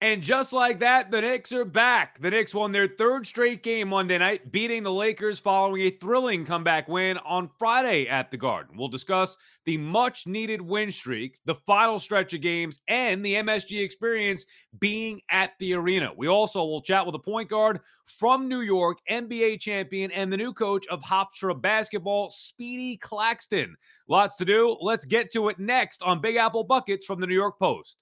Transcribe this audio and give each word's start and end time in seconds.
And 0.00 0.22
just 0.22 0.52
like 0.52 0.78
that, 0.78 1.10
the 1.10 1.20
Knicks 1.20 1.50
are 1.52 1.64
back. 1.64 2.20
The 2.20 2.30
Knicks 2.30 2.54
won 2.54 2.70
their 2.70 2.86
third 2.86 3.26
straight 3.26 3.64
game 3.64 3.88
Monday 3.88 4.16
night, 4.16 4.52
beating 4.52 4.84
the 4.84 4.92
Lakers 4.92 5.40
following 5.40 5.82
a 5.82 5.90
thrilling 5.90 6.44
comeback 6.44 6.86
win 6.86 7.18
on 7.18 7.50
Friday 7.58 8.06
at 8.06 8.30
the 8.30 8.36
Garden. 8.36 8.76
We'll 8.78 8.86
discuss 8.86 9.36
the 9.64 9.76
much 9.76 10.24
needed 10.24 10.62
win 10.62 10.92
streak, 10.92 11.40
the 11.46 11.56
final 11.56 11.98
stretch 11.98 12.32
of 12.32 12.40
games, 12.40 12.80
and 12.86 13.26
the 13.26 13.34
MSG 13.34 13.82
experience 13.82 14.46
being 14.78 15.20
at 15.30 15.54
the 15.58 15.74
arena. 15.74 16.12
We 16.16 16.28
also 16.28 16.62
will 16.62 16.80
chat 16.80 17.04
with 17.04 17.16
a 17.16 17.18
point 17.20 17.50
guard 17.50 17.80
from 18.04 18.48
New 18.48 18.60
York, 18.60 18.98
NBA 19.10 19.58
champion, 19.58 20.12
and 20.12 20.32
the 20.32 20.36
new 20.36 20.52
coach 20.52 20.86
of 20.86 21.02
Hofstra 21.02 21.60
basketball, 21.60 22.30
Speedy 22.30 22.98
Claxton. 22.98 23.76
Lots 24.06 24.36
to 24.36 24.44
do. 24.44 24.76
Let's 24.80 25.04
get 25.04 25.32
to 25.32 25.48
it 25.48 25.58
next 25.58 26.04
on 26.04 26.20
Big 26.20 26.36
Apple 26.36 26.62
Buckets 26.62 27.04
from 27.04 27.20
the 27.20 27.26
New 27.26 27.34
York 27.34 27.58
Post. 27.58 27.96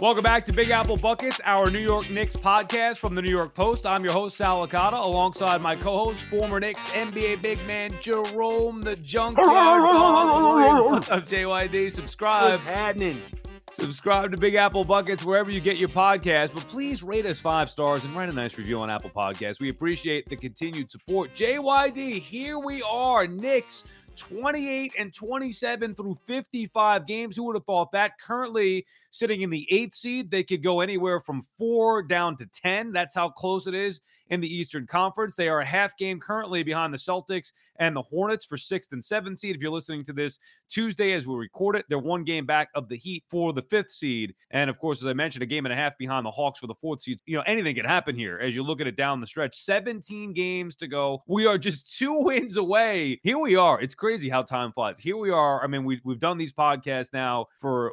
Welcome 0.00 0.22
back 0.22 0.46
to 0.46 0.52
Big 0.52 0.70
Apple 0.70 0.96
Buckets, 0.96 1.40
our 1.44 1.70
New 1.70 1.80
York 1.80 2.08
Knicks 2.08 2.34
podcast 2.36 2.96
from 2.96 3.14
the 3.14 3.20
New 3.20 3.30
York 3.30 3.52
Post. 3.52 3.84
I'm 3.84 4.02
your 4.02 4.12
host, 4.14 4.36
Sal 4.36 4.66
Licata, 4.66 4.92
alongside 4.92 5.60
my 5.60 5.76
co-host, 5.76 6.22
former 6.30 6.60
Knicks 6.60 6.80
NBA 6.92 7.42
big 7.42 7.58
man 7.66 7.90
Jerome 8.00 8.80
the 8.80 8.96
Junkyard. 8.96 9.82
What's 10.92 11.10
up, 11.10 11.26
JYD? 11.26 11.92
Subscribe. 11.92 12.52
What's 12.52 12.62
happening? 12.62 13.20
Subscribe 13.72 14.30
to 14.32 14.36
Big 14.36 14.54
Apple 14.54 14.84
Buckets 14.84 15.24
wherever 15.24 15.50
you 15.50 15.60
get 15.60 15.76
your 15.76 15.88
podcast, 15.88 16.52
but 16.52 16.66
please 16.68 17.02
rate 17.02 17.26
us 17.26 17.38
five 17.38 17.70
stars 17.70 18.02
and 18.04 18.14
write 18.16 18.28
a 18.28 18.32
nice 18.32 18.58
review 18.58 18.80
on 18.80 18.90
Apple 18.90 19.10
Podcasts. 19.10 19.60
We 19.60 19.70
appreciate 19.70 20.28
the 20.28 20.36
continued 20.36 20.90
support. 20.90 21.34
JYD, 21.34 22.18
here 22.18 22.58
we 22.58 22.82
are, 22.82 23.26
Knicks 23.26 23.84
28 24.18 24.94
and 24.98 25.14
27 25.14 25.94
through 25.94 26.18
55 26.26 27.06
games. 27.06 27.36
Who 27.36 27.44
would 27.44 27.56
have 27.56 27.64
thought 27.64 27.92
that? 27.92 28.18
Currently 28.18 28.84
sitting 29.10 29.42
in 29.42 29.50
the 29.50 29.66
eighth 29.70 29.94
seed, 29.94 30.30
they 30.30 30.42
could 30.44 30.62
go 30.62 30.80
anywhere 30.80 31.20
from 31.20 31.42
four 31.56 32.02
down 32.02 32.36
to 32.36 32.46
10. 32.46 32.92
That's 32.92 33.14
how 33.14 33.30
close 33.30 33.66
it 33.66 33.74
is 33.74 34.00
in 34.30 34.40
the 34.40 34.54
Eastern 34.54 34.86
Conference. 34.86 35.36
They 35.36 35.48
are 35.48 35.60
a 35.60 35.66
half 35.66 35.96
game 35.96 36.20
currently 36.20 36.62
behind 36.62 36.92
the 36.92 36.98
Celtics 36.98 37.52
and 37.76 37.94
the 37.94 38.02
Hornets 38.02 38.44
for 38.44 38.56
sixth 38.56 38.92
and 38.92 39.02
seventh 39.02 39.38
seed. 39.38 39.56
If 39.56 39.62
you're 39.62 39.70
listening 39.70 40.04
to 40.04 40.12
this 40.12 40.38
Tuesday 40.68 41.12
as 41.12 41.26
we 41.26 41.34
record 41.34 41.76
it, 41.76 41.86
they're 41.88 41.98
one 41.98 42.24
game 42.24 42.46
back 42.46 42.68
of 42.74 42.88
the 42.88 42.96
Heat 42.96 43.24
for 43.28 43.52
the 43.52 43.62
fifth 43.62 43.90
seed. 43.90 44.34
And 44.50 44.68
of 44.68 44.78
course, 44.78 45.00
as 45.00 45.06
I 45.06 45.12
mentioned, 45.12 45.42
a 45.42 45.46
game 45.46 45.66
and 45.66 45.72
a 45.72 45.76
half 45.76 45.96
behind 45.98 46.26
the 46.26 46.30
Hawks 46.30 46.58
for 46.58 46.66
the 46.66 46.74
fourth 46.74 47.02
seed. 47.02 47.20
You 47.26 47.36
know, 47.36 47.44
anything 47.46 47.74
can 47.74 47.84
happen 47.84 48.16
here 48.16 48.38
as 48.38 48.54
you 48.54 48.62
look 48.62 48.80
at 48.80 48.86
it 48.86 48.96
down 48.96 49.20
the 49.20 49.26
stretch. 49.26 49.56
17 49.64 50.32
games 50.32 50.76
to 50.76 50.86
go. 50.86 51.22
We 51.26 51.46
are 51.46 51.58
just 51.58 51.96
two 51.98 52.22
wins 52.22 52.56
away. 52.56 53.20
Here 53.22 53.38
we 53.38 53.56
are. 53.56 53.80
It's 53.80 53.94
crazy 53.94 54.07
how 54.08 54.42
time 54.42 54.72
flies. 54.72 54.98
Here 54.98 55.16
we 55.16 55.30
are. 55.30 55.62
I 55.62 55.66
mean, 55.66 55.84
we, 55.84 56.00
we've 56.02 56.18
done 56.18 56.38
these 56.38 56.52
podcasts 56.52 57.12
now 57.12 57.46
for 57.60 57.92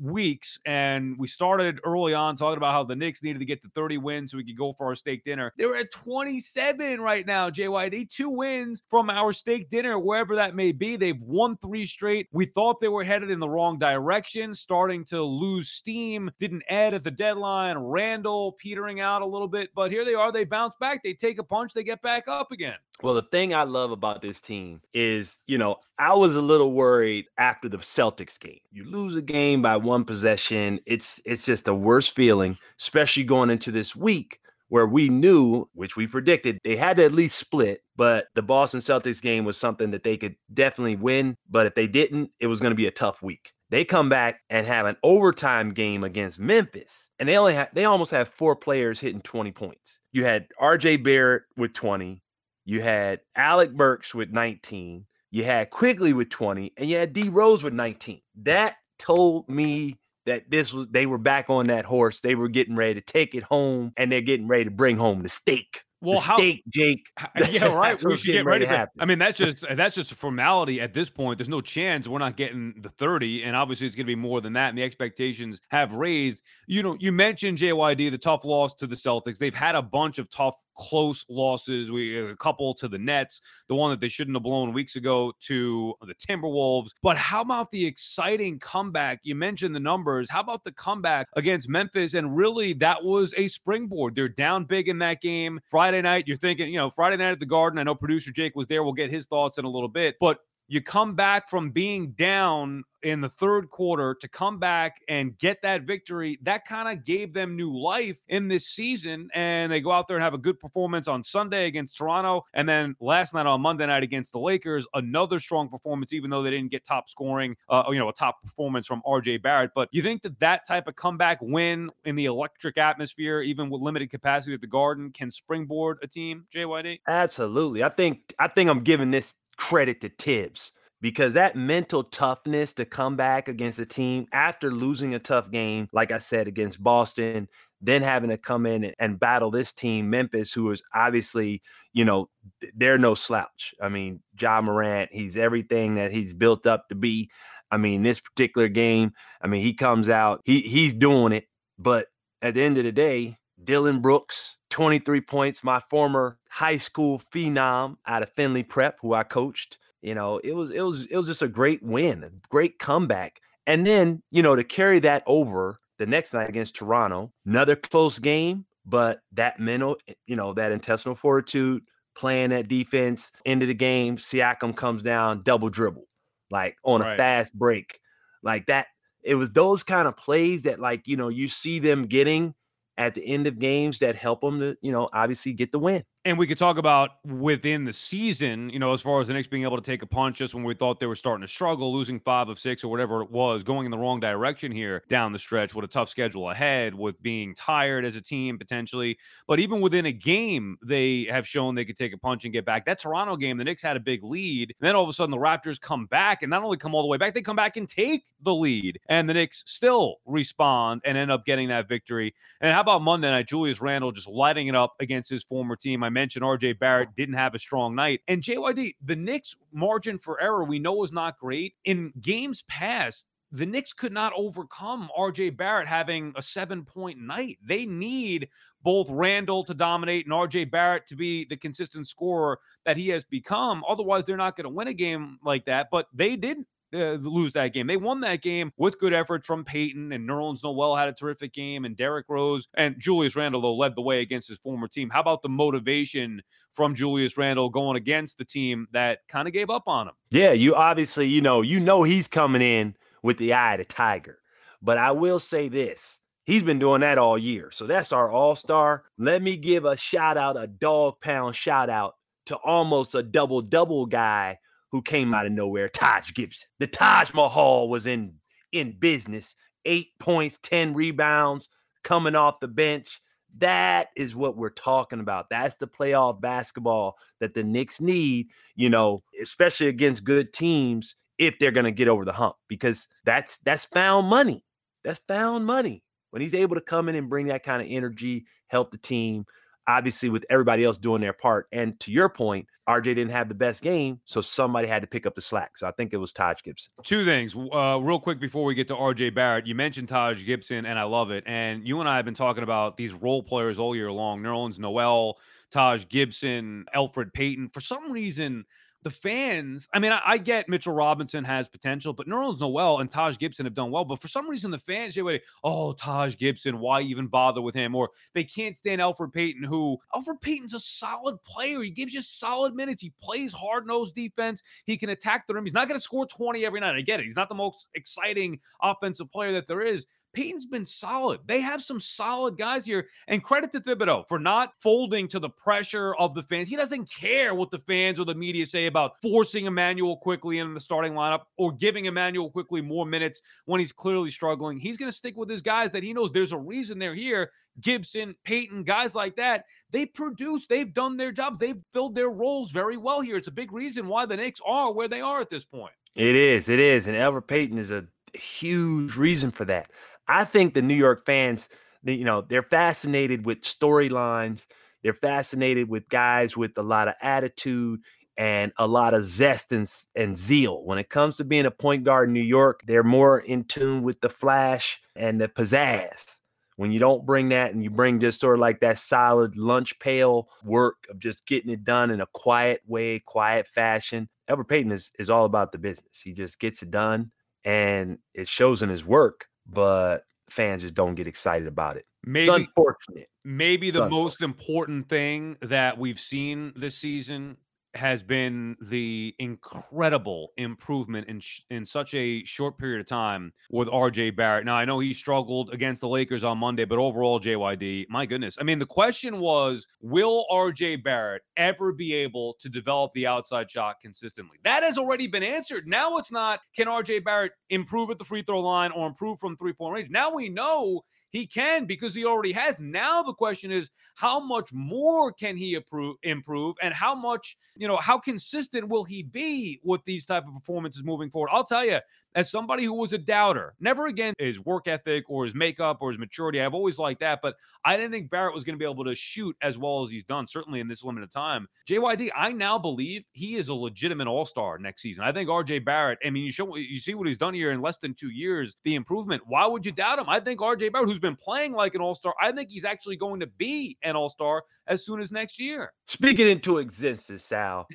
weeks, 0.00 0.58
and 0.64 1.18
we 1.18 1.26
started 1.26 1.80
early 1.84 2.14
on 2.14 2.34
talking 2.36 2.56
about 2.56 2.72
how 2.72 2.82
the 2.82 2.96
Knicks 2.96 3.22
needed 3.22 3.40
to 3.40 3.44
get 3.44 3.60
to 3.62 3.68
30 3.74 3.98
wins 3.98 4.30
so 4.30 4.38
we 4.38 4.44
could 4.44 4.56
go 4.56 4.72
for 4.72 4.86
our 4.86 4.96
steak 4.96 5.22
dinner. 5.24 5.52
They're 5.58 5.76
at 5.76 5.90
27 5.90 7.00
right 7.00 7.26
now, 7.26 7.50
JYD. 7.50 8.08
Two 8.08 8.30
wins 8.30 8.82
from 8.88 9.10
our 9.10 9.34
steak 9.34 9.68
dinner, 9.68 9.98
wherever 9.98 10.34
that 10.36 10.54
may 10.54 10.72
be. 10.72 10.96
They've 10.96 11.20
won 11.20 11.58
three 11.58 11.84
straight. 11.84 12.28
We 12.32 12.46
thought 12.46 12.80
they 12.80 12.88
were 12.88 13.04
headed 13.04 13.30
in 13.30 13.38
the 13.38 13.48
wrong 13.48 13.78
direction, 13.78 14.54
starting 14.54 15.04
to 15.06 15.22
lose 15.22 15.68
steam. 15.68 16.30
Didn't 16.38 16.62
add 16.70 16.94
at 16.94 17.02
the 17.02 17.10
deadline. 17.10 17.76
Randle 17.76 18.52
petering 18.52 19.00
out 19.00 19.20
a 19.20 19.26
little 19.26 19.48
bit, 19.48 19.68
but 19.74 19.90
here 19.90 20.06
they 20.06 20.14
are. 20.14 20.32
They 20.32 20.44
bounce 20.44 20.74
back. 20.80 21.02
They 21.02 21.12
take 21.12 21.38
a 21.38 21.44
punch. 21.44 21.74
They 21.74 21.84
get 21.84 22.00
back 22.00 22.28
up 22.28 22.50
again. 22.50 22.76
Well, 23.02 23.14
the 23.14 23.22
thing 23.22 23.54
I 23.54 23.62
love 23.62 23.92
about 23.92 24.20
this 24.20 24.40
team 24.40 24.82
is, 24.92 25.38
you 25.50 25.58
know, 25.58 25.74
I 25.98 26.14
was 26.14 26.36
a 26.36 26.40
little 26.40 26.72
worried 26.72 27.26
after 27.36 27.68
the 27.68 27.78
Celtics 27.78 28.38
game. 28.38 28.60
You 28.70 28.84
lose 28.84 29.16
a 29.16 29.22
game 29.22 29.62
by 29.62 29.76
one 29.76 30.04
possession. 30.04 30.78
It's 30.86 31.20
it's 31.24 31.44
just 31.44 31.64
the 31.64 31.74
worst 31.74 32.14
feeling, 32.14 32.56
especially 32.78 33.24
going 33.24 33.50
into 33.50 33.72
this 33.72 33.96
week 33.96 34.38
where 34.68 34.86
we 34.86 35.08
knew, 35.08 35.68
which 35.74 35.96
we 35.96 36.06
predicted, 36.06 36.60
they 36.62 36.76
had 36.76 36.96
to 36.98 37.04
at 37.04 37.10
least 37.10 37.36
split. 37.36 37.80
But 37.96 38.26
the 38.36 38.42
Boston 38.42 38.78
Celtics 38.78 39.20
game 39.20 39.44
was 39.44 39.56
something 39.56 39.90
that 39.90 40.04
they 40.04 40.16
could 40.16 40.36
definitely 40.54 40.94
win. 40.94 41.34
But 41.48 41.66
if 41.66 41.74
they 41.74 41.88
didn't, 41.88 42.30
it 42.38 42.46
was 42.46 42.60
going 42.60 42.70
to 42.70 42.76
be 42.76 42.86
a 42.86 42.92
tough 42.92 43.20
week. 43.20 43.50
They 43.70 43.84
come 43.84 44.08
back 44.08 44.42
and 44.50 44.64
have 44.68 44.86
an 44.86 44.98
overtime 45.02 45.74
game 45.74 46.04
against 46.04 46.38
Memphis, 46.38 47.08
and 47.18 47.28
they 47.28 47.36
only 47.36 47.54
have 47.54 47.70
they 47.74 47.86
almost 47.86 48.12
have 48.12 48.28
four 48.28 48.54
players 48.54 49.00
hitting 49.00 49.22
20 49.22 49.50
points. 49.50 49.98
You 50.12 50.24
had 50.24 50.46
RJ 50.60 51.02
Barrett 51.02 51.42
with 51.56 51.72
20, 51.72 52.22
you 52.70 52.80
had 52.80 53.20
Alec 53.34 53.72
Burks 53.72 54.14
with 54.14 54.30
19, 54.30 55.04
you 55.30 55.44
had 55.44 55.70
Quickley 55.70 56.12
with 56.12 56.30
20, 56.30 56.72
and 56.76 56.88
you 56.88 56.96
had 56.96 57.12
D 57.12 57.28
Rose 57.28 57.62
with 57.62 57.72
19. 57.72 58.20
That 58.42 58.76
told 58.98 59.48
me 59.48 59.98
that 60.26 60.50
this 60.50 60.72
was 60.72 60.86
they 60.88 61.06
were 61.06 61.18
back 61.18 61.48
on 61.48 61.68
that 61.68 61.84
horse. 61.84 62.20
They 62.20 62.34
were 62.34 62.48
getting 62.48 62.76
ready 62.76 62.94
to 62.94 63.00
take 63.00 63.34
it 63.34 63.42
home, 63.42 63.92
and 63.96 64.10
they're 64.10 64.20
getting 64.20 64.48
ready 64.48 64.64
to 64.64 64.70
bring 64.70 64.96
home 64.96 65.22
the 65.22 65.28
steak. 65.28 65.82
Well, 66.02 66.18
the 66.18 66.24
how, 66.24 66.36
steak, 66.38 66.62
Jake. 66.68 67.06
yeah, 67.50 67.74
right. 67.74 68.02
We 68.02 68.16
should 68.16 68.32
get 68.32 68.44
ready. 68.44 68.64
For, 68.66 68.88
I 68.98 69.04
mean, 69.04 69.18
that's 69.18 69.36
just 69.36 69.64
uh, 69.64 69.74
that's 69.74 69.94
just 69.94 70.12
a 70.12 70.14
formality 70.14 70.80
at 70.80 70.94
this 70.94 71.10
point. 71.10 71.38
There's 71.38 71.48
no 71.48 71.60
chance 71.60 72.08
we're 72.08 72.18
not 72.18 72.36
getting 72.36 72.74
the 72.80 72.88
30, 72.90 73.44
and 73.44 73.54
obviously 73.54 73.86
it's 73.86 73.96
going 73.96 74.06
to 74.06 74.10
be 74.10 74.16
more 74.16 74.40
than 74.40 74.54
that. 74.54 74.70
And 74.70 74.78
the 74.78 74.82
expectations 74.82 75.60
have 75.70 75.94
raised. 75.94 76.42
You 76.66 76.82
know, 76.82 76.96
you 76.98 77.12
mentioned 77.12 77.58
JYD, 77.58 78.10
the 78.10 78.18
tough 78.18 78.44
loss 78.44 78.74
to 78.76 78.86
the 78.86 78.96
Celtics. 78.96 79.38
They've 79.38 79.54
had 79.54 79.74
a 79.74 79.82
bunch 79.82 80.18
of 80.18 80.30
tough 80.30 80.54
close 80.76 81.24
losses. 81.28 81.90
We 81.90 82.20
uh, 82.20 82.26
a 82.26 82.36
couple 82.36 82.74
to 82.74 82.88
the 82.88 82.98
Nets, 82.98 83.40
the 83.68 83.74
one 83.74 83.90
that 83.90 84.00
they 84.00 84.08
shouldn't 84.08 84.36
have 84.36 84.42
blown 84.42 84.72
weeks 84.72 84.96
ago 84.96 85.32
to 85.46 85.94
the 86.06 86.14
Timberwolves. 86.14 86.90
But 87.02 87.16
how 87.16 87.42
about 87.42 87.70
the 87.70 87.84
exciting 87.84 88.58
comeback? 88.58 89.20
You 89.22 89.34
mentioned 89.34 89.74
the 89.74 89.80
numbers. 89.80 90.30
How 90.30 90.40
about 90.40 90.64
the 90.64 90.72
comeback 90.72 91.28
against 91.36 91.68
Memphis? 91.68 92.14
And 92.14 92.36
really, 92.36 92.72
that 92.74 93.02
was 93.02 93.34
a 93.36 93.48
springboard. 93.48 94.14
They're 94.14 94.28
down 94.28 94.64
big 94.64 94.88
in 94.88 94.98
that 94.98 95.20
game. 95.20 95.60
Friday 95.68 96.02
night, 96.02 96.24
you're 96.26 96.36
thinking, 96.36 96.70
you 96.70 96.78
know, 96.78 96.90
Friday 96.90 97.16
night 97.16 97.32
at 97.32 97.40
the 97.40 97.46
Garden. 97.46 97.78
I 97.78 97.82
know 97.82 97.94
producer 97.94 98.32
Jake 98.32 98.56
was 98.56 98.66
there. 98.66 98.82
We'll 98.82 98.92
get 98.92 99.10
his 99.10 99.26
thoughts 99.26 99.58
in 99.58 99.64
a 99.64 99.70
little 99.70 99.88
bit. 99.88 100.16
But 100.20 100.38
you 100.70 100.80
come 100.80 101.16
back 101.16 101.50
from 101.50 101.70
being 101.70 102.12
down 102.12 102.84
in 103.02 103.20
the 103.20 103.28
third 103.28 103.70
quarter 103.70 104.14
to 104.20 104.28
come 104.28 104.60
back 104.60 105.00
and 105.08 105.36
get 105.38 105.60
that 105.62 105.82
victory, 105.82 106.38
that 106.42 106.64
kind 106.64 106.88
of 106.88 107.04
gave 107.04 107.32
them 107.32 107.56
new 107.56 107.76
life 107.76 108.18
in 108.28 108.46
this 108.46 108.68
season. 108.68 109.28
And 109.34 109.72
they 109.72 109.80
go 109.80 109.90
out 109.90 110.06
there 110.06 110.16
and 110.16 110.22
have 110.22 110.34
a 110.34 110.38
good 110.38 110.60
performance 110.60 111.08
on 111.08 111.24
Sunday 111.24 111.66
against 111.66 111.96
Toronto. 111.96 112.44
And 112.54 112.68
then 112.68 112.94
last 113.00 113.34
night 113.34 113.46
on 113.46 113.60
Monday 113.60 113.84
night 113.84 114.04
against 114.04 114.30
the 114.30 114.38
Lakers, 114.38 114.86
another 114.94 115.40
strong 115.40 115.68
performance, 115.68 116.12
even 116.12 116.30
though 116.30 116.42
they 116.44 116.50
didn't 116.50 116.70
get 116.70 116.84
top 116.84 117.08
scoring, 117.08 117.56
uh, 117.68 117.84
you 117.88 117.98
know, 117.98 118.08
a 118.08 118.12
top 118.12 118.40
performance 118.42 118.86
from 118.86 119.02
RJ 119.04 119.42
Barrett. 119.42 119.72
But 119.74 119.88
you 119.90 120.02
think 120.02 120.22
that 120.22 120.38
that 120.38 120.68
type 120.68 120.86
of 120.86 120.94
comeback 120.94 121.38
win 121.40 121.90
in 122.04 122.14
the 122.14 122.26
electric 122.26 122.78
atmosphere, 122.78 123.40
even 123.40 123.70
with 123.70 123.80
limited 123.80 124.10
capacity 124.10 124.54
at 124.54 124.60
the 124.60 124.68
Garden, 124.68 125.10
can 125.10 125.32
springboard 125.32 125.98
a 126.02 126.06
team, 126.06 126.44
JYD? 126.54 127.00
Absolutely. 127.08 127.82
I 127.82 127.88
think 127.88 128.34
I 128.38 128.46
think 128.46 128.70
I'm 128.70 128.84
giving 128.84 129.10
this 129.10 129.34
credit 129.60 130.00
to 130.00 130.08
Thibs 130.08 130.72
because 131.02 131.34
that 131.34 131.54
mental 131.54 132.02
toughness 132.02 132.72
to 132.72 132.86
come 132.86 133.14
back 133.14 133.46
against 133.46 133.78
a 133.78 133.84
team 133.84 134.26
after 134.32 134.72
losing 134.72 135.14
a 135.14 135.18
tough 135.18 135.50
game, 135.50 135.86
like 135.92 136.10
I 136.10 136.18
said, 136.18 136.48
against 136.48 136.82
Boston, 136.82 137.46
then 137.82 138.00
having 138.00 138.30
to 138.30 138.38
come 138.38 138.64
in 138.64 138.94
and 138.98 139.20
battle 139.20 139.50
this 139.50 139.70
team, 139.70 140.08
Memphis, 140.08 140.52
who 140.52 140.70
is 140.70 140.82
obviously, 140.94 141.60
you 141.92 142.06
know, 142.06 142.30
they're 142.74 142.98
no 142.98 143.14
slouch. 143.14 143.74
I 143.82 143.90
mean, 143.90 144.22
Ja 144.40 144.62
Morant, 144.62 145.10
he's 145.12 145.36
everything 145.36 145.94
that 145.96 146.10
he's 146.10 146.32
built 146.32 146.66
up 146.66 146.88
to 146.88 146.94
be. 146.94 147.30
I 147.70 147.76
mean, 147.76 148.02
this 148.02 148.18
particular 148.18 148.68
game, 148.68 149.12
I 149.42 149.46
mean, 149.46 149.62
he 149.62 149.74
comes 149.74 150.08
out, 150.08 150.40
he 150.46 150.60
he's 150.60 150.94
doing 150.94 151.32
it, 151.32 151.44
but 151.78 152.06
at 152.40 152.54
the 152.54 152.62
end 152.62 152.78
of 152.78 152.84
the 152.84 152.92
day, 152.92 153.36
Dillon 153.64 154.00
Brooks, 154.00 154.56
23 154.70 155.20
points, 155.20 155.64
my 155.64 155.80
former 155.90 156.38
high 156.48 156.78
school 156.78 157.20
phenom 157.32 157.96
out 158.06 158.22
of 158.22 158.32
Findlay 158.36 158.62
Prep, 158.62 158.98
who 159.00 159.14
I 159.14 159.22
coached. 159.22 159.78
You 160.02 160.14
know, 160.14 160.38
it 160.38 160.52
was 160.52 160.70
it 160.70 160.80
was 160.80 161.06
it 161.06 161.16
was 161.16 161.26
just 161.26 161.42
a 161.42 161.48
great 161.48 161.82
win, 161.82 162.24
a 162.24 162.30
great 162.48 162.78
comeback. 162.78 163.40
And 163.66 163.86
then, 163.86 164.22
you 164.30 164.42
know, 164.42 164.56
to 164.56 164.64
carry 164.64 164.98
that 165.00 165.22
over 165.26 165.78
the 165.98 166.06
next 166.06 166.32
night 166.32 166.48
against 166.48 166.74
Toronto, 166.74 167.30
another 167.44 167.76
close 167.76 168.18
game, 168.18 168.64
but 168.86 169.20
that 169.32 169.60
mental, 169.60 169.98
eh, 170.08 170.14
you 170.26 170.36
know, 170.36 170.54
that 170.54 170.72
intestinal 170.72 171.14
fortitude, 171.14 171.82
playing 172.16 172.50
that 172.50 172.68
defense, 172.68 173.30
into 173.44 173.66
the 173.66 173.74
game, 173.74 174.16
Siakam 174.16 174.74
comes 174.74 175.02
down, 175.02 175.42
double 175.42 175.68
dribble, 175.68 176.06
like 176.50 176.76
on 176.84 177.02
a 177.02 177.04
right. 177.04 177.16
fast 177.18 177.54
break. 177.54 178.00
Like 178.42 178.66
that, 178.66 178.86
it 179.22 179.34
was 179.34 179.50
those 179.50 179.82
kind 179.82 180.08
of 180.08 180.16
plays 180.16 180.62
that, 180.62 180.80
like, 180.80 181.06
you 181.06 181.16
know, 181.16 181.28
you 181.28 181.46
see 181.46 181.78
them 181.78 182.06
getting 182.06 182.54
at 183.00 183.14
the 183.14 183.26
end 183.26 183.46
of 183.46 183.58
games 183.58 183.98
that 184.00 184.16
help 184.16 184.42
them 184.42 184.60
to, 184.60 184.76
you 184.82 184.92
know, 184.92 185.08
obviously 185.12 185.52
get 185.54 185.72
the 185.72 185.78
win. 185.80 186.04
And 186.26 186.36
we 186.36 186.46
could 186.46 186.58
talk 186.58 186.76
about 186.76 187.12
within 187.24 187.86
the 187.86 187.94
season, 187.94 188.68
you 188.68 188.78
know, 188.78 188.92
as 188.92 189.00
far 189.00 189.22
as 189.22 189.28
the 189.28 189.32
Knicks 189.32 189.48
being 189.48 189.62
able 189.62 189.78
to 189.78 189.82
take 189.82 190.02
a 190.02 190.06
punch 190.06 190.36
just 190.36 190.54
when 190.54 190.64
we 190.64 190.74
thought 190.74 191.00
they 191.00 191.06
were 191.06 191.16
starting 191.16 191.40
to 191.40 191.50
struggle, 191.50 191.94
losing 191.94 192.20
five 192.20 192.50
of 192.50 192.58
six 192.58 192.84
or 192.84 192.88
whatever 192.88 193.22
it 193.22 193.30
was, 193.30 193.64
going 193.64 193.86
in 193.86 193.90
the 193.90 193.96
wrong 193.96 194.20
direction 194.20 194.70
here 194.70 195.02
down 195.08 195.32
the 195.32 195.38
stretch 195.38 195.74
with 195.74 195.82
a 195.82 195.88
tough 195.88 196.10
schedule 196.10 196.50
ahead, 196.50 196.94
with 196.94 197.22
being 197.22 197.54
tired 197.54 198.04
as 198.04 198.16
a 198.16 198.20
team 198.20 198.58
potentially. 198.58 199.16
But 199.46 199.60
even 199.60 199.80
within 199.80 200.04
a 200.04 200.12
game, 200.12 200.76
they 200.84 201.24
have 201.30 201.48
shown 201.48 201.74
they 201.74 201.86
could 201.86 201.96
take 201.96 202.12
a 202.12 202.18
punch 202.18 202.44
and 202.44 202.52
get 202.52 202.66
back. 202.66 202.84
That 202.84 203.00
Toronto 203.00 203.34
game, 203.36 203.56
the 203.56 203.64
Knicks 203.64 203.80
had 203.80 203.96
a 203.96 204.00
big 204.00 204.22
lead. 204.22 204.74
And 204.78 204.86
then 204.86 204.96
all 204.96 205.04
of 205.04 205.08
a 205.08 205.14
sudden, 205.14 205.30
the 205.30 205.38
Raptors 205.38 205.80
come 205.80 206.04
back 206.04 206.42
and 206.42 206.50
not 206.50 206.62
only 206.62 206.76
come 206.76 206.94
all 206.94 207.00
the 207.00 207.08
way 207.08 207.16
back, 207.16 207.32
they 207.32 207.40
come 207.40 207.56
back 207.56 207.78
and 207.78 207.88
take 207.88 208.26
the 208.42 208.54
lead. 208.54 209.00
And 209.08 209.26
the 209.26 209.32
Knicks 209.32 209.62
still 209.64 210.16
respond 210.26 211.00
and 211.06 211.16
end 211.16 211.30
up 211.30 211.46
getting 211.46 211.68
that 211.68 211.88
victory. 211.88 212.34
And 212.60 212.74
how 212.74 212.82
about 212.82 213.00
Monday 213.00 213.30
night? 213.30 213.48
Julius 213.48 213.80
Randle 213.80 214.12
just 214.12 214.28
lighting 214.28 214.66
it 214.66 214.74
up 214.74 214.96
against 215.00 215.30
his 215.30 215.42
former 215.42 215.76
team. 215.76 216.04
I 216.04 216.10
mentioned 216.20 216.44
RJ 216.44 216.78
Barrett 216.78 217.16
didn't 217.16 217.36
have 217.36 217.54
a 217.54 217.58
strong 217.58 217.94
night. 217.94 218.20
And 218.28 218.42
JYD, 218.42 218.94
the 219.02 219.16
Knicks' 219.16 219.56
margin 219.72 220.18
for 220.18 220.38
error 220.38 220.64
we 220.64 220.78
know 220.78 221.02
is 221.02 221.12
not 221.12 221.38
great. 221.38 221.74
In 221.86 222.12
games 222.20 222.62
past, 222.68 223.24
the 223.52 223.64
Knicks 223.64 223.94
could 223.94 224.12
not 224.12 224.34
overcome 224.36 225.08
RJ 225.18 225.56
Barrett 225.56 225.88
having 225.88 226.34
a 226.36 226.42
seven 226.42 226.84
point 226.84 227.18
night. 227.18 227.56
They 227.66 227.86
need 227.86 228.48
both 228.82 229.08
Randle 229.08 229.64
to 229.64 229.72
dominate 229.72 230.26
and 230.26 230.34
RJ 230.34 230.70
Barrett 230.70 231.06
to 231.06 231.16
be 231.16 231.46
the 231.46 231.56
consistent 231.56 232.06
scorer 232.06 232.58
that 232.84 232.98
he 232.98 233.08
has 233.08 233.24
become. 233.24 233.82
Otherwise, 233.88 234.26
they're 234.26 234.36
not 234.36 234.56
going 234.56 234.64
to 234.64 234.76
win 234.76 234.88
a 234.88 234.94
game 234.94 235.38
like 235.42 235.64
that. 235.64 235.88
But 235.90 236.06
they 236.12 236.36
didn't 236.36 236.68
uh, 236.92 237.12
lose 237.14 237.52
that 237.52 237.72
game. 237.72 237.86
They 237.86 237.96
won 237.96 238.20
that 238.20 238.42
game 238.42 238.72
with 238.76 238.98
good 238.98 239.12
effort 239.12 239.44
from 239.44 239.64
Payton 239.64 240.12
and 240.12 240.28
Nerlens 240.28 240.62
Noel 240.62 240.96
had 240.96 241.08
a 241.08 241.12
terrific 241.12 241.52
game 241.52 241.84
and 241.84 241.96
Derrick 241.96 242.26
Rose 242.28 242.68
and 242.74 242.96
Julius 242.98 243.36
Randle 243.36 243.60
though 243.60 243.76
led 243.76 243.94
the 243.94 244.02
way 244.02 244.20
against 244.20 244.48
his 244.48 244.58
former 244.58 244.88
team. 244.88 245.10
How 245.10 245.20
about 245.20 245.42
the 245.42 245.48
motivation 245.48 246.42
from 246.72 246.94
Julius 246.94 247.36
Randle 247.36 247.70
going 247.70 247.96
against 247.96 248.38
the 248.38 248.44
team 248.44 248.86
that 248.92 249.20
kind 249.28 249.46
of 249.46 249.54
gave 249.54 249.70
up 249.70 249.84
on 249.86 250.08
him? 250.08 250.14
Yeah, 250.30 250.52
you 250.52 250.74
obviously, 250.74 251.26
you 251.28 251.40
know, 251.40 251.62
you 251.62 251.80
know 251.80 252.02
he's 252.02 252.28
coming 252.28 252.62
in 252.62 252.96
with 253.22 253.38
the 253.38 253.52
eye 253.52 253.74
of 253.74 253.78
the 253.78 253.84
tiger. 253.84 254.38
But 254.82 254.98
I 254.98 255.12
will 255.12 255.40
say 255.40 255.68
this. 255.68 256.18
He's 256.44 256.62
been 256.62 256.78
doing 256.78 257.02
that 257.02 257.18
all 257.18 257.38
year. 257.38 257.70
So 257.70 257.86
that's 257.86 258.12
our 258.12 258.30
all-star. 258.30 259.04
Let 259.18 259.42
me 259.42 259.56
give 259.56 259.84
a 259.84 259.96
shout 259.96 260.36
out, 260.36 260.60
a 260.60 260.66
dog 260.66 261.20
pound 261.20 261.54
shout 261.54 261.90
out 261.90 262.14
to 262.46 262.56
almost 262.56 263.14
a 263.14 263.22
double 263.22 263.60
double 263.60 264.06
guy 264.06 264.58
who 264.90 265.02
came 265.02 265.34
out 265.34 265.46
of 265.46 265.52
nowhere, 265.52 265.88
Taj 265.88 266.32
Gibson. 266.32 266.68
The 266.78 266.86
Taj 266.86 267.32
Mahal 267.32 267.88
was 267.88 268.06
in 268.06 268.34
in 268.72 268.96
business. 268.98 269.54
Eight 269.84 270.08
points, 270.18 270.58
10 270.62 270.94
rebounds, 270.94 271.68
coming 272.04 272.34
off 272.34 272.60
the 272.60 272.68
bench. 272.68 273.20
That 273.58 274.08
is 274.16 274.36
what 274.36 274.56
we're 274.56 274.70
talking 274.70 275.20
about. 275.20 275.48
That's 275.50 275.74
the 275.76 275.88
playoff 275.88 276.40
basketball 276.40 277.16
that 277.40 277.54
the 277.54 277.64
Knicks 277.64 278.00
need, 278.00 278.48
you 278.76 278.90
know, 278.90 279.22
especially 279.40 279.88
against 279.88 280.24
good 280.24 280.52
teams 280.52 281.16
if 281.38 281.58
they're 281.58 281.72
going 281.72 281.84
to 281.84 281.90
get 281.90 282.06
over 282.06 282.24
the 282.24 282.32
hump 282.32 282.56
because 282.68 283.08
that's 283.24 283.58
that's 283.64 283.86
found 283.86 284.28
money. 284.28 284.64
That's 285.02 285.20
found 285.26 285.64
money. 285.66 286.02
When 286.30 286.42
he's 286.42 286.54
able 286.54 286.76
to 286.76 286.80
come 286.80 287.08
in 287.08 287.16
and 287.16 287.28
bring 287.28 287.46
that 287.46 287.64
kind 287.64 287.82
of 287.82 287.88
energy, 287.90 288.44
help 288.68 288.92
the 288.92 288.98
team, 288.98 289.46
obviously 289.90 290.28
with 290.30 290.44
everybody 290.48 290.84
else 290.84 290.96
doing 290.96 291.20
their 291.20 291.32
part. 291.32 291.66
And 291.72 291.98
to 292.00 292.12
your 292.12 292.28
point, 292.28 292.66
RJ 292.88 293.04
didn't 293.04 293.30
have 293.30 293.48
the 293.48 293.54
best 293.54 293.82
game, 293.82 294.20
so 294.24 294.40
somebody 294.40 294.86
had 294.86 295.02
to 295.02 295.08
pick 295.08 295.26
up 295.26 295.34
the 295.34 295.40
slack. 295.40 295.76
So 295.76 295.86
I 295.86 295.90
think 295.92 296.12
it 296.12 296.16
was 296.16 296.32
Taj 296.32 296.58
Gibson. 296.62 296.92
Two 297.04 297.24
things, 297.24 297.56
uh, 297.56 297.98
real 298.00 298.20
quick 298.20 298.40
before 298.40 298.64
we 298.64 298.74
get 298.74 298.88
to 298.88 298.94
RJ 298.94 299.34
Barrett. 299.34 299.66
You 299.66 299.74
mentioned 299.74 300.08
Taj 300.08 300.44
Gibson, 300.44 300.86
and 300.86 300.98
I 300.98 301.02
love 301.02 301.30
it. 301.30 301.42
And 301.46 301.86
you 301.86 301.98
and 302.00 302.08
I 302.08 302.16
have 302.16 302.24
been 302.24 302.34
talking 302.34 302.62
about 302.62 302.96
these 302.96 303.12
role 303.12 303.42
players 303.42 303.78
all 303.78 303.96
year 303.96 304.12
long: 304.12 304.40
Nerlens 304.42 304.78
Noel, 304.78 305.38
Taj 305.72 306.06
Gibson, 306.08 306.84
Elfrid 306.94 307.32
Payton. 307.32 307.70
For 307.70 307.80
some 307.80 308.12
reason, 308.12 308.64
the 309.02 309.10
fans, 309.10 309.88
I 309.94 309.98
mean, 309.98 310.12
I, 310.12 310.20
I, 310.24 310.38
get 310.38 310.68
Mitchell 310.68 310.92
Robinson 310.92 311.42
has 311.44 311.68
potential, 311.68 312.12
but 312.12 312.26
Nerlens 312.26 312.60
Noel 312.60 312.98
and 312.98 313.10
Taj 313.10 313.38
Gibson 313.38 313.64
have 313.64 313.74
done 313.74 313.90
well. 313.90 314.04
But 314.04 314.20
for 314.20 314.28
some 314.28 314.48
reason, 314.48 314.70
the 314.70 314.78
fans 314.78 315.14
they 315.14 315.22
say, 315.22 315.40
oh, 315.64 315.92
Taj 315.94 316.36
Gibson, 316.36 316.78
why 316.78 317.00
even 317.00 317.26
bother 317.26 317.62
with 317.62 317.74
him? 317.74 317.94
Or 317.94 318.10
they 318.34 318.44
can't 318.44 318.76
stand 318.76 319.00
Elfrid 319.00 319.32
Payton, 319.32 319.64
who 319.64 319.96
Elfrid 320.14 320.40
Payton's 320.42 320.74
a 320.74 320.80
solid 320.80 321.42
player. 321.44 321.80
He 321.80 321.90
gives 321.90 322.12
you 322.12 322.20
solid 322.20 322.74
minutes. 322.74 323.00
He 323.00 323.12
plays 323.20 323.52
hard 323.52 323.86
nosed 323.86 324.14
defense. 324.14 324.62
He 324.84 324.98
can 324.98 325.10
attack 325.10 325.46
the 325.46 325.54
rim. 325.54 325.64
He's 325.64 325.74
not 325.74 325.88
going 325.88 325.98
to 325.98 326.02
score 326.02 326.26
20 326.26 326.66
every 326.66 326.80
night. 326.80 326.94
I 326.94 327.00
get 327.00 327.20
it. 327.20 327.24
He's 327.24 327.36
not 327.36 327.48
the 327.48 327.54
most 327.54 327.86
exciting 327.94 328.60
offensive 328.82 329.30
player 329.30 329.52
that 329.52 329.66
there 329.66 329.80
is, 329.80 330.06
Payton's 330.32 330.66
been 330.66 330.86
solid. 330.86 331.40
They 331.46 331.60
have 331.60 331.82
some 331.82 332.00
solid 332.00 332.56
guys 332.56 332.84
here. 332.84 333.08
And 333.28 333.42
credit 333.42 333.72
to 333.72 333.80
Thibodeau 333.80 334.26
for 334.28 334.38
not 334.38 334.72
folding 334.80 335.28
to 335.28 335.38
the 335.38 335.48
pressure 335.48 336.14
of 336.16 336.34
the 336.34 336.42
fans. 336.42 336.68
He 336.68 336.76
doesn't 336.76 337.10
care 337.10 337.54
what 337.54 337.70
the 337.70 337.78
fans 337.78 338.20
or 338.20 338.24
the 338.24 338.34
media 338.34 338.66
say 338.66 338.86
about 338.86 339.20
forcing 339.20 339.66
Immanuel 339.66 340.16
Quickley 340.16 340.58
in 340.58 340.74
the 340.74 340.80
starting 340.80 341.14
lineup 341.14 341.42
or 341.56 341.72
giving 341.72 342.04
Immanuel 342.04 342.50
Quickley 342.50 342.80
more 342.80 343.06
minutes 343.06 343.40
when 343.64 343.80
he's 343.80 343.92
clearly 343.92 344.30
struggling. 344.30 344.78
He's 344.78 344.96
going 344.96 345.10
to 345.10 345.16
stick 345.16 345.36
with 345.36 345.50
his 345.50 345.62
guys 345.62 345.90
that 345.90 346.02
he 346.02 346.12
knows 346.12 346.32
there's 346.32 346.52
a 346.52 346.58
reason 346.58 346.98
they're 346.98 347.14
here. 347.14 347.50
Gibson, 347.80 348.34
Payton, 348.44 348.84
guys 348.84 349.14
like 349.14 349.36
that. 349.36 349.64
They 349.90 350.06
produce, 350.06 350.66
they've 350.66 350.92
done 350.92 351.16
their 351.16 351.32
jobs, 351.32 351.58
they've 351.58 351.80
filled 351.92 352.14
their 352.14 352.30
roles 352.30 352.72
very 352.72 352.96
well 352.96 353.20
here. 353.20 353.36
It's 353.36 353.48
a 353.48 353.52
big 353.52 353.72
reason 353.72 354.08
why 354.08 354.26
the 354.26 354.36
Knicks 354.36 354.60
are 354.66 354.92
where 354.92 355.08
they 355.08 355.20
are 355.20 355.40
at 355.40 355.50
this 355.50 355.64
point. 355.64 355.92
It 356.16 356.34
is. 356.34 356.68
It 356.68 356.80
is. 356.80 357.06
And 357.06 357.16
Elfrid 357.16 357.46
Payton 357.46 357.78
is 357.78 357.90
a 357.90 358.04
huge 358.34 359.16
reason 359.16 359.50
for 359.50 359.64
that. 359.66 359.90
I 360.30 360.44
think 360.44 360.74
the 360.74 360.82
New 360.82 360.94
York 360.94 361.26
fans, 361.26 361.68
you 362.04 362.24
know, 362.24 362.42
they're 362.42 362.62
fascinated 362.62 363.44
with 363.44 363.62
storylines. 363.62 364.64
They're 365.02 365.12
fascinated 365.12 365.88
with 365.88 366.08
guys 366.08 366.56
with 366.56 366.78
a 366.78 366.82
lot 366.82 367.08
of 367.08 367.14
attitude 367.20 368.00
and 368.36 368.72
a 368.78 368.86
lot 368.86 369.12
of 369.12 369.24
zest 369.24 369.72
and, 369.72 369.90
and 370.14 370.36
zeal. 370.36 370.84
When 370.84 370.98
it 370.98 371.10
comes 371.10 371.36
to 371.36 371.44
being 371.44 371.66
a 371.66 371.70
point 371.70 372.04
guard 372.04 372.28
in 372.28 372.34
New 372.34 372.40
York, 372.40 372.82
they're 372.86 373.02
more 373.02 373.40
in 373.40 373.64
tune 373.64 374.02
with 374.02 374.20
the 374.20 374.28
flash 374.28 375.00
and 375.16 375.40
the 375.40 375.48
pizzazz. 375.48 376.38
When 376.76 376.92
you 376.92 377.00
don't 377.00 377.26
bring 377.26 377.48
that 377.48 377.74
and 377.74 377.82
you 377.82 377.90
bring 377.90 378.20
just 378.20 378.40
sort 378.40 378.56
of 378.56 378.60
like 378.60 378.80
that 378.80 378.98
solid 378.98 379.56
lunch 379.56 379.98
pail 379.98 380.48
work 380.64 380.96
of 381.10 381.18
just 381.18 381.44
getting 381.46 381.70
it 381.70 381.84
done 381.84 382.10
in 382.10 382.20
a 382.20 382.26
quiet 382.32 382.80
way, 382.86 383.18
quiet 383.18 383.66
fashion, 383.66 384.28
Elfrid 384.48 384.68
Payton 384.68 384.92
is, 384.92 385.10
is 385.18 385.28
all 385.28 385.44
about 385.44 385.72
the 385.72 385.78
business. 385.78 386.20
He 386.22 386.32
just 386.32 386.58
gets 386.60 386.82
it 386.82 386.90
done 386.90 387.32
and 387.64 388.18
it 388.32 388.48
shows 388.48 388.82
in 388.82 388.88
his 388.88 389.04
work 389.04 389.49
but 389.66 390.24
fans 390.48 390.82
just 390.82 390.94
don't 390.94 391.14
get 391.14 391.26
excited 391.26 391.68
about 391.68 391.96
it. 391.96 392.06
Maybe, 392.24 392.48
it's 392.48 392.56
unfortunate. 392.56 393.28
Maybe 393.44 393.90
the 393.90 394.08
most 394.08 394.42
important 394.42 395.08
thing 395.08 395.56
that 395.62 395.96
we've 395.96 396.20
seen 396.20 396.72
this 396.76 396.96
season 396.96 397.56
has 397.94 398.22
been 398.22 398.76
the 398.80 399.34
incredible 399.38 400.52
improvement 400.56 401.28
in 401.28 401.40
sh- 401.40 401.62
in 401.70 401.84
such 401.84 402.14
a 402.14 402.44
short 402.44 402.78
period 402.78 403.00
of 403.00 403.06
time 403.06 403.52
with 403.70 403.88
RJ 403.88 404.36
Barrett. 404.36 404.64
Now 404.64 404.76
I 404.76 404.84
know 404.84 404.98
he 405.00 405.12
struggled 405.12 405.70
against 405.72 406.00
the 406.00 406.08
Lakers 406.08 406.44
on 406.44 406.58
Monday, 406.58 406.84
but 406.84 406.98
overall 406.98 407.40
JYD, 407.40 408.06
my 408.08 408.26
goodness. 408.26 408.56
I 408.60 408.64
mean, 408.64 408.78
the 408.78 408.86
question 408.86 409.40
was, 409.40 409.86
will 410.00 410.46
RJ 410.50 411.02
Barrett 411.02 411.42
ever 411.56 411.92
be 411.92 412.14
able 412.14 412.54
to 412.60 412.68
develop 412.68 413.12
the 413.14 413.26
outside 413.26 413.70
shot 413.70 413.96
consistently? 414.00 414.58
That 414.64 414.82
has 414.82 414.96
already 414.96 415.26
been 415.26 415.42
answered. 415.42 415.86
Now 415.86 416.16
it's 416.18 416.32
not 416.32 416.60
can 416.76 416.86
RJ 416.86 417.24
Barrett 417.24 417.52
improve 417.70 418.10
at 418.10 418.18
the 418.18 418.24
free 418.24 418.42
throw 418.42 418.60
line 418.60 418.92
or 418.92 419.06
improve 419.06 419.40
from 419.40 419.56
three-point 419.56 419.94
range. 419.94 420.10
Now 420.10 420.32
we 420.32 420.48
know 420.48 421.02
he 421.30 421.46
can 421.46 421.86
because 421.86 422.14
he 422.14 422.24
already 422.24 422.52
has. 422.52 422.78
Now 422.78 423.22
the 423.22 423.32
question 423.32 423.70
is, 423.70 423.90
how 424.14 424.38
much 424.40 424.72
more 424.72 425.32
can 425.32 425.56
he 425.56 425.74
improve, 425.74 426.16
improve, 426.22 426.76
and 426.82 426.92
how 426.92 427.14
much, 427.14 427.56
you 427.76 427.88
know, 427.88 427.96
how 427.96 428.18
consistent 428.18 428.88
will 428.88 429.04
he 429.04 429.22
be 429.22 429.80
with 429.82 430.04
these 430.04 430.24
type 430.24 430.44
of 430.46 430.54
performances 430.54 431.02
moving 431.02 431.30
forward? 431.30 431.50
I'll 431.52 431.64
tell 431.64 431.84
you, 431.84 431.98
as 432.34 432.50
somebody 432.50 432.84
who 432.84 432.94
was 432.94 433.12
a 433.12 433.18
doubter, 433.18 433.74
never 433.80 434.06
again 434.06 434.34
his 434.38 434.58
work 434.60 434.86
ethic 434.86 435.24
or 435.28 435.44
his 435.44 435.54
makeup 435.54 435.98
or 436.00 436.10
his 436.10 436.18
maturity. 436.18 436.60
I've 436.60 436.74
always 436.74 436.98
liked 436.98 437.20
that, 437.20 437.40
but 437.42 437.56
I 437.84 437.96
didn't 437.96 438.12
think 438.12 438.30
Barrett 438.30 438.54
was 438.54 438.64
going 438.64 438.74
to 438.74 438.78
be 438.78 438.90
able 438.90 439.04
to 439.04 439.14
shoot 439.14 439.56
as 439.62 439.78
well 439.78 440.04
as 440.04 440.10
he's 440.10 440.24
done, 440.24 440.46
certainly 440.46 440.80
in 440.80 440.88
this 440.88 441.02
limited 441.02 441.30
time. 441.30 441.66
JYD, 441.88 442.30
I 442.36 442.52
now 442.52 442.78
believe 442.78 443.24
he 443.32 443.56
is 443.56 443.68
a 443.68 443.74
legitimate 443.74 444.28
all 444.28 444.46
star 444.46 444.78
next 444.78 445.02
season. 445.02 445.24
I 445.24 445.32
think 445.32 445.48
RJ 445.48 445.84
Barrett, 445.84 446.18
I 446.24 446.30
mean, 446.30 446.44
you 446.44 446.52
show 446.52 446.76
you 446.76 446.98
see 446.98 447.14
what 447.14 447.26
he's 447.26 447.38
done 447.38 447.54
here 447.54 447.72
in 447.72 447.80
less 447.80 447.98
than 447.98 448.14
two 448.14 448.30
years, 448.30 448.76
the 448.84 448.94
improvement. 448.94 449.42
Why 449.46 449.66
would 449.66 449.84
you 449.84 449.92
doubt 449.92 450.18
him? 450.18 450.28
I 450.28 450.40
think 450.40 450.60
RJ 450.60 450.92
Barrett, 450.92 451.08
who's 451.08 451.18
been 451.18 451.36
playing 451.36 451.72
like 451.72 451.94
an 451.94 452.00
all 452.00 452.14
star, 452.14 452.34
I 452.40 452.52
think 452.52 452.70
he's 452.70 452.84
actually 452.84 453.16
going 453.16 453.40
to 453.40 453.46
be 453.46 453.96
an 454.02 454.16
all 454.16 454.30
star 454.30 454.64
as 454.86 455.04
soon 455.04 455.20
as 455.20 455.32
next 455.32 455.58
year. 455.58 455.92
Speaking 456.06 456.48
into 456.48 456.78
existence, 456.78 457.44
Sal. 457.44 457.88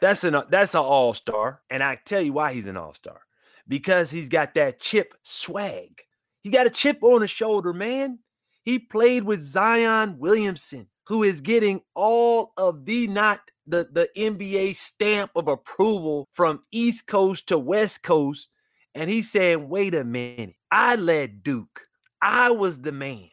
that's 0.00 0.24
an 0.24 0.42
that's 0.50 0.74
an 0.74 0.80
all 0.80 1.14
star, 1.14 1.62
and 1.70 1.82
I 1.82 1.98
tell 2.04 2.22
you 2.22 2.32
why 2.32 2.52
he's 2.52 2.66
an 2.66 2.76
all 2.76 2.94
star 2.94 3.20
because 3.70 4.10
he's 4.10 4.28
got 4.28 4.52
that 4.54 4.80
chip 4.80 5.14
swag. 5.22 6.02
He 6.42 6.50
got 6.50 6.66
a 6.66 6.70
chip 6.70 6.98
on 7.02 7.22
his 7.22 7.30
shoulder, 7.30 7.72
man. 7.72 8.18
He 8.64 8.80
played 8.80 9.22
with 9.22 9.40
Zion 9.40 10.16
Williamson, 10.18 10.88
who 11.06 11.22
is 11.22 11.40
getting 11.40 11.80
all 11.94 12.52
of 12.56 12.84
the 12.84 13.06
not 13.06 13.40
the, 13.68 13.88
the 13.92 14.10
NBA 14.16 14.74
stamp 14.74 15.30
of 15.36 15.46
approval 15.46 16.28
from 16.32 16.64
East 16.72 17.06
Coast 17.06 17.46
to 17.46 17.58
West 17.58 18.02
Coast. 18.02 18.50
And 18.96 19.08
he's 19.08 19.30
saying, 19.30 19.68
wait 19.68 19.94
a 19.94 20.02
minute, 20.02 20.56
I 20.72 20.96
led 20.96 21.44
Duke. 21.44 21.86
I 22.20 22.50
was 22.50 22.80
the 22.80 22.92
man. 22.92 23.28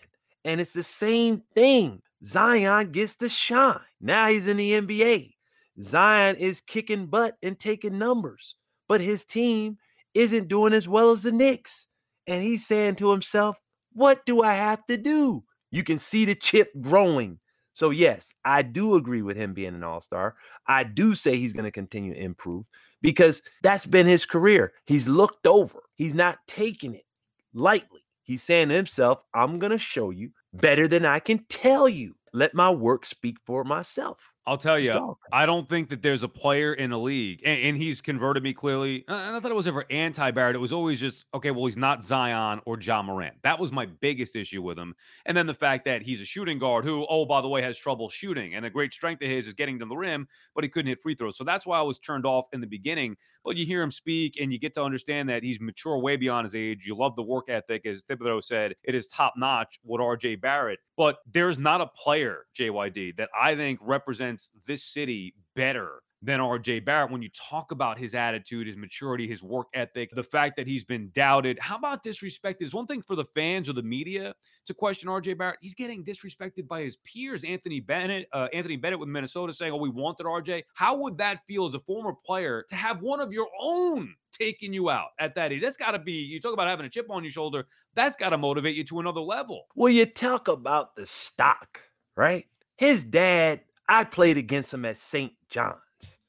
And 0.46 0.62
it's 0.62 0.72
the 0.72 0.84
same 0.84 1.42
thing 1.56 2.00
Zion 2.24 2.92
gets 2.92 3.16
to 3.18 3.28
shine. 3.28 3.80
Now 4.00 4.28
he's 4.28 4.48
in 4.48 4.58
the 4.58 4.74
NBA. 4.74 5.34
Zion 5.82 6.36
is 6.36 6.62
kicking 6.62 7.08
butt 7.08 7.38
and 7.42 7.58
taking 7.58 7.98
numbers, 7.98 8.56
but 8.88 9.02
his 9.02 9.26
team 9.26 9.78
isn't 10.14 10.48
doing 10.48 10.74
as 10.74 10.88
well 10.88 11.12
as 11.12 11.24
the 11.24 11.32
Knicks. 11.32 11.88
And 12.28 12.44
he's 12.44 12.66
saying 12.66 12.96
to 12.96 13.12
himself, 13.12 13.58
What 13.94 14.26
do 14.26 14.44
I 14.44 14.54
have 14.54 14.86
to 14.88 14.98
do? 14.98 15.44
You 15.72 15.84
can 15.84 16.00
see 16.00 16.26
the 16.26 16.36
chip 16.36 16.72
growing. 16.82 17.40
So, 17.74 17.92
yes, 17.92 18.30
I 18.44 18.64
do 18.64 18.96
agree 18.96 19.22
with 19.22 19.38
him 19.38 19.54
being 19.54 19.76
an 19.76 19.84
all 19.84 20.02
star. 20.02 20.36
I 20.68 20.84
do 20.84 21.14
say 21.14 21.38
he's 21.38 21.54
going 21.54 21.66
to 21.66 21.72
continue 21.72 22.14
to 22.14 22.20
improve 22.20 22.66
because 23.02 23.44
that's 23.62 23.86
been 23.86 24.08
his 24.08 24.26
career. 24.26 24.74
He's 24.86 25.08
looked 25.08 25.46
over, 25.46 25.84
he's 25.96 26.14
not 26.14 26.40
taking 26.48 26.96
it 26.96 27.06
lightly. 27.54 28.04
He's 28.24 28.44
saying 28.44 28.70
to 28.70 28.76
himself, 28.76 29.20
I'm 29.34 29.58
going 29.60 29.72
to 29.72 29.78
show 29.78 30.10
you 30.10 30.32
better 30.54 30.88
than 30.88 31.06
I 31.06 31.20
can 31.20 31.46
tell 31.50 31.88
you. 31.88 32.16
Let 32.34 32.54
my 32.54 32.70
work 32.70 33.06
speak 33.06 33.38
for 33.46 33.64
myself. 33.64 34.18
I'll 34.48 34.58
tell 34.58 34.80
you, 34.80 35.18
I 35.34 35.46
don't 35.46 35.68
think 35.68 35.90
that 35.90 36.02
there's 36.02 36.24
a 36.24 36.28
player 36.30 36.74
in 36.74 36.92
the 36.92 36.98
league, 36.98 37.42
and, 37.44 37.60
and 37.62 37.78
he's 37.78 38.00
converted 38.00 38.42
me 38.44 38.54
clearly. 38.54 39.04
Uh, 39.06 39.14
and 39.14 39.36
I 39.36 39.42
thought 39.42 39.52
it 39.52 39.56
was 39.56 39.68
ever 39.68 39.84
anti 39.90 40.32
Barrett. 40.32 40.56
It 40.56 40.60
was 40.60 40.72
always 40.72 41.02
just, 41.02 41.26
okay, 41.34 41.52
well, 41.52 41.66
he's 41.66 41.76
not 41.76 42.02
Zion 42.02 42.62
or 42.66 42.80
Ja 42.80 43.04
Morant. 43.04 43.36
That 43.44 43.60
was 43.60 43.74
my 43.74 43.86
biggest 43.86 44.38
issue 44.38 44.62
with 44.62 44.80
him. 44.80 44.96
And 45.26 45.36
then 45.36 45.48
the 45.48 45.54
fact 45.54 45.84
that 45.84 46.02
he's 46.02 46.22
a 46.22 46.26
shooting 46.26 46.60
guard 46.60 46.86
who, 46.86 47.06
oh, 47.10 47.26
by 47.26 47.42
the 47.42 47.50
way, 47.50 47.62
has 47.62 47.78
trouble 47.78 48.10
shooting. 48.10 48.56
And 48.56 48.66
a 48.66 48.70
great 48.70 48.94
strength 48.94 49.22
of 49.22 49.30
his 49.30 49.48
is 49.48 49.54
getting 49.54 49.80
to 49.80 49.86
the 49.86 49.98
rim, 49.98 50.30
but 50.56 50.64
he 50.64 50.70
couldn't 50.70 50.88
hit 50.88 51.02
free 51.04 51.16
throws. 51.16 51.38
So 51.38 51.44
that's 51.44 51.66
why 51.66 51.78
I 51.78 51.82
was 51.84 52.00
turned 52.00 52.26
off 52.26 52.46
in 52.54 52.62
the 52.62 52.68
beginning. 52.68 53.18
But 53.44 53.58
you 53.58 53.66
hear 53.66 53.82
him 53.82 53.92
speak, 53.92 54.38
and 54.40 54.54
you 54.54 54.60
get 54.60 54.74
to 54.76 54.84
understand 54.84 55.28
that 55.28 55.44
he's 55.44 55.60
mature 55.60 56.00
way 56.00 56.16
beyond 56.16 56.46
his 56.46 56.56
age. 56.56 56.86
You 56.86 56.96
love 56.96 57.18
the 57.18 57.24
work 57.24 57.50
ethic. 57.50 57.86
As 57.86 58.04
Thibodeau 58.04 58.42
said, 58.42 58.76
it 58.84 58.96
is 58.96 59.08
top 59.08 59.34
notch 59.36 59.78
with 59.84 60.00
RJ 60.00 60.40
Barrett. 60.40 60.80
But 60.98 61.18
there's 61.32 61.60
not 61.60 61.80
a 61.80 61.88
player, 61.88 62.46
JYD, 62.58 63.18
that 63.18 63.30
I 63.40 63.56
think 63.56 63.80
represents 63.82 64.50
this 64.66 64.84
city 64.84 65.36
better 65.56 66.02
than 66.22 66.40
RJ 66.40 66.84
Barrett 66.84 67.12
when 67.12 67.22
you 67.22 67.30
talk 67.30 67.72
about 67.72 68.00
his 68.00 68.16
attitude, 68.16 68.68
his 68.68 68.76
maturity, 68.76 69.28
his 69.28 69.44
work 69.44 69.68
ethic, 69.74 70.10
the 70.14 70.24
fact 70.24 70.56
that 70.58 70.66
he's 70.66 70.84
been 70.84 71.10
doubted. 71.14 71.60
How 71.60 71.78
about 71.78 72.04
disrespected? 72.04 72.62
It's 72.62 72.74
one 72.74 72.88
thing 72.88 73.02
for 73.02 73.16
the 73.16 73.26
fans 73.26 73.70
or 73.70 73.74
the 73.74 73.84
media 73.84 74.34
to 74.66 74.74
question 74.74 75.10
RJ 75.10 75.38
Barrett. 75.38 75.60
He's 75.62 75.76
getting 75.76 76.04
disrespected 76.04 76.68
by 76.68 76.82
his 76.82 76.98
peers. 76.98 77.44
Anthony 77.44 77.80
Bennett, 77.80 78.28
uh, 78.34 78.48
Anthony 78.52 78.78
Bennett 78.78 79.00
with 79.00 79.10
Minnesota 79.10 79.54
saying, 79.54 79.72
"Oh, 79.72 79.78
we 79.78 79.90
wanted 79.90 80.26
RJ." 80.26 80.64
How 80.74 80.98
would 80.98 81.18
that 81.20 81.46
feel 81.48 81.68
as 81.68 81.76
a 81.76 81.80
former 81.80 82.14
player 82.14 82.64
to 82.70 82.76
have 82.76 83.02
one 83.02 83.20
of 83.20 83.32
your 83.32 83.48
own 83.60 84.16
taking 84.32 84.74
you 84.74 84.90
out 84.90 85.10
at 85.20 85.36
that 85.36 85.52
age? 85.52 85.62
That's 85.62 85.78
got 85.78 85.92
to 85.92 86.00
be. 86.00 86.14
You 86.14 86.42
talk 86.42 86.54
about 86.54 86.68
having 86.68 86.86
a 86.86 86.90
chip 86.90 87.12
on 87.12 87.24
your 87.24 87.32
shoulder. 87.32 87.68
That's 87.94 88.16
got 88.16 88.30
to 88.30 88.38
motivate 88.38 88.76
you 88.76 88.84
to 88.86 89.00
another 89.00 89.22
level. 89.22 89.66
Well, 89.76 89.90
you 89.90 90.06
talk 90.08 90.48
about 90.48 90.96
the 90.96 91.06
stock, 91.06 91.82
right? 92.16 92.46
His 92.78 93.04
dad. 93.04 93.62
I 93.90 94.04
played 94.04 94.36
against 94.36 94.74
him 94.74 94.84
at 94.84 94.98
St. 94.98 95.32
John's. 95.50 95.87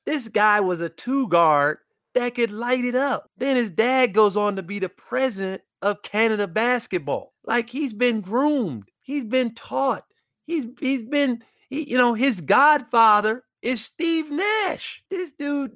This 0.09 0.27
guy 0.27 0.59
was 0.61 0.81
a 0.81 0.89
two 0.89 1.29
guard 1.29 1.77
that 2.15 2.35
could 2.35 2.51
light 2.51 2.83
it 2.83 2.95
up. 2.95 3.29
Then 3.37 3.57
his 3.57 3.69
dad 3.69 4.15
goes 4.15 4.39
on 4.39 4.57
to 4.57 4.63
be 4.63 4.79
the 4.79 4.89
president 4.89 5.61
of 5.83 6.01
Canada 6.01 6.49
basketball. 6.49 7.35
Like 7.45 7.69
he's 7.69 7.93
been 7.93 8.23
groomed, 8.23 8.85
he's 9.03 9.27
been 9.27 9.55
taught, 9.55 10.07
he's 10.47 10.67
he's 10.81 11.03
been, 11.03 11.45
he, 11.69 11.91
you 11.91 11.99
know, 11.99 12.15
his 12.15 12.41
godfather 12.41 13.45
is 13.61 13.85
Steve 13.85 14.31
Nash. 14.31 15.03
This 15.11 15.33
dude, 15.33 15.73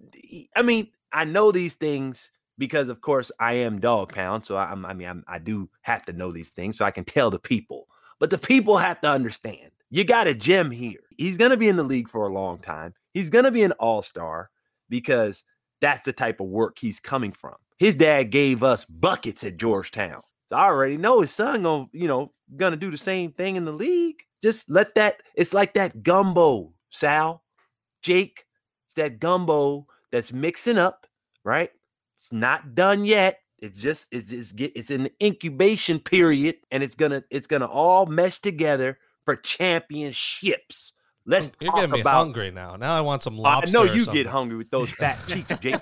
I 0.57 0.63
mean, 0.63 0.89
I 1.13 1.25
know 1.25 1.53
these 1.53 1.75
things 1.75 2.31
because, 2.57 2.89
of 2.89 3.03
course, 3.03 3.31
I 3.39 3.53
am 3.53 3.81
Dog 3.81 4.15
Pound, 4.15 4.47
so 4.47 4.57
I'm, 4.57 4.87
I 4.87 4.95
mean, 4.95 5.09
I'm, 5.09 5.25
I 5.29 5.41
do 5.41 5.69
have 5.83 6.07
to 6.07 6.15
know 6.15 6.33
these 6.33 6.49
things 6.49 6.79
so 6.79 6.87
I 6.87 6.91
can 6.91 7.05
tell 7.05 7.31
the 7.31 7.39
people. 7.39 7.87
But 8.19 8.31
the 8.31 8.39
people 8.39 8.79
have 8.79 8.99
to 9.03 9.11
understand. 9.11 9.73
You 9.91 10.05
got 10.05 10.27
a 10.27 10.33
gem 10.33 10.71
here. 10.71 11.01
He's 11.19 11.37
going 11.37 11.51
to 11.51 11.59
be 11.59 11.69
in 11.69 11.77
the 11.77 11.83
league 11.83 12.09
for 12.09 12.27
a 12.27 12.33
long 12.33 12.59
time. 12.61 12.95
He's 13.13 13.31
going 13.31 13.45
to 13.45 13.51
be 13.51 13.63
an 13.63 13.73
all 13.73 14.03
star 14.03 14.51
because 14.89 15.45
that's 15.81 16.03
the 16.03 16.13
type 16.13 16.41
of 16.41 16.47
work 16.47 16.79
he's 16.79 17.01
coming 17.01 17.33
from. 17.33 17.55
His 17.79 17.95
dad 17.95 18.31
gave 18.31 18.63
us 18.63 18.85
buckets 18.85 19.45
at 19.45 19.57
Georgetown. 19.57 20.23
So 20.53 20.57
I 20.57 20.67
already 20.67 20.97
know 20.97 21.21
his 21.23 21.33
son 21.33 21.63
gonna, 21.63 21.87
you 21.93 22.07
know, 22.07 22.33
gonna 22.57 22.77
do 22.77 22.91
the 22.91 22.99
same 22.99 23.33
thing 23.33 23.57
in 23.57 23.65
the 23.65 23.73
league. 23.73 24.23
Just 24.43 24.69
let 24.71 24.95
that. 24.95 25.17
It's 25.35 25.55
like 25.55 25.75
that 25.75 26.03
gumbo, 26.03 26.73
Sal, 26.91 27.43
Jake. 28.03 28.45
It's 28.87 28.95
that 28.95 29.19
gumbo 29.19 29.87
that's 30.13 30.33
mixing 30.33 30.79
up, 30.79 31.07
right? 31.43 31.71
It's 32.17 32.33
not 32.33 32.75
done 32.75 33.05
yet. 33.05 33.39
It's 33.59 33.79
just 33.79 34.09
it's 34.13 34.29
just 34.29 34.55
get 34.55 34.73
it's 34.77 34.91
in 34.91 35.05
the 35.05 35.13
incubation 35.23 35.99
period, 35.99 36.57
and 36.71 36.83
it's 36.83 36.95
gonna 36.95 37.25
it's 37.31 37.47
gonna 37.47 37.67
all 37.67 38.07
mesh 38.07 38.41
together 38.41 38.99
for 39.25 39.37
championships. 39.37 40.93
Let's 41.25 41.51
You're 41.61 41.73
getting 41.73 41.91
me 41.91 42.01
about, 42.01 42.15
hungry 42.15 42.51
now. 42.51 42.77
Now 42.77 42.97
I 42.97 43.01
want 43.01 43.23
some 43.23 43.39
lobster. 43.39 43.79
I 43.79 43.85
know 43.85 43.93
you 43.93 44.07
get 44.07 44.27
hungry 44.27 44.59
with 44.59 44.71
those 44.71 44.91
fat 44.91 45.19
cheeks, 45.29 45.57
Jake. 45.61 45.81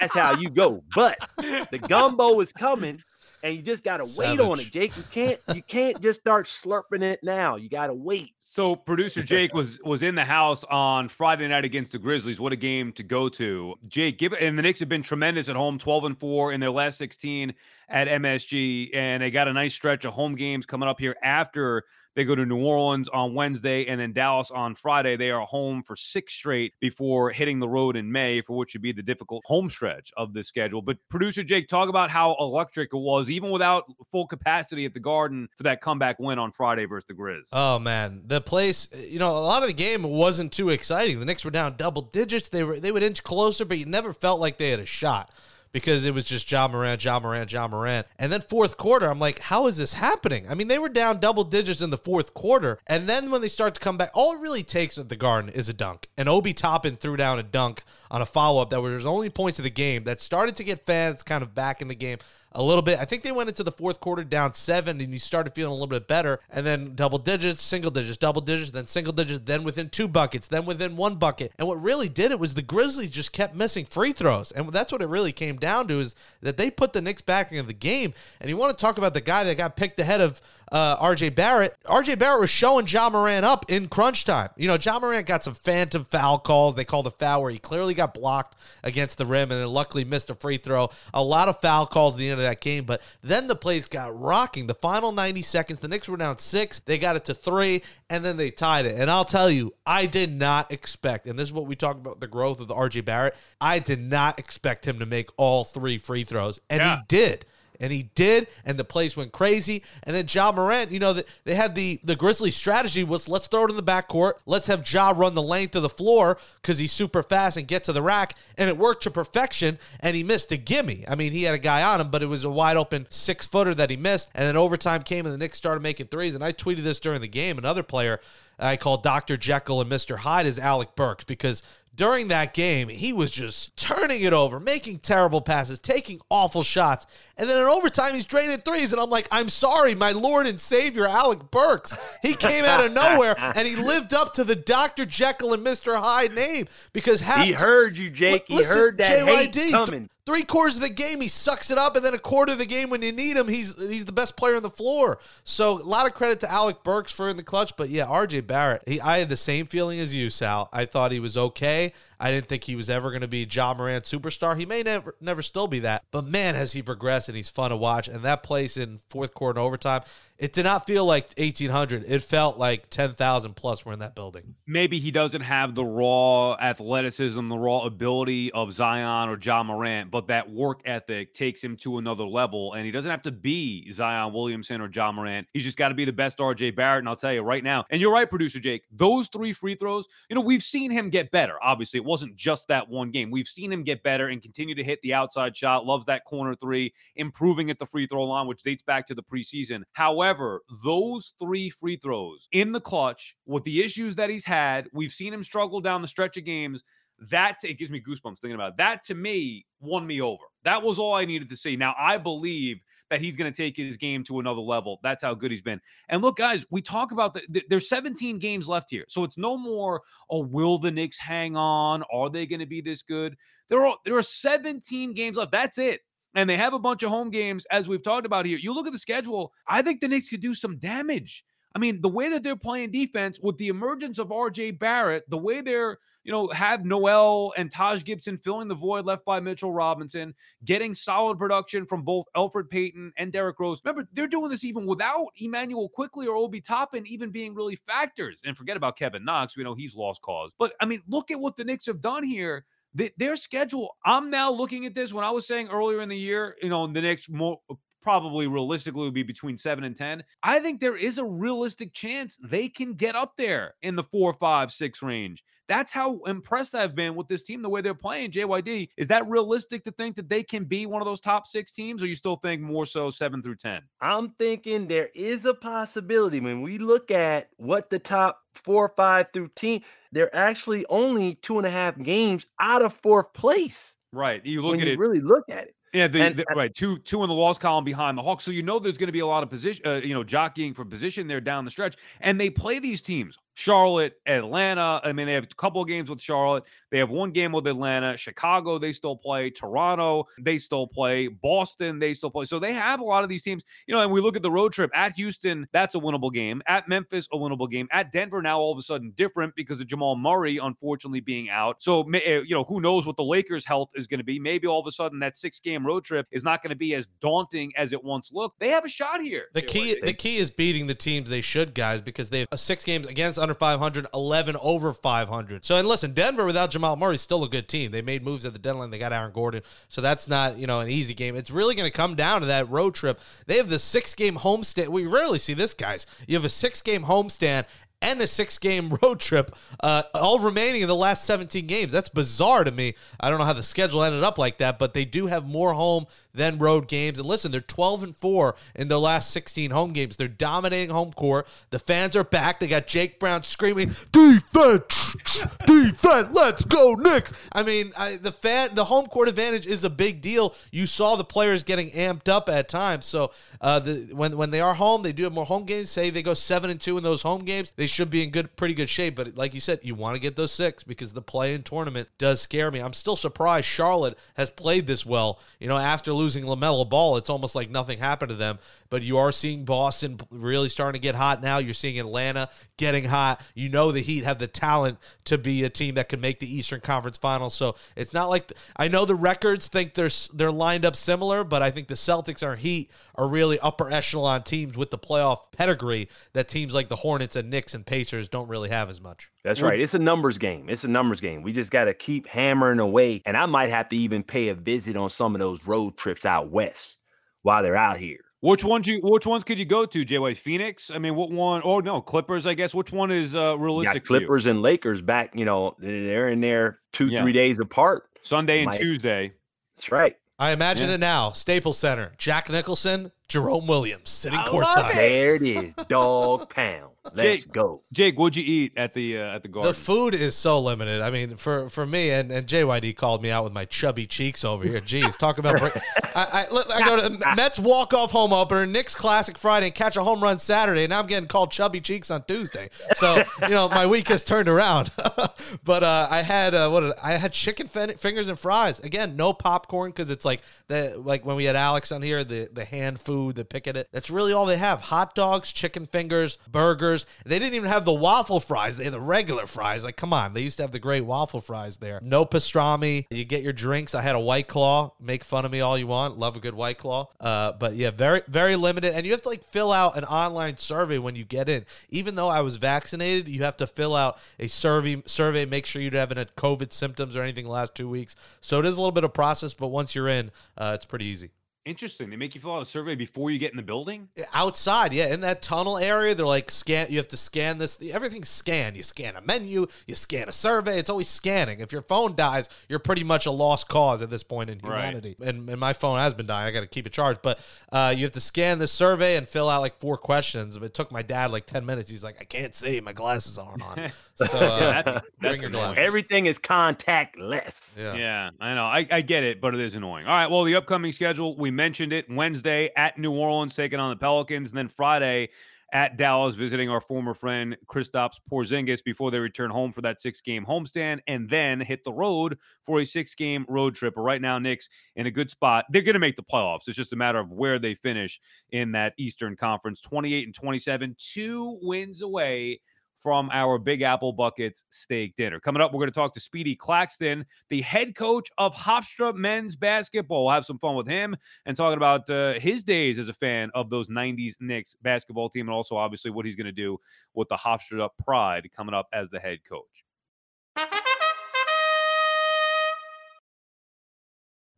That's 0.00 0.14
how 0.14 0.38
you 0.38 0.50
go. 0.50 0.82
But 0.94 1.18
the 1.36 1.80
gumbo 1.88 2.40
is 2.40 2.52
coming, 2.52 3.02
and 3.42 3.56
you 3.56 3.62
just 3.62 3.82
gotta 3.82 4.06
wait 4.16 4.38
on 4.38 4.60
it, 4.60 4.70
Jake. 4.70 4.96
You 4.96 5.02
can't 5.10 5.40
you 5.54 5.62
can't 5.62 6.00
just 6.00 6.20
start 6.20 6.46
slurping 6.46 7.02
it 7.02 7.20
now. 7.22 7.56
You 7.56 7.68
gotta 7.68 7.94
wait. 7.94 8.34
So 8.54 8.76
producer 8.76 9.22
Jake 9.22 9.54
was 9.54 9.80
was 9.82 10.02
in 10.02 10.14
the 10.14 10.24
house 10.24 10.62
on 10.64 11.08
Friday 11.08 11.48
night 11.48 11.64
against 11.64 11.92
the 11.92 11.98
Grizzlies. 11.98 12.38
What 12.38 12.52
a 12.52 12.56
game 12.56 12.92
to 12.92 13.02
go 13.02 13.28
to. 13.30 13.74
Jake, 13.88 14.18
give 14.18 14.34
and 14.34 14.58
the 14.58 14.62
Knicks 14.62 14.78
have 14.80 14.90
been 14.90 15.02
tremendous 15.02 15.48
at 15.48 15.56
home, 15.56 15.78
12 15.78 16.04
and 16.04 16.20
4 16.20 16.52
in 16.52 16.60
their 16.60 16.70
last 16.70 16.98
16 16.98 17.54
at 17.88 18.08
MSG. 18.08 18.90
And 18.94 19.22
they 19.22 19.30
got 19.30 19.48
a 19.48 19.52
nice 19.52 19.74
stretch 19.74 20.04
of 20.04 20.12
home 20.12 20.34
games 20.34 20.66
coming 20.66 20.88
up 20.88 20.98
here 20.98 21.16
after 21.22 21.84
they 22.14 22.24
go 22.24 22.34
to 22.34 22.44
New 22.44 22.58
Orleans 22.58 23.08
on 23.08 23.34
Wednesday 23.34 23.86
and 23.86 24.00
then 24.00 24.12
Dallas 24.12 24.50
on 24.50 24.74
Friday. 24.74 25.16
They 25.16 25.30
are 25.30 25.46
home 25.46 25.82
for 25.82 25.96
six 25.96 26.32
straight 26.32 26.74
before 26.80 27.30
hitting 27.30 27.58
the 27.58 27.68
road 27.68 27.96
in 27.96 28.10
May 28.10 28.42
for 28.42 28.56
what 28.56 28.70
should 28.70 28.82
be 28.82 28.92
the 28.92 29.02
difficult 29.02 29.42
home 29.46 29.70
stretch 29.70 30.12
of 30.16 30.34
the 30.34 30.42
schedule. 30.42 30.82
But 30.82 30.98
producer 31.08 31.42
Jake, 31.42 31.68
talk 31.68 31.88
about 31.88 32.10
how 32.10 32.36
electric 32.38 32.90
it 32.92 32.98
was, 32.98 33.30
even 33.30 33.50
without 33.50 33.84
full 34.10 34.26
capacity 34.26 34.84
at 34.84 34.92
the 34.92 35.00
Garden 35.00 35.48
for 35.56 35.62
that 35.64 35.80
comeback 35.80 36.18
win 36.18 36.38
on 36.38 36.52
Friday 36.52 36.84
versus 36.84 37.06
the 37.08 37.14
Grizz. 37.14 37.44
Oh 37.52 37.78
man, 37.78 38.22
the 38.26 38.40
place. 38.40 38.88
You 38.94 39.18
know, 39.18 39.30
a 39.30 39.40
lot 39.40 39.62
of 39.62 39.68
the 39.68 39.74
game 39.74 40.02
wasn't 40.02 40.52
too 40.52 40.68
exciting. 40.68 41.18
The 41.18 41.24
Knicks 41.24 41.44
were 41.44 41.50
down 41.50 41.76
double 41.76 42.02
digits. 42.02 42.48
They 42.48 42.62
were 42.62 42.78
they 42.78 42.92
would 42.92 43.02
inch 43.02 43.22
closer, 43.22 43.64
but 43.64 43.78
you 43.78 43.86
never 43.86 44.12
felt 44.12 44.40
like 44.40 44.58
they 44.58 44.70
had 44.70 44.80
a 44.80 44.86
shot 44.86 45.32
because 45.72 46.04
it 46.04 46.14
was 46.14 46.24
just 46.24 46.50
Ja 46.50 46.68
Morant, 46.68 47.04
Ja 47.04 47.18
Morant, 47.18 47.50
Ja 47.50 47.66
Morant. 47.66 48.06
And 48.18 48.32
then 48.32 48.40
fourth 48.40 48.76
quarter, 48.76 49.10
I'm 49.10 49.18
like, 49.18 49.40
how 49.40 49.66
is 49.66 49.76
this 49.76 49.94
happening? 49.94 50.48
I 50.48 50.54
mean, 50.54 50.68
they 50.68 50.78
were 50.78 50.88
down 50.88 51.18
double 51.18 51.44
digits 51.44 51.80
in 51.80 51.90
the 51.90 51.96
fourth 51.96 52.34
quarter. 52.34 52.78
And 52.86 53.08
then 53.08 53.30
when 53.30 53.40
they 53.40 53.48
start 53.48 53.74
to 53.74 53.80
come 53.80 53.96
back, 53.96 54.10
all 54.14 54.34
it 54.34 54.40
really 54.40 54.62
takes 54.62 54.98
at 54.98 55.08
the 55.08 55.16
Garden 55.16 55.50
is 55.50 55.68
a 55.68 55.74
dunk. 55.74 56.08
And 56.16 56.28
Obi 56.28 56.52
Toppin 56.52 56.96
threw 56.96 57.16
down 57.16 57.38
a 57.38 57.42
dunk 57.42 57.82
on 58.10 58.22
a 58.22 58.26
follow 58.26 58.60
up 58.60 58.70
that 58.70 58.80
was 58.80 58.94
his 58.94 59.06
only 59.06 59.30
points 59.30 59.58
of 59.58 59.64
the 59.64 59.70
game 59.70 60.04
that 60.04 60.20
started 60.20 60.56
to 60.56 60.64
get 60.64 60.84
fans 60.84 61.22
kind 61.22 61.42
of 61.42 61.54
back 61.54 61.80
in 61.80 61.88
the 61.88 61.94
game 61.94 62.18
a 62.54 62.62
little 62.62 62.82
bit. 62.82 62.98
I 62.98 63.04
think 63.04 63.22
they 63.22 63.32
went 63.32 63.48
into 63.48 63.62
the 63.62 63.72
fourth 63.72 64.00
quarter 64.00 64.24
down 64.24 64.54
seven, 64.54 65.00
and 65.00 65.12
you 65.12 65.18
started 65.18 65.54
feeling 65.54 65.70
a 65.70 65.74
little 65.74 65.86
bit 65.86 66.06
better. 66.08 66.40
And 66.50 66.66
then 66.66 66.94
double 66.94 67.18
digits, 67.18 67.62
single 67.62 67.90
digits, 67.90 68.16
double 68.16 68.42
digits, 68.42 68.70
then 68.70 68.86
single 68.86 69.12
digits, 69.12 69.40
then 69.44 69.64
within 69.64 69.88
two 69.88 70.08
buckets, 70.08 70.48
then 70.48 70.64
within 70.64 70.96
one 70.96 71.16
bucket. 71.16 71.52
And 71.58 71.66
what 71.66 71.82
really 71.82 72.08
did 72.08 72.30
it 72.30 72.38
was 72.38 72.54
the 72.54 72.62
Grizzlies 72.62 73.10
just 73.10 73.32
kept 73.32 73.54
missing 73.54 73.84
free 73.84 74.12
throws, 74.12 74.52
and 74.52 74.70
that's 74.70 74.92
what 74.92 75.02
it 75.02 75.08
really 75.08 75.32
came 75.32 75.56
down 75.56 75.88
to 75.88 76.00
is 76.00 76.14
that 76.40 76.56
they 76.56 76.70
put 76.70 76.92
the 76.92 77.00
Knicks 77.00 77.22
back 77.22 77.50
into 77.52 77.64
the 77.64 77.72
game. 77.72 78.14
And 78.40 78.50
you 78.50 78.56
want 78.56 78.76
to 78.76 78.80
talk 78.80 78.98
about 78.98 79.14
the 79.14 79.20
guy 79.20 79.44
that 79.44 79.56
got 79.56 79.76
picked 79.76 79.98
ahead 79.98 80.20
of 80.20 80.40
uh, 80.72 80.96
RJ 80.96 81.34
Barrett. 81.34 81.76
RJ 81.84 82.18
Barrett 82.18 82.40
was 82.40 82.50
showing 82.50 82.86
Ja 82.86 83.10
Morant 83.10 83.44
up 83.44 83.66
in 83.68 83.88
crunch 83.88 84.24
time. 84.24 84.48
You 84.56 84.68
know, 84.68 84.78
Ja 84.80 84.98
Morant 84.98 85.26
got 85.26 85.44
some 85.44 85.52
phantom 85.52 86.02
foul 86.02 86.38
calls. 86.38 86.74
They 86.74 86.86
called 86.86 87.06
a 87.06 87.10
foul 87.10 87.42
where 87.42 87.50
he 87.50 87.58
clearly 87.58 87.92
got 87.92 88.14
blocked 88.14 88.56
against 88.82 89.18
the 89.18 89.26
rim 89.26 89.52
and 89.52 89.60
then 89.60 89.68
luckily 89.68 90.04
missed 90.04 90.30
a 90.30 90.34
free 90.34 90.56
throw. 90.56 90.88
A 91.12 91.22
lot 91.22 91.48
of 91.48 91.60
foul 91.60 91.86
calls 91.86 92.14
at 92.14 92.20
the 92.20 92.30
end 92.30 92.40
of 92.40 92.46
that 92.46 92.62
game, 92.62 92.84
but 92.84 93.02
then 93.22 93.48
the 93.48 93.54
place 93.54 93.86
got 93.86 94.18
rocking. 94.18 94.66
The 94.66 94.74
final 94.74 95.12
90 95.12 95.42
seconds, 95.42 95.80
the 95.80 95.88
Knicks 95.88 96.08
were 96.08 96.16
down 96.16 96.38
six. 96.38 96.78
They 96.78 96.96
got 96.96 97.16
it 97.16 97.26
to 97.26 97.34
three, 97.34 97.82
and 98.08 98.24
then 98.24 98.38
they 98.38 98.50
tied 98.50 98.86
it. 98.86 98.98
And 98.98 99.10
I'll 99.10 99.26
tell 99.26 99.50
you, 99.50 99.74
I 99.84 100.06
did 100.06 100.32
not 100.32 100.72
expect, 100.72 101.26
and 101.26 101.38
this 101.38 101.48
is 101.48 101.52
what 101.52 101.66
we 101.66 101.76
talk 101.76 101.96
about 101.96 102.20
the 102.20 102.26
growth 102.26 102.60
of 102.60 102.68
the 102.68 102.74
RJ 102.74 103.04
Barrett. 103.04 103.36
I 103.60 103.78
did 103.78 104.00
not 104.00 104.38
expect 104.38 104.86
him 104.86 104.98
to 105.00 105.06
make 105.06 105.28
all 105.36 105.64
three 105.64 105.98
free 105.98 106.24
throws, 106.24 106.60
and 106.70 106.80
yeah. 106.80 106.96
he 106.96 107.02
did 107.08 107.44
and 107.82 107.92
he 107.92 108.04
did, 108.14 108.46
and 108.64 108.78
the 108.78 108.84
place 108.84 109.16
went 109.16 109.32
crazy. 109.32 109.82
And 110.04 110.14
then 110.14 110.26
Ja 110.30 110.52
Morant, 110.52 110.92
you 110.92 111.00
know, 111.00 111.20
they 111.44 111.54
had 111.54 111.74
the 111.74 112.00
the 112.04 112.16
Grizzlies 112.16 112.56
strategy 112.56 113.04
was 113.04 113.28
let's 113.28 113.48
throw 113.48 113.64
it 113.64 113.70
in 113.70 113.76
the 113.76 113.82
backcourt, 113.82 114.34
let's 114.46 114.68
have 114.68 114.90
Ja 114.90 115.12
run 115.14 115.34
the 115.34 115.42
length 115.42 115.74
of 115.74 115.82
the 115.82 115.88
floor 115.88 116.38
because 116.62 116.78
he's 116.78 116.92
super 116.92 117.22
fast 117.22 117.56
and 117.56 117.66
get 117.66 117.84
to 117.84 117.92
the 117.92 118.02
rack, 118.02 118.34
and 118.56 118.70
it 118.70 118.78
worked 118.78 119.02
to 119.02 119.10
perfection. 119.10 119.78
And 120.00 120.16
he 120.16 120.22
missed 120.22 120.52
a 120.52 120.56
gimme. 120.56 121.04
I 121.08 121.16
mean, 121.16 121.32
he 121.32 121.42
had 121.42 121.54
a 121.54 121.58
guy 121.58 121.82
on 121.82 122.00
him, 122.00 122.10
but 122.10 122.22
it 122.22 122.26
was 122.26 122.44
a 122.44 122.50
wide 122.50 122.76
open 122.76 123.06
six 123.10 123.46
footer 123.46 123.74
that 123.74 123.90
he 123.90 123.96
missed. 123.96 124.30
And 124.34 124.46
then 124.46 124.56
overtime 124.56 125.02
came, 125.02 125.26
and 125.26 125.34
the 125.34 125.38
Knicks 125.38 125.58
started 125.58 125.80
making 125.80 126.06
threes. 126.06 126.34
And 126.34 126.44
I 126.44 126.52
tweeted 126.52 126.84
this 126.84 127.00
during 127.00 127.20
the 127.20 127.28
game. 127.28 127.58
Another 127.58 127.82
player 127.82 128.20
I 128.58 128.76
call 128.76 128.98
Dr. 128.98 129.36
Jekyll 129.36 129.80
and 129.80 129.90
Mr. 129.90 130.18
Hyde 130.18 130.46
is 130.46 130.58
Alec 130.58 130.94
Burks 130.94 131.24
because 131.24 131.62
during 131.94 132.28
that 132.28 132.54
game, 132.54 132.88
he 132.88 133.12
was 133.12 133.30
just 133.30 133.76
turning 133.76 134.22
it 134.22 134.32
over, 134.32 134.58
making 134.58 134.98
terrible 135.00 135.42
passes, 135.42 135.78
taking 135.78 136.20
awful 136.30 136.62
shots. 136.62 137.06
And 137.36 137.48
then 137.48 137.58
in 137.58 137.64
overtime, 137.64 138.14
he's 138.14 138.24
draining 138.24 138.58
threes. 138.58 138.92
And 138.92 139.00
I'm 139.00 139.10
like, 139.10 139.28
I'm 139.30 139.50
sorry, 139.50 139.94
my 139.94 140.12
Lord 140.12 140.46
and 140.46 140.58
Savior, 140.58 141.06
Alec 141.06 141.50
Burks. 141.50 141.96
He 142.22 142.34
came 142.34 142.64
out 142.64 142.84
of 142.84 142.92
nowhere 142.92 143.34
and 143.56 143.68
he 143.68 143.76
lived 143.76 144.14
up 144.14 144.34
to 144.34 144.44
the 144.44 144.56
Dr. 144.56 145.04
Jekyll 145.04 145.52
and 145.52 145.64
Mr. 145.64 145.98
Hyde 146.00 146.34
name 146.34 146.66
because 146.92 147.20
half, 147.20 147.44
he 147.44 147.52
heard 147.52 147.96
you, 147.96 148.10
Jake. 148.10 148.44
He 148.48 148.56
Listen, 148.56 148.76
heard 148.76 148.98
that 148.98 149.26
JYD, 149.26 149.54
hate 149.54 149.72
coming. 149.72 150.08
Three 150.24 150.44
quarters 150.44 150.76
of 150.76 150.82
the 150.82 150.88
game, 150.88 151.20
he 151.20 151.26
sucks 151.26 151.72
it 151.72 151.78
up, 151.78 151.96
and 151.96 152.06
then 152.06 152.14
a 152.14 152.18
quarter 152.18 152.52
of 152.52 152.58
the 152.58 152.66
game, 152.66 152.90
when 152.90 153.02
you 153.02 153.10
need 153.10 153.36
him, 153.36 153.48
he's 153.48 153.74
he's 153.76 154.04
the 154.04 154.12
best 154.12 154.36
player 154.36 154.54
on 154.54 154.62
the 154.62 154.70
floor. 154.70 155.18
So 155.42 155.80
a 155.80 155.82
lot 155.82 156.06
of 156.06 156.14
credit 156.14 156.38
to 156.40 156.50
Alec 156.50 156.84
Burks 156.84 157.10
for 157.10 157.28
in 157.28 157.36
the 157.36 157.42
clutch, 157.42 157.76
but 157.76 157.90
yeah, 157.90 158.06
RJ 158.06 158.46
Barrett, 158.46 158.82
he, 158.86 159.00
I 159.00 159.18
had 159.18 159.28
the 159.28 159.36
same 159.36 159.66
feeling 159.66 159.98
as 159.98 160.14
you, 160.14 160.30
Sal. 160.30 160.68
I 160.72 160.84
thought 160.84 161.10
he 161.10 161.18
was 161.18 161.36
okay. 161.36 161.92
I 162.22 162.30
didn't 162.30 162.46
think 162.46 162.62
he 162.62 162.76
was 162.76 162.88
ever 162.88 163.10
going 163.10 163.22
to 163.22 163.28
be 163.28 163.44
Ja 163.50 163.74
Morant 163.74 164.04
superstar. 164.04 164.56
He 164.56 164.64
may 164.64 164.84
never 164.84 165.16
never 165.20 165.42
still 165.42 165.66
be 165.66 165.80
that, 165.80 166.04
but 166.12 166.24
man, 166.24 166.54
has 166.54 166.72
he 166.72 166.80
progressed, 166.80 167.28
and 167.28 167.36
he's 167.36 167.50
fun 167.50 167.70
to 167.70 167.76
watch. 167.76 168.06
And 168.06 168.22
that 168.22 168.44
place 168.44 168.76
in 168.76 169.00
fourth 169.08 169.34
quarter 169.34 169.58
and 169.58 169.66
overtime, 169.66 170.02
it 170.42 170.52
did 170.52 170.64
not 170.64 170.86
feel 170.86 171.04
like 171.04 171.32
1800 171.38 172.04
it 172.04 172.20
felt 172.20 172.58
like 172.58 172.90
10,000 172.90 173.54
plus 173.54 173.84
were 173.84 173.92
in 173.92 174.00
that 174.00 174.16
building. 174.16 174.56
Maybe 174.66 174.98
he 174.98 175.12
doesn't 175.12 175.42
have 175.42 175.76
the 175.76 175.84
raw 175.84 176.54
athleticism 176.54 177.46
the 177.46 177.56
raw 177.56 177.82
ability 177.82 178.50
of 178.50 178.72
Zion 178.72 179.28
or 179.28 179.38
Ja 179.40 179.62
Morant 179.62 180.10
but 180.10 180.26
that 180.26 180.50
work 180.50 180.80
ethic 180.84 181.32
takes 181.32 181.62
him 181.62 181.76
to 181.78 181.98
another 181.98 182.24
level. 182.24 182.72
And 182.72 182.84
he 182.84 182.90
doesn't 182.90 183.10
have 183.10 183.22
to 183.22 183.30
be 183.30 183.88
Zion 183.92 184.32
Williamson 184.32 184.80
or 184.80 184.90
Ja 184.92 185.12
Morant. 185.12 185.46
He's 185.52 185.62
just 185.62 185.78
got 185.78 185.90
to 185.90 185.94
be 185.94 186.04
the 186.04 186.12
best 186.12 186.38
RJ 186.38 186.74
Barrett. 186.74 187.00
And 187.00 187.08
I'll 187.08 187.14
tell 187.14 187.32
you 187.32 187.42
right 187.42 187.62
now 187.62 187.84
and 187.90 188.00
you're 188.00 188.12
right 188.12 188.28
producer 188.28 188.58
Jake 188.58 188.82
those 188.90 189.28
three 189.28 189.52
free 189.52 189.76
throws 189.76 190.06
you 190.28 190.34
know 190.34 190.42
we've 190.42 190.64
seen 190.64 190.90
him 190.90 191.08
get 191.08 191.30
better 191.30 191.54
obviously. 191.62 191.98
It 191.98 192.04
wasn't 192.12 192.36
just 192.36 192.68
that 192.68 192.88
one 192.88 193.10
game 193.10 193.30
we've 193.30 193.48
seen 193.48 193.72
him 193.72 193.82
get 193.82 194.02
better 194.02 194.28
and 194.28 194.42
continue 194.42 194.74
to 194.74 194.84
hit 194.84 195.00
the 195.02 195.14
outside 195.14 195.56
shot 195.56 195.86
loves 195.86 196.04
that 196.06 196.24
corner 196.24 196.54
three 196.54 196.92
improving 197.16 197.70
at 197.70 197.78
the 197.78 197.86
free 197.86 198.06
throw 198.06 198.24
line 198.24 198.46
which 198.46 198.62
dates 198.62 198.82
back 198.82 199.06
to 199.06 199.14
the 199.14 199.22
preseason 199.22 199.82
however 199.92 200.62
those 200.84 201.34
three 201.38 201.70
free 201.70 201.96
throws 201.96 202.48
in 202.52 202.72
the 202.72 202.80
clutch 202.80 203.36
with 203.46 203.64
the 203.64 203.82
issues 203.82 204.14
that 204.16 204.30
he's 204.30 204.44
had, 204.44 204.88
we've 204.92 205.12
seen 205.12 205.32
him 205.32 205.42
struggle 205.42 205.80
down 205.80 206.02
the 206.02 206.08
stretch 206.08 206.36
of 206.36 206.44
games. 206.44 206.82
That 207.30 207.58
it 207.62 207.78
gives 207.78 207.90
me 207.90 208.02
goosebumps 208.02 208.40
thinking 208.40 208.54
about 208.54 208.70
it. 208.70 208.76
that. 208.78 209.04
To 209.04 209.14
me, 209.14 209.64
won 209.80 210.06
me 210.06 210.20
over. 210.20 210.42
That 210.64 210.82
was 210.82 210.98
all 210.98 211.14
I 211.14 211.24
needed 211.24 211.48
to 211.50 211.56
see. 211.56 211.76
Now 211.76 211.94
I 211.98 212.16
believe 212.18 212.80
that 213.12 213.20
he's 213.20 213.36
going 213.36 213.52
to 213.52 213.56
take 213.56 213.76
his 213.76 213.98
game 213.98 214.24
to 214.24 214.40
another 214.40 214.62
level. 214.62 214.98
That's 215.02 215.22
how 215.22 215.34
good 215.34 215.50
he's 215.50 215.62
been. 215.62 215.80
And 216.08 216.22
look, 216.22 216.38
guys, 216.38 216.64
we 216.70 216.80
talk 216.80 217.12
about 217.12 217.34
the, 217.34 217.62
there's 217.68 217.88
17 217.88 218.38
games 218.38 218.66
left 218.66 218.88
here, 218.88 219.04
so 219.06 219.22
it's 219.22 219.36
no 219.36 219.56
more. 219.56 220.00
Oh, 220.30 220.40
will 220.40 220.78
the 220.78 220.90
Knicks 220.90 221.18
hang 221.18 221.54
on? 221.54 222.02
Are 222.12 222.30
they 222.30 222.46
going 222.46 222.60
to 222.60 222.66
be 222.66 222.80
this 222.80 223.02
good? 223.02 223.36
There 223.68 223.86
are 223.86 223.96
there 224.06 224.16
are 224.16 224.22
17 224.22 225.12
games 225.12 225.36
left. 225.36 225.52
That's 225.52 225.78
it 225.78 226.00
and 226.34 226.48
they 226.48 226.56
have 226.56 226.72
a 226.72 226.78
bunch 226.78 227.02
of 227.02 227.10
home 227.10 227.30
games, 227.30 227.66
as 227.70 227.88
we've 227.88 228.02
talked 228.02 228.24
about 228.24 228.46
here. 228.46 228.58
You 228.58 228.72
look 228.72 228.86
at 228.86 228.92
the 228.94 228.98
schedule, 228.98 229.52
I 229.68 229.82
think 229.82 230.00
the 230.00 230.08
Knicks 230.08 230.30
could 230.30 230.40
do 230.40 230.54
some 230.54 230.78
damage. 230.78 231.44
I 231.74 231.78
mean, 231.78 232.00
the 232.00 232.08
way 232.08 232.30
that 232.30 232.42
they're 232.42 232.56
playing 232.56 232.90
defense 232.90 233.38
with 233.42 233.58
the 233.58 233.68
emergence 233.68 234.18
of 234.18 234.28
RJ 234.28 234.78
Barrett, 234.78 235.28
the 235.28 235.36
way 235.36 235.60
they're, 235.60 235.98
you 236.24 236.32
know, 236.32 236.48
have 236.48 236.84
Noel 236.84 237.52
and 237.56 237.70
Taj 237.70 238.04
Gibson 238.04 238.36
filling 238.36 238.68
the 238.68 238.74
void 238.74 239.04
left 239.04 239.24
by 239.24 239.40
Mitchell 239.40 239.72
Robinson, 239.72 240.34
getting 240.64 240.94
solid 240.94 241.38
production 241.38 241.86
from 241.86 242.02
both 242.02 242.26
Elfrid 242.36 242.70
Payton 242.70 243.12
and 243.16 243.32
Derrick 243.32 243.58
Rose. 243.58 243.80
Remember, 243.84 244.08
they're 244.12 244.26
doing 244.26 244.50
this 244.50 244.64
even 244.64 244.86
without 244.86 245.28
Immanuel 245.40 245.88
Quickley 245.88 246.26
or 246.26 246.36
Obi 246.36 246.60
Toppin 246.60 247.06
even 247.06 247.30
being 247.30 247.54
really 247.54 247.76
factors. 247.76 248.40
And 248.44 248.56
forget 248.56 248.76
about 248.76 248.96
Kevin 248.96 249.24
Knox. 249.24 249.56
We 249.56 249.64
know 249.64 249.74
he's 249.74 249.94
lost 249.94 250.22
cause. 250.22 250.50
But 250.58 250.74
I 250.80 250.86
mean, 250.86 251.02
look 251.08 251.30
at 251.30 251.40
what 251.40 251.56
the 251.56 251.64
Knicks 251.64 251.86
have 251.86 252.00
done 252.00 252.24
here 252.24 252.64
the, 252.94 253.10
their 253.16 253.36
schedule. 253.36 253.96
I'm 254.04 254.30
now 254.30 254.50
looking 254.50 254.86
at 254.86 254.94
this 254.94 255.12
when 255.12 255.24
I 255.24 255.30
was 255.30 255.46
saying 255.46 255.68
earlier 255.68 256.02
in 256.02 256.08
the 256.08 256.16
year, 256.16 256.56
you 256.62 256.68
know, 256.68 256.86
the 256.86 257.00
next 257.00 257.30
more 257.30 257.58
probably 258.02 258.48
realistically 258.48 259.04
would 259.04 259.14
be 259.14 259.22
between 259.22 259.56
seven 259.56 259.84
and 259.84 259.96
10. 259.96 260.24
I 260.42 260.58
think 260.58 260.80
there 260.80 260.96
is 260.96 261.18
a 261.18 261.24
realistic 261.24 261.94
chance 261.94 262.36
they 262.42 262.68
can 262.68 262.94
get 262.94 263.14
up 263.14 263.34
there 263.36 263.74
in 263.82 263.94
the 263.94 264.02
four, 264.02 264.34
five, 264.34 264.72
six 264.72 265.02
range. 265.02 265.44
That's 265.72 265.90
how 265.90 266.18
impressed 266.26 266.74
I've 266.74 266.94
been 266.94 267.14
with 267.14 267.28
this 267.28 267.44
team, 267.44 267.62
the 267.62 267.68
way 267.70 267.80
they're 267.80 267.94
playing. 267.94 268.32
JYD, 268.32 268.90
is 268.98 269.08
that 269.08 269.26
realistic 269.26 269.82
to 269.84 269.90
think 269.92 270.16
that 270.16 270.28
they 270.28 270.42
can 270.42 270.64
be 270.64 270.84
one 270.84 271.00
of 271.00 271.06
those 271.06 271.18
top 271.18 271.46
six 271.46 271.72
teams, 271.72 272.02
or 272.02 272.06
you 272.06 272.14
still 272.14 272.36
think 272.36 272.60
more 272.60 272.84
so 272.84 273.08
seven 273.08 273.42
through 273.42 273.54
10? 273.54 273.80
I'm 274.02 274.28
thinking 274.38 274.86
there 274.86 275.08
is 275.14 275.46
a 275.46 275.54
possibility 275.54 276.40
when 276.40 276.60
we 276.60 276.76
look 276.76 277.10
at 277.10 277.48
what 277.56 277.88
the 277.88 277.98
top 277.98 278.42
four, 278.54 278.92
five 278.94 279.28
through 279.32 279.48
10, 279.56 279.80
they're 280.12 280.36
actually 280.36 280.84
only 280.90 281.36
two 281.36 281.56
and 281.56 281.66
a 281.66 281.70
half 281.70 281.96
games 282.02 282.44
out 282.60 282.82
of 282.82 282.92
fourth 282.92 283.32
place. 283.32 283.94
Right. 284.12 284.44
You 284.44 284.60
look 284.60 284.78
at 284.78 284.86
you 284.86 284.92
it. 284.92 284.98
Really 284.98 285.20
look 285.20 285.44
at 285.48 285.68
it. 285.68 285.74
Yeah, 285.94 286.08
the, 286.08 286.22
and, 286.22 286.36
the, 286.36 286.44
right. 286.54 286.74
Two 286.74 286.98
two 286.98 287.22
in 287.22 287.28
the 287.28 287.34
loss 287.34 287.58
column 287.58 287.84
behind 287.84 288.16
the 288.16 288.22
Hawks. 288.22 288.44
So 288.44 288.50
you 288.50 288.62
know 288.62 288.78
there's 288.78 288.96
going 288.96 289.08
to 289.08 289.12
be 289.12 289.20
a 289.20 289.26
lot 289.26 289.42
of 289.42 289.50
position, 289.50 289.86
uh, 289.86 290.00
you 290.02 290.14
know, 290.14 290.24
jockeying 290.24 290.72
for 290.72 290.86
position 290.86 291.26
there 291.26 291.40
down 291.40 291.66
the 291.66 291.70
stretch. 291.70 291.96
And 292.20 292.40
they 292.40 292.48
play 292.48 292.78
these 292.78 293.02
teams 293.02 293.38
Charlotte, 293.54 294.14
Atlanta. 294.26 295.00
I 295.04 295.12
mean, 295.12 295.26
they 295.26 295.34
have 295.34 295.44
a 295.44 295.54
couple 295.54 295.82
of 295.82 295.88
games 295.88 296.08
with 296.08 296.20
Charlotte. 296.20 296.64
They 296.90 296.98
have 296.98 297.10
one 297.10 297.32
game 297.32 297.52
with 297.52 297.66
Atlanta. 297.66 298.16
Chicago, 298.16 298.78
they 298.78 298.92
still 298.92 299.16
play. 299.16 299.50
Toronto, 299.50 300.26
they 300.40 300.58
still 300.58 300.86
play. 300.86 301.28
Boston, 301.28 301.98
they 301.98 302.14
still 302.14 302.30
play. 302.30 302.44
So 302.44 302.58
they 302.58 302.72
have 302.72 303.00
a 303.00 303.04
lot 303.04 303.24
of 303.24 303.30
these 303.30 303.42
teams. 303.42 303.64
You 303.86 303.94
know, 303.94 304.00
and 304.00 304.10
we 304.10 304.20
look 304.20 304.36
at 304.36 304.42
the 304.42 304.50
road 304.50 304.72
trip 304.72 304.90
at 304.94 305.12
Houston, 305.14 305.66
that's 305.72 305.94
a 305.94 305.98
winnable 305.98 306.32
game. 306.32 306.62
At 306.66 306.88
Memphis, 306.88 307.28
a 307.32 307.36
winnable 307.36 307.70
game. 307.70 307.88
At 307.92 308.12
Denver, 308.12 308.40
now 308.40 308.58
all 308.58 308.72
of 308.72 308.78
a 308.78 308.82
sudden 308.82 309.12
different 309.16 309.54
because 309.54 309.80
of 309.80 309.86
Jamal 309.86 310.16
Murray, 310.16 310.58
unfortunately, 310.58 311.20
being 311.20 311.50
out. 311.50 311.82
So, 311.82 312.08
eh, 312.12 312.40
you 312.46 312.54
know, 312.54 312.64
who 312.64 312.80
knows 312.80 313.06
what 313.06 313.16
the 313.16 313.24
Lakers' 313.24 313.66
health 313.66 313.90
is 313.94 314.06
going 314.06 314.20
to 314.20 314.24
be. 314.24 314.38
Maybe 314.38 314.66
all 314.66 314.80
of 314.80 314.86
a 314.86 314.92
sudden 314.92 315.18
that 315.20 315.36
six 315.36 315.60
game 315.60 315.86
road 315.86 316.04
trip 316.04 316.26
is 316.30 316.44
not 316.44 316.62
going 316.62 316.70
to 316.70 316.76
be 316.76 316.94
as 316.94 317.06
daunting 317.20 317.72
as 317.76 317.92
it 317.92 318.02
once 318.02 318.30
looked. 318.32 318.60
They 318.60 318.68
have 318.68 318.84
a 318.84 318.88
shot 318.88 319.20
here. 319.20 319.44
The 319.52 319.62
key, 319.62 320.00
the 320.02 320.14
key 320.14 320.38
is 320.38 320.50
beating 320.50 320.86
the 320.86 320.94
teams 320.94 321.28
they 321.28 321.40
should, 321.40 321.74
guys, 321.74 322.00
because 322.00 322.30
they 322.30 322.46
have 322.50 322.60
six 322.60 322.84
games 322.84 323.06
against 323.06 323.38
under 323.42 323.54
500, 323.54 324.06
11 324.14 324.56
over 324.60 324.92
500. 324.92 325.64
So, 325.64 325.76
and 325.76 325.88
listen, 325.88 326.12
Denver 326.12 326.46
without 326.46 326.70
Jamal 326.70 326.96
Murray 326.96 327.16
is 327.16 327.22
still 327.22 327.42
a 327.44 327.48
good 327.48 327.68
team. 327.68 327.90
They 327.90 328.00
made 328.00 328.24
moves 328.24 328.44
at 328.44 328.52
the 328.52 328.58
deadline. 328.58 328.90
They 328.90 328.98
got 328.98 329.12
Aaron 329.12 329.32
Gordon. 329.32 329.62
So 329.88 330.00
that's 330.00 330.28
not, 330.28 330.56
you 330.56 330.66
know, 330.66 330.80
an 330.80 330.88
easy 330.88 331.12
game. 331.12 331.36
It's 331.36 331.50
really 331.50 331.74
going 331.74 331.90
to 331.90 331.96
come 331.96 332.14
down 332.14 332.40
to 332.40 332.46
that 332.46 332.70
road 332.70 332.94
trip. 332.94 333.20
They 333.46 333.56
have 333.56 333.68
the 333.68 333.78
six 333.78 334.14
game 334.14 334.36
homestand. 334.36 334.88
We 334.88 335.06
rarely 335.06 335.38
see 335.38 335.54
this, 335.54 335.74
guys. 335.74 336.06
You 336.26 336.36
have 336.36 336.44
a 336.44 336.48
six 336.48 336.80
game 336.80 337.04
homestand 337.04 337.64
and 338.02 338.20
a 338.20 338.26
six 338.26 338.58
game 338.58 338.90
road 339.02 339.20
trip, 339.20 339.54
uh, 339.80 340.02
all 340.12 340.38
remaining 340.38 340.82
in 340.82 340.88
the 340.88 340.94
last 340.94 341.24
17 341.24 341.66
games. 341.66 341.92
That's 341.92 342.08
bizarre 342.08 342.64
to 342.64 342.70
me. 342.70 342.94
I 343.18 343.30
don't 343.30 343.38
know 343.38 343.44
how 343.46 343.52
the 343.54 343.62
schedule 343.62 344.02
ended 344.02 344.24
up 344.24 344.36
like 344.36 344.58
that, 344.58 344.78
but 344.78 344.92
they 344.92 345.04
do 345.06 345.28
have 345.28 345.46
more 345.46 345.72
home 345.72 346.06
than 346.34 346.58
road 346.58 346.88
games. 346.88 347.18
And 347.18 347.28
listen, 347.28 347.52
they're 347.52 347.60
12 347.60 348.02
and 348.02 348.16
4 348.16 348.54
in 348.74 348.88
their 348.88 348.98
last 348.98 349.30
16 349.30 349.70
home 349.70 349.92
games. 349.92 350.16
They're 350.16 350.28
dominating 350.28 350.90
home 350.90 351.12
court. 351.12 351.46
The 351.70 351.78
fans 351.78 352.16
are 352.16 352.24
back. 352.24 352.60
They 352.60 352.66
got 352.66 352.86
Jake 352.86 353.20
Brown 353.20 353.42
screaming, 353.42 353.92
defense, 354.10 355.12
defense, 355.66 356.28
let's 356.32 356.64
go, 356.64 356.94
Knicks. 356.94 357.32
I 357.52 357.62
mean, 357.62 357.92
I, 357.96 358.16
the 358.16 358.32
fan, 358.32 358.74
the 358.74 358.84
home 358.84 359.06
court 359.06 359.28
advantage 359.28 359.66
is 359.66 359.84
a 359.84 359.90
big 359.90 360.20
deal. 360.20 360.54
You 360.70 360.86
saw 360.86 361.16
the 361.16 361.24
players 361.24 361.62
getting 361.62 361.90
amped 361.90 362.28
up 362.28 362.48
at 362.48 362.68
times. 362.68 363.06
So 363.06 363.30
uh, 363.60 363.78
the, 363.78 364.08
when 364.12 364.36
when 364.36 364.50
they 364.50 364.60
are 364.60 364.74
home, 364.74 365.02
they 365.02 365.12
do 365.12 365.24
have 365.24 365.32
more 365.32 365.44
home 365.44 365.64
games. 365.64 365.90
Say 365.90 366.10
they 366.10 366.22
go 366.22 366.34
seven 366.34 366.70
and 366.70 366.80
two 366.80 366.96
in 366.96 367.04
those 367.04 367.22
home 367.22 367.44
games, 367.44 367.72
they 367.76 367.86
should 367.92 368.10
be 368.10 368.22
in 368.22 368.30
good, 368.30 368.56
pretty 368.56 368.74
good 368.74 368.88
shape. 368.88 369.14
But 369.16 369.36
like 369.36 369.54
you 369.54 369.60
said, 369.60 369.80
you 369.82 369.94
want 369.94 370.16
to 370.16 370.20
get 370.20 370.36
those 370.36 370.52
six 370.52 370.82
because 370.82 371.12
the 371.12 371.22
play-in 371.22 371.62
tournament 371.62 372.08
does 372.18 372.40
scare 372.40 372.70
me. 372.70 372.80
I'm 372.80 372.92
still 372.92 373.16
surprised 373.16 373.66
Charlotte 373.66 374.18
has 374.34 374.50
played 374.50 374.86
this 374.86 375.06
well. 375.06 375.38
You 375.60 375.68
know, 375.68 375.78
after 375.78 376.12
losing 376.12 376.44
LaMelo 376.44 376.88
Ball, 376.88 377.16
it's 377.16 377.30
almost 377.30 377.54
like 377.54 377.70
nothing 377.70 377.98
happened 377.98 378.30
to 378.30 378.34
them. 378.34 378.58
But 378.90 379.02
you 379.02 379.18
are 379.18 379.32
seeing 379.32 379.64
Boston 379.64 380.18
really 380.30 380.68
starting 380.68 381.00
to 381.00 381.02
get 381.02 381.14
hot 381.14 381.40
now. 381.40 381.58
You're 381.58 381.74
seeing 381.74 381.98
Atlanta 381.98 382.48
getting 382.76 383.04
hot. 383.04 383.40
You 383.54 383.68
know 383.68 383.92
the 383.92 384.00
Heat 384.00 384.24
have 384.24 384.38
the 384.38 384.46
talent 384.46 384.98
to 385.24 385.38
be 385.38 385.64
a 385.64 385.70
team 385.70 385.94
that 385.94 386.08
can 386.08 386.20
make 386.20 386.40
the 386.40 386.52
Eastern 386.52 386.80
Conference 386.80 387.16
Finals. 387.16 387.54
So 387.54 387.76
it's 387.96 388.12
not 388.12 388.28
like 388.28 388.52
I 388.76 388.88
know 388.88 389.04
the 389.04 389.14
records 389.14 389.68
think 389.68 389.94
they're 389.94 390.10
they're 390.34 390.50
lined 390.50 390.84
up 390.84 390.96
similar, 390.96 391.44
but 391.44 391.62
I 391.62 391.70
think 391.70 391.88
the 391.88 391.94
Celtics 391.94 392.42
are 392.42 392.56
Heat 392.56 392.90
are 393.14 393.28
really 393.28 393.58
upper 393.60 393.90
echelon 393.90 394.42
teams 394.42 394.76
with 394.76 394.90
the 394.90 394.98
playoff 394.98 395.52
pedigree 395.52 396.08
that 396.32 396.48
teams 396.48 396.74
like 396.74 396.88
the 396.88 396.96
Hornets 396.96 397.36
and 397.36 397.50
Knicks 397.50 397.74
and 397.74 397.81
Pacers 397.84 398.28
don't 398.28 398.48
really 398.48 398.68
have 398.68 398.88
as 398.88 399.00
much. 399.00 399.30
That's 399.44 399.60
right. 399.60 399.80
It's 399.80 399.94
a 399.94 399.98
numbers 399.98 400.38
game. 400.38 400.68
It's 400.68 400.84
a 400.84 400.88
numbers 400.88 401.20
game. 401.20 401.42
We 401.42 401.52
just 401.52 401.70
got 401.70 401.84
to 401.84 401.94
keep 401.94 402.26
hammering 402.26 402.78
away. 402.78 403.22
And 403.26 403.36
I 403.36 403.46
might 403.46 403.70
have 403.70 403.88
to 403.90 403.96
even 403.96 404.22
pay 404.22 404.48
a 404.48 404.54
visit 404.54 404.96
on 404.96 405.10
some 405.10 405.34
of 405.34 405.40
those 405.40 405.66
road 405.66 405.96
trips 405.96 406.24
out 406.24 406.50
west 406.50 406.98
while 407.42 407.62
they're 407.62 407.76
out 407.76 407.98
here. 407.98 408.20
Which 408.40 408.64
ones 408.64 408.88
you? 408.88 408.98
Which 409.04 409.24
ones 409.24 409.44
could 409.44 409.56
you 409.56 409.64
go 409.64 409.86
to, 409.86 410.04
JY? 410.04 410.36
Phoenix? 410.36 410.90
I 410.90 410.98
mean, 410.98 411.14
what 411.14 411.30
one? 411.30 411.62
Oh 411.64 411.78
no, 411.78 412.00
Clippers. 412.00 412.44
I 412.44 412.54
guess. 412.54 412.74
Which 412.74 412.90
one 412.90 413.12
is 413.12 413.36
uh, 413.36 413.56
realistic? 413.56 414.04
Clippers 414.04 414.46
and 414.46 414.62
Lakers 414.62 415.00
back. 415.00 415.30
You 415.32 415.44
know, 415.44 415.76
they're 415.78 416.28
in 416.28 416.40
there 416.40 416.80
two, 416.92 417.06
yeah. 417.06 417.22
three 417.22 417.32
days 417.32 417.60
apart. 417.60 418.08
Sunday 418.22 418.64
and 418.64 418.72
Tuesday. 418.72 419.32
That's 419.76 419.92
right. 419.92 420.16
I 420.40 420.50
imagine 420.50 420.88
yeah. 420.88 420.96
it 420.96 421.00
now. 421.00 421.30
Staples 421.30 421.78
Center. 421.78 422.14
Jack 422.18 422.50
Nicholson, 422.50 423.12
Jerome 423.28 423.68
Williams 423.68 424.10
sitting 424.10 424.40
I 424.40 424.48
courtside. 424.48 424.90
it. 424.90 424.94
There 424.94 425.34
it 425.36 425.42
is, 425.42 425.74
dog 425.86 426.52
pound. 426.52 426.91
Let's 427.04 427.16
Jake, 427.16 427.52
go. 427.52 427.82
Jake, 427.92 428.16
what'd 428.16 428.36
you 428.36 428.44
eat 428.44 428.74
at 428.76 428.94
the 428.94 429.18
uh, 429.18 429.34
at 429.34 429.42
the 429.42 429.48
garden? 429.48 429.68
The 429.68 429.74
food 429.74 430.14
is 430.14 430.36
so 430.36 430.60
limited. 430.60 431.02
I 431.02 431.10
mean, 431.10 431.36
for 431.36 431.68
for 431.68 431.84
me 431.84 432.10
and, 432.10 432.30
and 432.30 432.46
JYD 432.46 432.96
called 432.96 433.24
me 433.24 433.30
out 433.30 433.42
with 433.42 433.52
my 433.52 433.64
chubby 433.64 434.06
cheeks 434.06 434.44
over 434.44 434.62
here. 434.62 434.80
Jeez, 434.80 435.16
talk 435.16 435.38
about. 435.38 435.58
Break. 435.58 435.76
I, 436.14 436.46
I 436.52 436.76
I 436.76 436.82
go 436.84 437.08
to 437.08 437.34
Mets 437.34 437.58
walk 437.58 437.92
off 437.92 438.12
home 438.12 438.32
opener, 438.32 438.66
Knicks 438.66 438.94
classic 438.94 439.36
Friday, 439.36 439.66
and 439.66 439.74
catch 439.74 439.96
a 439.96 440.04
home 440.04 440.22
run 440.22 440.38
Saturday, 440.38 440.84
and 440.84 440.90
now 440.90 441.00
I'm 441.00 441.08
getting 441.08 441.26
called 441.26 441.50
chubby 441.50 441.80
cheeks 441.80 442.08
on 442.08 442.22
Tuesday. 442.22 442.70
So 442.94 443.24
you 443.42 443.48
know 443.48 443.68
my 443.68 443.84
week 443.86 444.06
has 444.06 444.22
turned 444.22 444.48
around. 444.48 444.92
but 445.64 445.82
uh, 445.82 446.06
I 446.08 446.22
had 446.22 446.54
uh, 446.54 446.70
what 446.70 446.96
I 447.02 447.12
had 447.12 447.32
chicken 447.32 447.66
fin- 447.66 447.96
fingers 447.96 448.28
and 448.28 448.38
fries. 448.38 448.78
Again, 448.78 449.16
no 449.16 449.32
popcorn 449.32 449.90
because 449.90 450.08
it's 450.08 450.24
like 450.24 450.40
the 450.68 450.96
like 451.04 451.26
when 451.26 451.34
we 451.34 451.46
had 451.46 451.56
Alex 451.56 451.90
on 451.90 452.00
here, 452.00 452.22
the 452.22 452.48
the 452.52 452.64
hand 452.64 453.00
food, 453.00 453.34
the 453.34 453.44
pick 453.44 453.66
at 453.66 453.76
it. 453.76 453.88
That's 453.90 454.08
really 454.08 454.32
all 454.32 454.46
they 454.46 454.58
have: 454.58 454.82
hot 454.82 455.16
dogs, 455.16 455.52
chicken 455.52 455.86
fingers, 455.86 456.38
burgers. 456.48 456.91
They 457.24 457.38
didn't 457.38 457.54
even 457.54 457.68
have 457.68 457.84
the 457.84 457.92
waffle 457.92 458.40
fries. 458.40 458.76
They 458.76 458.84
had 458.84 458.92
the 458.92 459.00
regular 459.00 459.46
fries. 459.46 459.84
Like, 459.84 459.96
come 459.96 460.12
on, 460.12 460.34
they 460.34 460.40
used 460.42 460.56
to 460.58 460.62
have 460.62 460.72
the 460.72 460.78
great 460.78 461.02
waffle 461.02 461.40
fries 461.40 461.78
there. 461.78 462.00
No 462.02 462.24
pastrami. 462.24 463.06
You 463.10 463.24
get 463.24 463.42
your 463.42 463.52
drinks. 463.52 463.94
I 463.94 464.02
had 464.02 464.14
a 464.14 464.20
white 464.20 464.48
claw. 464.48 464.92
Make 465.00 465.24
fun 465.24 465.44
of 465.44 465.52
me 465.52 465.60
all 465.60 465.76
you 465.76 465.86
want. 465.86 466.18
Love 466.18 466.36
a 466.36 466.40
good 466.40 466.54
white 466.54 466.78
claw. 466.78 467.08
Uh, 467.20 467.52
but 467.52 467.74
yeah, 467.74 467.90
very 467.90 468.22
very 468.28 468.56
limited. 468.56 468.94
And 468.94 469.06
you 469.06 469.12
have 469.12 469.22
to 469.22 469.28
like 469.28 469.44
fill 469.44 469.72
out 469.72 469.96
an 469.96 470.04
online 470.04 470.58
survey 470.58 470.98
when 470.98 471.16
you 471.16 471.24
get 471.24 471.48
in. 471.48 471.64
Even 471.88 472.14
though 472.14 472.28
I 472.28 472.40
was 472.40 472.56
vaccinated, 472.56 473.28
you 473.28 473.42
have 473.42 473.56
to 473.58 473.66
fill 473.66 473.94
out 473.94 474.18
a 474.38 474.48
survey. 474.48 475.02
Survey. 475.06 475.44
Make 475.44 475.66
sure 475.66 475.82
you 475.82 475.90
haven't 475.90 476.18
had 476.18 476.34
COVID 476.36 476.72
symptoms 476.72 477.16
or 477.16 477.22
anything 477.22 477.44
the 477.44 477.50
last 477.50 477.74
two 477.74 477.88
weeks. 477.88 478.16
So 478.40 478.58
it 478.58 478.66
is 478.66 478.76
a 478.76 478.80
little 478.80 478.92
bit 478.92 479.04
of 479.04 479.12
process, 479.12 479.54
but 479.54 479.68
once 479.68 479.94
you're 479.94 480.08
in, 480.08 480.30
uh, 480.56 480.72
it's 480.74 480.86
pretty 480.86 481.06
easy. 481.06 481.30
Interesting. 481.64 482.10
They 482.10 482.16
make 482.16 482.34
you 482.34 482.40
fill 482.40 482.56
out 482.56 482.62
a 482.62 482.64
survey 482.64 482.94
before 482.96 483.30
you 483.30 483.38
get 483.38 483.52
in 483.52 483.56
the 483.56 483.62
building. 483.62 484.08
outside 484.34 484.92
yeah 484.92 485.12
in 485.12 485.20
that 485.20 485.42
tunnel 485.42 485.78
area 485.78 486.14
they're 486.14 486.26
like 486.26 486.50
scan 486.50 486.86
you 486.90 486.96
have 486.96 487.08
to 487.08 487.16
scan 487.16 487.58
this 487.58 487.78
everything's 487.90 488.28
scanned 488.28 488.76
you 488.76 488.82
scan 488.82 489.14
a 489.16 489.20
menu 489.20 489.66
you 489.86 489.94
scan 489.94 490.28
a 490.28 490.32
survey 490.32 490.78
it's 490.78 490.90
always 490.90 491.08
scanning 491.08 491.60
if 491.60 491.70
your 491.72 491.82
phone 491.82 492.14
dies 492.16 492.48
you're 492.68 492.78
pretty 492.78 493.04
much 493.04 493.26
a 493.26 493.30
lost 493.30 493.68
cause 493.68 494.02
at 494.02 494.10
this 494.10 494.22
point 494.22 494.50
in 494.50 494.58
Right. 494.58 494.76
humanity 494.86 495.16
and, 495.22 495.48
and 495.48 495.60
my 495.60 495.72
phone 495.72 495.98
has 495.98 496.14
been 496.14 496.26
dying 496.26 496.48
i 496.48 496.50
gotta 496.50 496.66
keep 496.66 496.86
it 496.86 496.92
charged 496.92 497.20
but 497.22 497.38
uh, 497.70 497.92
you 497.96 498.02
have 498.04 498.12
to 498.12 498.20
scan 498.20 498.58
this 498.58 498.72
survey 498.72 499.16
and 499.16 499.28
fill 499.28 499.48
out 499.48 499.60
like 499.60 499.74
four 499.76 499.96
questions 499.96 500.56
it 500.56 500.74
took 500.74 500.90
my 500.92 501.02
dad 501.02 501.30
like 501.30 501.46
10 501.46 501.64
minutes 501.66 501.90
he's 501.90 502.04
like 502.04 502.16
i 502.20 502.24
can't 502.24 502.54
see 502.54 502.80
my 502.80 502.92
glasses 502.92 503.38
aren't 503.38 503.62
on 503.62 503.90
so 504.14 504.24
uh, 504.38 504.58
That's- 504.58 504.84
that's 504.84 505.06
bring 505.20 505.40
your 505.42 505.50
glasses 505.50 505.78
Everything 505.78 506.26
is 506.26 506.38
contactless. 506.38 507.76
yeah. 507.78 507.94
Yeah, 507.94 508.30
I 508.40 508.54
know. 508.54 508.64
I, 508.64 508.86
I 508.90 509.00
get 509.00 509.24
it, 509.24 509.40
but 509.40 509.54
it 509.54 509.60
is 509.60 509.74
annoying. 509.74 510.06
All 510.06 510.12
right. 510.12 510.30
Well, 510.30 510.44
the 510.44 510.54
upcoming 510.56 510.92
schedule, 510.92 511.36
we 511.36 511.50
mentioned 511.52 511.92
it 511.92 512.06
Wednesday 512.10 512.70
at 512.76 512.98
New 512.98 513.12
Orleans, 513.12 513.54
taking 513.54 513.78
on 513.78 513.90
the 513.90 513.96
Pelicans, 513.96 514.48
and 514.48 514.58
then 514.58 514.68
Friday 514.68 515.28
at 515.72 515.96
Dallas, 515.96 516.36
visiting 516.36 516.68
our 516.68 516.82
former 516.82 517.14
friend 517.14 517.56
Kristaps 517.66 518.16
Porzingis 518.30 518.84
before 518.84 519.10
they 519.10 519.18
return 519.18 519.50
home 519.50 519.72
for 519.72 519.80
that 519.80 520.00
six 520.00 520.20
game 520.20 520.44
homestand, 520.44 521.00
and 521.06 521.28
then 521.28 521.60
hit 521.60 521.82
the 521.82 521.92
road 521.92 522.38
for 522.62 522.80
a 522.80 522.84
six 522.84 523.14
game 523.14 523.46
road 523.48 523.74
trip. 523.74 523.94
But 523.94 524.02
right 524.02 524.20
now, 524.20 524.38
Knicks 524.38 524.68
in 524.96 525.06
a 525.06 525.10
good 525.10 525.30
spot. 525.30 525.64
They're 525.70 525.82
going 525.82 525.94
to 525.94 525.98
make 525.98 526.16
the 526.16 526.22
playoffs. 526.22 526.68
It's 526.68 526.76
just 526.76 526.92
a 526.92 526.96
matter 526.96 527.18
of 527.18 527.30
where 527.30 527.58
they 527.58 527.74
finish 527.74 528.20
in 528.50 528.72
that 528.72 528.92
Eastern 528.98 529.34
Conference 529.34 529.80
28 529.80 530.26
and 530.26 530.34
27, 530.34 530.94
two 530.98 531.58
wins 531.62 532.02
away 532.02 532.60
from 533.02 533.28
our 533.32 533.58
Big 533.58 533.82
Apple 533.82 534.12
Buckets 534.12 534.64
steak 534.70 535.16
dinner. 535.16 535.40
Coming 535.40 535.60
up, 535.60 535.72
we're 535.72 535.80
going 535.80 535.90
to 535.90 535.94
talk 535.94 536.14
to 536.14 536.20
Speedy 536.20 536.54
Claxton, 536.54 537.26
the 537.50 537.60
head 537.62 537.94
coach 537.94 538.30
of 538.38 538.54
Hofstra 538.54 539.14
men's 539.14 539.56
basketball. 539.56 540.26
We'll 540.26 540.34
have 540.34 540.44
some 540.44 540.58
fun 540.58 540.76
with 540.76 540.86
him 540.86 541.16
and 541.46 541.56
talking 541.56 541.76
about 541.76 542.08
uh, 542.08 542.34
his 542.34 542.62
days 542.62 542.98
as 542.98 543.08
a 543.08 543.14
fan 543.14 543.50
of 543.54 543.70
those 543.70 543.88
90s 543.88 544.34
Knicks 544.40 544.76
basketball 544.82 545.28
team 545.28 545.48
and 545.48 545.54
also 545.54 545.76
obviously 545.76 546.10
what 546.10 546.24
he's 546.24 546.36
going 546.36 546.46
to 546.46 546.52
do 546.52 546.78
with 547.14 547.28
the 547.28 547.36
Hofstra 547.36 547.88
Pride 548.04 548.48
coming 548.56 548.74
up 548.74 548.86
as 548.92 549.08
the 549.10 549.18
head 549.18 549.38
coach. 549.48 549.84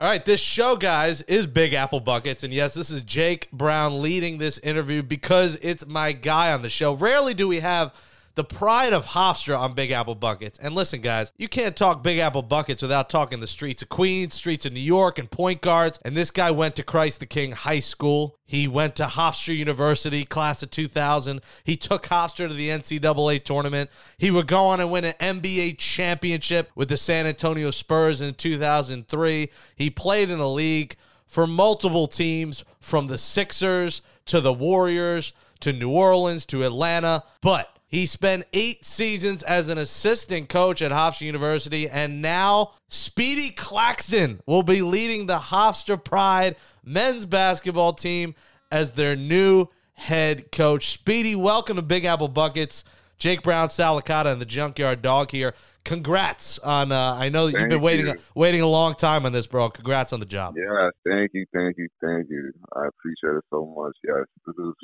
All 0.00 0.10
right, 0.10 0.24
this 0.24 0.40
show, 0.40 0.76
guys, 0.76 1.22
is 1.22 1.46
Big 1.46 1.72
Apple 1.72 2.00
Buckets. 2.00 2.42
And 2.42 2.52
yes, 2.52 2.74
this 2.74 2.90
is 2.90 3.02
Jake 3.02 3.50
Brown 3.52 4.02
leading 4.02 4.36
this 4.36 4.58
interview 4.58 5.02
because 5.02 5.56
it's 5.62 5.86
my 5.86 6.12
guy 6.12 6.52
on 6.52 6.62
the 6.62 6.68
show. 6.68 6.92
Rarely 6.92 7.32
do 7.32 7.48
we 7.48 7.60
have 7.60 7.94
the 8.34 8.44
pride 8.44 8.92
of 8.92 9.06
Hofstra 9.06 9.58
on 9.58 9.74
Big 9.74 9.90
Apple 9.92 10.14
Buckets. 10.14 10.58
And 10.58 10.74
listen, 10.74 11.00
guys, 11.00 11.32
you 11.36 11.48
can't 11.48 11.76
talk 11.76 12.02
Big 12.02 12.18
Apple 12.18 12.42
Buckets 12.42 12.82
without 12.82 13.08
talking 13.08 13.40
the 13.40 13.46
streets 13.46 13.82
of 13.82 13.88
Queens, 13.88 14.34
streets 14.34 14.66
of 14.66 14.72
New 14.72 14.80
York, 14.80 15.18
and 15.18 15.30
point 15.30 15.60
guards. 15.60 15.98
And 16.04 16.16
this 16.16 16.30
guy 16.30 16.50
went 16.50 16.74
to 16.76 16.82
Christ 16.82 17.20
the 17.20 17.26
King 17.26 17.52
High 17.52 17.80
School. 17.80 18.38
He 18.44 18.66
went 18.66 18.96
to 18.96 19.04
Hofstra 19.04 19.56
University, 19.56 20.24
class 20.24 20.62
of 20.62 20.70
2000. 20.70 21.40
He 21.62 21.76
took 21.76 22.06
Hofstra 22.06 22.48
to 22.48 22.54
the 22.54 22.70
NCAA 22.70 23.44
tournament. 23.44 23.90
He 24.18 24.30
would 24.30 24.48
go 24.48 24.64
on 24.66 24.80
and 24.80 24.90
win 24.90 25.04
an 25.04 25.14
NBA 25.38 25.78
championship 25.78 26.70
with 26.74 26.88
the 26.88 26.96
San 26.96 27.26
Antonio 27.26 27.70
Spurs 27.70 28.20
in 28.20 28.34
2003. 28.34 29.50
He 29.76 29.90
played 29.90 30.30
in 30.30 30.38
the 30.38 30.48
league 30.48 30.96
for 31.26 31.46
multiple 31.46 32.06
teams 32.06 32.64
from 32.80 33.06
the 33.06 33.18
Sixers 33.18 34.02
to 34.26 34.40
the 34.40 34.52
Warriors 34.52 35.32
to 35.60 35.72
New 35.72 35.90
Orleans 35.90 36.44
to 36.46 36.62
Atlanta. 36.62 37.24
But 37.40 37.73
he 37.94 38.06
spent 38.06 38.44
eight 38.52 38.84
seasons 38.84 39.44
as 39.44 39.68
an 39.68 39.78
assistant 39.78 40.48
coach 40.48 40.82
at 40.82 40.90
Hofstra 40.90 41.20
University, 41.20 41.88
and 41.88 42.20
now 42.20 42.72
Speedy 42.88 43.50
Claxton 43.50 44.40
will 44.46 44.64
be 44.64 44.82
leading 44.82 45.26
the 45.26 45.38
Hofstra 45.38 46.02
Pride 46.02 46.56
men's 46.84 47.24
basketball 47.24 47.92
team 47.92 48.34
as 48.72 48.94
their 48.94 49.14
new 49.14 49.68
head 49.92 50.50
coach. 50.50 50.88
Speedy, 50.88 51.36
welcome 51.36 51.76
to 51.76 51.82
Big 51.82 52.04
Apple 52.04 52.26
Buckets. 52.26 52.82
Jake 53.16 53.42
Brown, 53.42 53.70
Sal 53.70 54.00
Licata, 54.00 54.32
and 54.32 54.40
the 54.40 54.46
Junkyard 54.46 55.00
Dog 55.00 55.30
here. 55.30 55.54
Congrats 55.84 56.58
on. 56.58 56.90
Uh, 56.90 57.14
I 57.16 57.28
know 57.28 57.46
that 57.46 57.60
you've 57.60 57.68
been 57.68 57.80
waiting 57.80 58.08
you. 58.08 58.14
waiting 58.34 58.60
a 58.60 58.66
long 58.66 58.96
time 58.96 59.24
on 59.24 59.30
this, 59.30 59.46
bro. 59.46 59.70
Congrats 59.70 60.12
on 60.12 60.18
the 60.18 60.26
job. 60.26 60.56
Yeah, 60.56 60.90
thank 61.06 61.30
you, 61.32 61.46
thank 61.54 61.78
you, 61.78 61.86
thank 62.02 62.28
you. 62.28 62.50
I 62.74 62.88
appreciate 62.88 63.38
it 63.38 63.44
so 63.50 63.72
much. 63.78 63.96
Yes, 64.02 64.26
this 64.44 64.56
is 64.58 64.74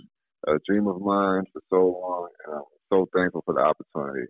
a 0.47 0.61
dream 0.69 0.87
of 0.87 1.01
mine 1.01 1.43
for 1.53 1.61
so 1.71 2.01
long, 2.01 2.29
and 2.47 2.55
I'm 2.55 2.63
so 2.91 3.09
thankful 3.15 3.43
for 3.45 3.55
the 3.55 3.61
opportunity. 3.61 4.27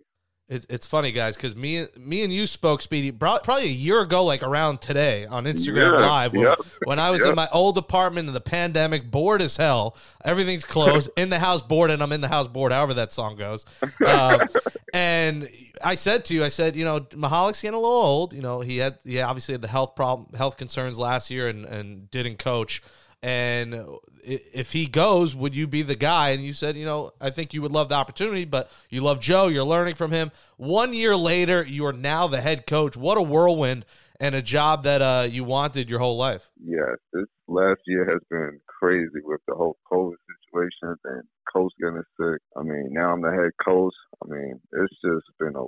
It's, 0.51 0.65
it's 0.69 0.85
funny, 0.85 1.13
guys, 1.13 1.37
because 1.37 1.55
me, 1.55 1.85
me 1.97 2.25
and 2.25 2.33
you 2.33 2.45
spoke, 2.45 2.81
Speedy, 2.81 3.13
probably 3.13 3.63
a 3.63 3.67
year 3.67 4.01
ago, 4.01 4.25
like 4.25 4.43
around 4.43 4.81
today 4.81 5.25
on 5.25 5.45
Instagram 5.45 6.01
Yeah, 6.01 6.05
Live, 6.05 6.33
when, 6.33 6.41
yep, 6.41 6.57
when 6.83 6.99
I 6.99 7.09
was 7.09 7.23
in 7.23 7.35
my 7.35 7.47
old 7.53 7.77
apartment 7.77 8.27
in 8.27 8.33
the 8.33 8.41
pandemic, 8.41 9.09
bored 9.09 9.41
as 9.41 9.55
hell. 9.55 9.95
Everything's 10.25 10.65
closed, 10.75 11.09
in 11.15 11.29
the 11.29 11.39
house 11.39 11.61
bored, 11.61 11.89
and 11.89 12.03
I'm 12.03 12.11
in 12.11 12.19
the 12.19 12.27
house 12.27 12.49
bored, 12.49 12.73
however 12.73 12.95
that 12.95 13.13
song 13.13 13.37
goes. 13.37 13.65
Um, 14.05 14.41
and 14.93 15.47
I 15.81 15.95
said 15.95 16.25
to 16.25 16.33
you, 16.33 16.43
I 16.43 16.49
said, 16.49 16.75
you 16.75 16.83
know, 16.83 16.99
Mihalich's 16.99 17.61
getting 17.61 17.77
a 17.77 17.79
little 17.79 17.95
old. 17.95 18.33
You 18.33 18.41
know, 18.41 18.59
he 18.59 18.79
had, 18.79 18.97
he 19.05 19.21
obviously 19.21 19.53
had 19.53 19.61
the 19.61 19.69
health 19.69 19.95
problem, 19.95 20.33
health 20.37 20.57
concerns 20.57 20.99
last 20.99 21.31
year, 21.31 21.47
and 21.47 21.63
and 21.63 22.11
didn't 22.11 22.39
coach. 22.39 22.83
And 23.23 23.85
if 24.23 24.71
he 24.71 24.87
goes, 24.87 25.35
would 25.35 25.55
you 25.55 25.67
be 25.67 25.83
the 25.83 25.95
guy? 25.95 26.29
And 26.29 26.43
you 26.43 26.53
said, 26.53 26.75
you 26.75 26.85
know, 26.85 27.11
I 27.21 27.29
think 27.29 27.53
you 27.53 27.61
would 27.61 27.71
love 27.71 27.89
the 27.89 27.95
opportunity, 27.95 28.45
but 28.45 28.71
you 28.89 29.01
love 29.01 29.19
Joe. 29.19 29.47
You're 29.47 29.63
learning 29.63 29.95
from 29.95 30.11
him. 30.11 30.31
One 30.57 30.93
year 30.93 31.15
later, 31.15 31.63
you 31.63 31.85
are 31.85 31.93
now 31.93 32.27
the 32.27 32.41
head 32.41 32.65
coach. 32.65 32.97
What 32.97 33.17
a 33.17 33.21
whirlwind 33.21 33.85
and 34.19 34.33
a 34.33 34.41
job 34.41 34.83
that 34.83 35.01
uh, 35.01 35.27
you 35.29 35.43
wanted 35.43 35.89
your 35.89 35.99
whole 35.99 36.17
life. 36.17 36.51
Yes, 36.63 36.97
this 37.13 37.25
last 37.47 37.81
year 37.85 38.09
has 38.09 38.21
been 38.29 38.59
crazy 38.67 39.19
with 39.23 39.41
the 39.47 39.55
whole 39.55 39.77
COVID 39.91 40.15
situation 40.45 40.95
and 41.05 41.23
coach 41.51 41.71
getting 41.79 42.03
sick. 42.19 42.41
I 42.57 42.63
mean, 42.63 42.89
now 42.91 43.13
I'm 43.13 43.21
the 43.21 43.31
head 43.31 43.51
coach. 43.63 43.93
I 44.23 44.27
mean, 44.29 44.59
it's 44.73 44.93
just 45.03 45.25
been 45.39 45.55
a 45.55 45.65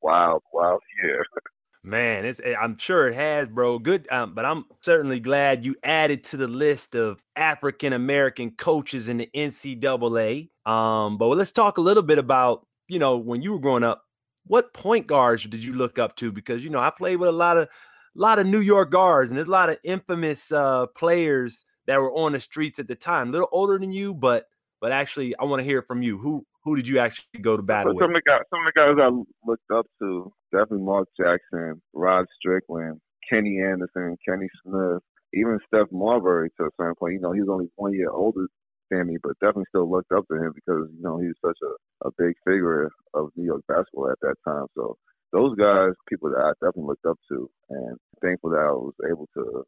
wild, 0.00 0.42
wild 0.52 0.80
year. 1.02 1.24
Man, 1.86 2.24
it's 2.24 2.40
eh, 2.42 2.54
I'm 2.58 2.78
sure 2.78 3.08
it 3.08 3.14
has, 3.14 3.46
bro. 3.46 3.78
Good, 3.78 4.08
um, 4.10 4.34
but 4.34 4.46
I'm 4.46 4.64
certainly 4.80 5.20
glad 5.20 5.66
you 5.66 5.76
added 5.84 6.24
to 6.24 6.38
the 6.38 6.48
list 6.48 6.94
of 6.94 7.22
African 7.36 7.92
American 7.92 8.52
coaches 8.52 9.10
in 9.10 9.18
the 9.18 9.28
NCAA. 9.34 10.48
Um, 10.64 11.18
but 11.18 11.26
let's 11.28 11.52
talk 11.52 11.76
a 11.76 11.82
little 11.82 12.02
bit 12.02 12.16
about 12.16 12.66
you 12.88 12.98
know 12.98 13.18
when 13.18 13.42
you 13.42 13.52
were 13.52 13.58
growing 13.58 13.84
up. 13.84 14.02
What 14.46 14.72
point 14.72 15.06
guards 15.06 15.44
did 15.44 15.62
you 15.62 15.74
look 15.74 15.98
up 15.98 16.16
to? 16.16 16.32
Because 16.32 16.64
you 16.64 16.70
know 16.70 16.80
I 16.80 16.88
played 16.88 17.16
with 17.16 17.28
a 17.28 17.32
lot 17.32 17.58
of, 17.58 17.64
a 17.64 17.68
lot 18.14 18.38
of 18.38 18.46
New 18.46 18.60
York 18.60 18.90
guards, 18.90 19.30
and 19.30 19.36
there's 19.36 19.48
a 19.48 19.50
lot 19.50 19.68
of 19.68 19.76
infamous 19.84 20.50
uh, 20.52 20.86
players 20.86 21.66
that 21.86 22.00
were 22.00 22.12
on 22.14 22.32
the 22.32 22.40
streets 22.40 22.78
at 22.78 22.88
the 22.88 22.94
time. 22.94 23.28
A 23.28 23.32
little 23.32 23.48
older 23.52 23.78
than 23.78 23.92
you, 23.92 24.14
but 24.14 24.46
but 24.80 24.90
actually, 24.90 25.36
I 25.36 25.44
want 25.44 25.60
to 25.60 25.64
hear 25.64 25.82
from 25.82 26.00
you. 26.00 26.16
Who 26.16 26.46
who 26.64 26.76
did 26.76 26.88
you 26.88 26.98
actually 26.98 27.42
go 27.42 27.58
to 27.58 27.62
battle 27.62 27.92
But 27.92 27.96
with? 27.96 28.02
some 28.04 28.16
of 28.16 28.22
the 28.24 28.30
guys, 28.30 28.40
some 28.48 28.66
of 28.66 28.72
the 28.72 28.80
guys 28.80 28.96
I 28.98 29.46
looked 29.46 29.70
up 29.70 29.86
to, 30.00 30.32
definitely 30.54 30.86
Mark 30.86 31.08
Jackson, 31.18 31.82
Rod 31.92 32.26
Strickland, 32.38 33.00
Kenny 33.28 33.60
Anderson, 33.60 34.16
Kenny 34.26 34.48
Smith, 34.62 35.02
even 35.34 35.58
Steph 35.66 35.90
Marbury 35.90 36.50
to 36.56 36.66
a 36.66 36.70
certain 36.78 36.94
point. 36.94 37.14
You 37.14 37.20
know, 37.20 37.32
he 37.32 37.40
was 37.40 37.50
only 37.50 37.68
one 37.76 37.92
year 37.92 38.10
older 38.10 38.46
than 38.90 39.08
me, 39.08 39.16
but 39.22 39.38
definitely 39.40 39.64
still 39.68 39.90
looked 39.90 40.12
up 40.12 40.24
to 40.28 40.36
him 40.36 40.52
because 40.54 40.88
you 40.94 41.02
know 41.02 41.18
he 41.18 41.26
was 41.26 41.40
such 41.44 41.58
a, 41.62 42.08
a 42.08 42.10
big 42.18 42.34
figure 42.46 42.90
of 43.14 43.30
New 43.36 43.44
York 43.44 43.62
basketball 43.66 44.10
at 44.10 44.20
that 44.22 44.36
time. 44.46 44.66
So 44.76 44.96
those 45.32 45.56
guys, 45.56 45.92
people 46.08 46.30
that 46.30 46.38
I 46.38 46.52
definitely 46.64 46.88
looked 46.88 47.06
up 47.06 47.18
to, 47.30 47.50
and 47.70 47.96
thankful 48.22 48.50
that 48.50 48.60
I 48.60 48.70
was 48.70 48.94
able 49.10 49.28
to 49.34 49.64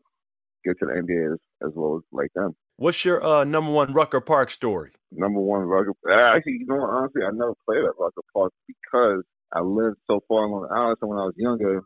get 0.64 0.78
to 0.78 0.86
the 0.86 0.92
NBA 0.92 1.34
as, 1.34 1.38
as 1.66 1.72
well 1.74 1.96
as 1.96 2.02
like 2.12 2.30
them. 2.34 2.54
What's 2.76 3.04
your 3.04 3.24
uh, 3.24 3.44
number 3.44 3.72
one 3.72 3.92
Rucker 3.92 4.20
Park 4.20 4.50
story? 4.50 4.92
Number 5.10 5.40
one 5.40 5.62
Rucker. 5.62 5.92
Actually, 6.12 6.58
you 6.60 6.66
know, 6.66 6.76
what, 6.76 6.90
honestly, 6.90 7.22
I 7.22 7.30
never 7.32 7.54
played 7.66 7.84
at 7.84 7.98
Rucker 7.98 8.22
Park 8.34 8.52
because 8.66 9.22
I 9.52 9.60
lived 9.60 9.98
so 10.06 10.20
far 10.28 10.44
on 10.44 10.50
Long 10.50 10.68
Island. 10.70 10.96
So 11.00 11.06
when 11.06 11.18
I 11.18 11.24
was 11.24 11.34
younger, 11.36 11.82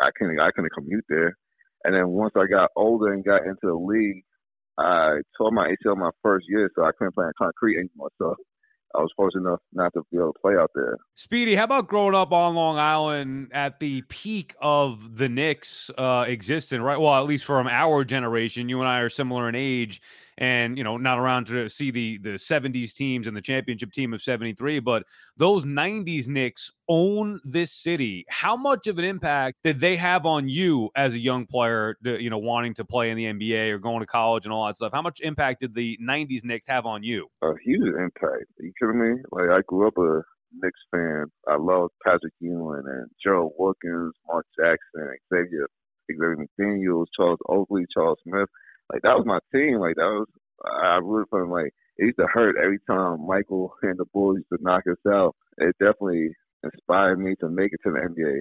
I 0.00 0.10
couldn't 0.16 0.38
I 0.40 0.50
couldn't 0.54 0.72
commute 0.72 1.04
there. 1.08 1.36
And 1.84 1.94
then 1.94 2.08
once 2.08 2.32
I 2.36 2.46
got 2.46 2.70
older 2.76 3.12
and 3.12 3.24
got 3.24 3.44
into 3.44 3.58
the 3.62 3.74
league, 3.74 4.24
I 4.78 5.20
tore 5.36 5.52
my 5.52 5.68
ACL 5.68 5.96
my 5.96 6.10
first 6.22 6.46
year, 6.48 6.70
so 6.74 6.84
I 6.84 6.90
couldn't 6.98 7.14
play 7.14 7.26
on 7.26 7.32
concrete 7.38 7.78
anymore. 7.78 8.10
So 8.18 8.34
I 8.94 9.00
was 9.00 9.10
fortunate 9.16 9.42
enough 9.42 9.60
not 9.72 9.92
to 9.94 10.02
be 10.10 10.18
able 10.18 10.32
to 10.32 10.38
play 10.40 10.54
out 10.54 10.70
there. 10.74 10.96
Speedy, 11.14 11.56
how 11.56 11.64
about 11.64 11.88
growing 11.88 12.14
up 12.14 12.32
on 12.32 12.54
Long 12.54 12.78
Island 12.78 13.50
at 13.52 13.80
the 13.80 14.02
peak 14.02 14.54
of 14.60 15.16
the 15.18 15.28
Knicks 15.28 15.90
uh, 15.98 16.24
existence, 16.26 16.80
right? 16.80 16.98
Well, 16.98 17.14
at 17.14 17.26
least 17.26 17.44
from 17.44 17.66
our 17.66 18.04
generation, 18.04 18.68
you 18.68 18.80
and 18.80 18.88
I 18.88 19.00
are 19.00 19.10
similar 19.10 19.48
in 19.48 19.54
age 19.54 20.00
and 20.38 20.76
you 20.76 20.84
know 20.84 20.96
not 20.96 21.18
around 21.18 21.46
to 21.46 21.68
see 21.68 21.90
the 21.90 22.18
the 22.18 22.30
70s 22.30 22.92
teams 22.94 23.26
and 23.26 23.36
the 23.36 23.40
championship 23.40 23.92
team 23.92 24.12
of 24.12 24.22
73 24.22 24.80
but 24.80 25.04
those 25.36 25.64
90s 25.64 26.28
Knicks 26.28 26.70
own 26.88 27.40
this 27.44 27.72
city. 27.72 28.24
How 28.28 28.56
much 28.56 28.86
of 28.86 28.98
an 28.98 29.04
impact 29.04 29.58
did 29.64 29.80
they 29.80 29.96
have 29.96 30.26
on 30.26 30.48
you 30.48 30.90
as 30.96 31.14
a 31.14 31.18
young 31.18 31.46
player 31.46 31.96
to, 32.04 32.22
you 32.22 32.30
know 32.30 32.38
wanting 32.38 32.74
to 32.74 32.84
play 32.84 33.10
in 33.10 33.16
the 33.16 33.24
NBA 33.24 33.70
or 33.70 33.78
going 33.78 34.00
to 34.00 34.06
college 34.06 34.44
and 34.44 34.52
all 34.52 34.66
that 34.66 34.76
stuff? 34.76 34.92
How 34.92 35.02
much 35.02 35.20
impact 35.20 35.60
did 35.60 35.74
the 35.74 35.98
90s 36.02 36.44
Knicks 36.44 36.66
have 36.68 36.86
on 36.86 37.02
you? 37.02 37.28
A 37.42 37.52
huge 37.64 37.94
impact. 37.96 38.44
You 38.58 38.72
kidding 38.80 39.00
me? 39.00 39.22
Like 39.30 39.50
I 39.50 39.60
grew 39.66 39.88
up 39.88 39.98
a 39.98 40.22
Knicks 40.62 40.80
fan. 40.90 41.26
I 41.48 41.56
love 41.56 41.90
Patrick 42.04 42.34
Ewing 42.40 42.84
and 42.86 43.10
Gerald 43.22 43.52
Wilkins 43.58 44.14
Mark 44.26 44.46
Jackson 44.58 45.16
Xavier 45.32 45.66
Xavier 46.10 46.36
McDaniels 46.36 47.06
Charles 47.16 47.38
Oakley 47.48 47.84
Charles 47.92 48.18
Smith 48.22 48.48
like 48.92 49.02
that 49.02 49.16
was 49.16 49.26
my 49.26 49.38
team. 49.52 49.78
Like 49.78 49.96
that 49.96 50.02
was 50.02 50.28
I 50.64 50.98
rooted 51.02 51.28
for 51.30 51.40
them. 51.40 51.50
Like 51.50 51.72
it 51.96 52.06
used 52.06 52.18
to 52.18 52.26
hurt 52.26 52.56
every 52.62 52.78
time 52.86 53.26
Michael 53.26 53.74
and 53.82 53.98
the 53.98 54.04
Bulls 54.12 54.38
used 54.38 54.48
to 54.50 54.58
knock 54.62 54.84
us 54.90 54.98
out. 55.10 55.34
It 55.58 55.76
definitely 55.78 56.30
inspired 56.62 57.18
me 57.18 57.34
to 57.40 57.48
make 57.48 57.72
it 57.72 57.80
to 57.84 57.92
the 57.92 57.98
NBA, 57.98 58.40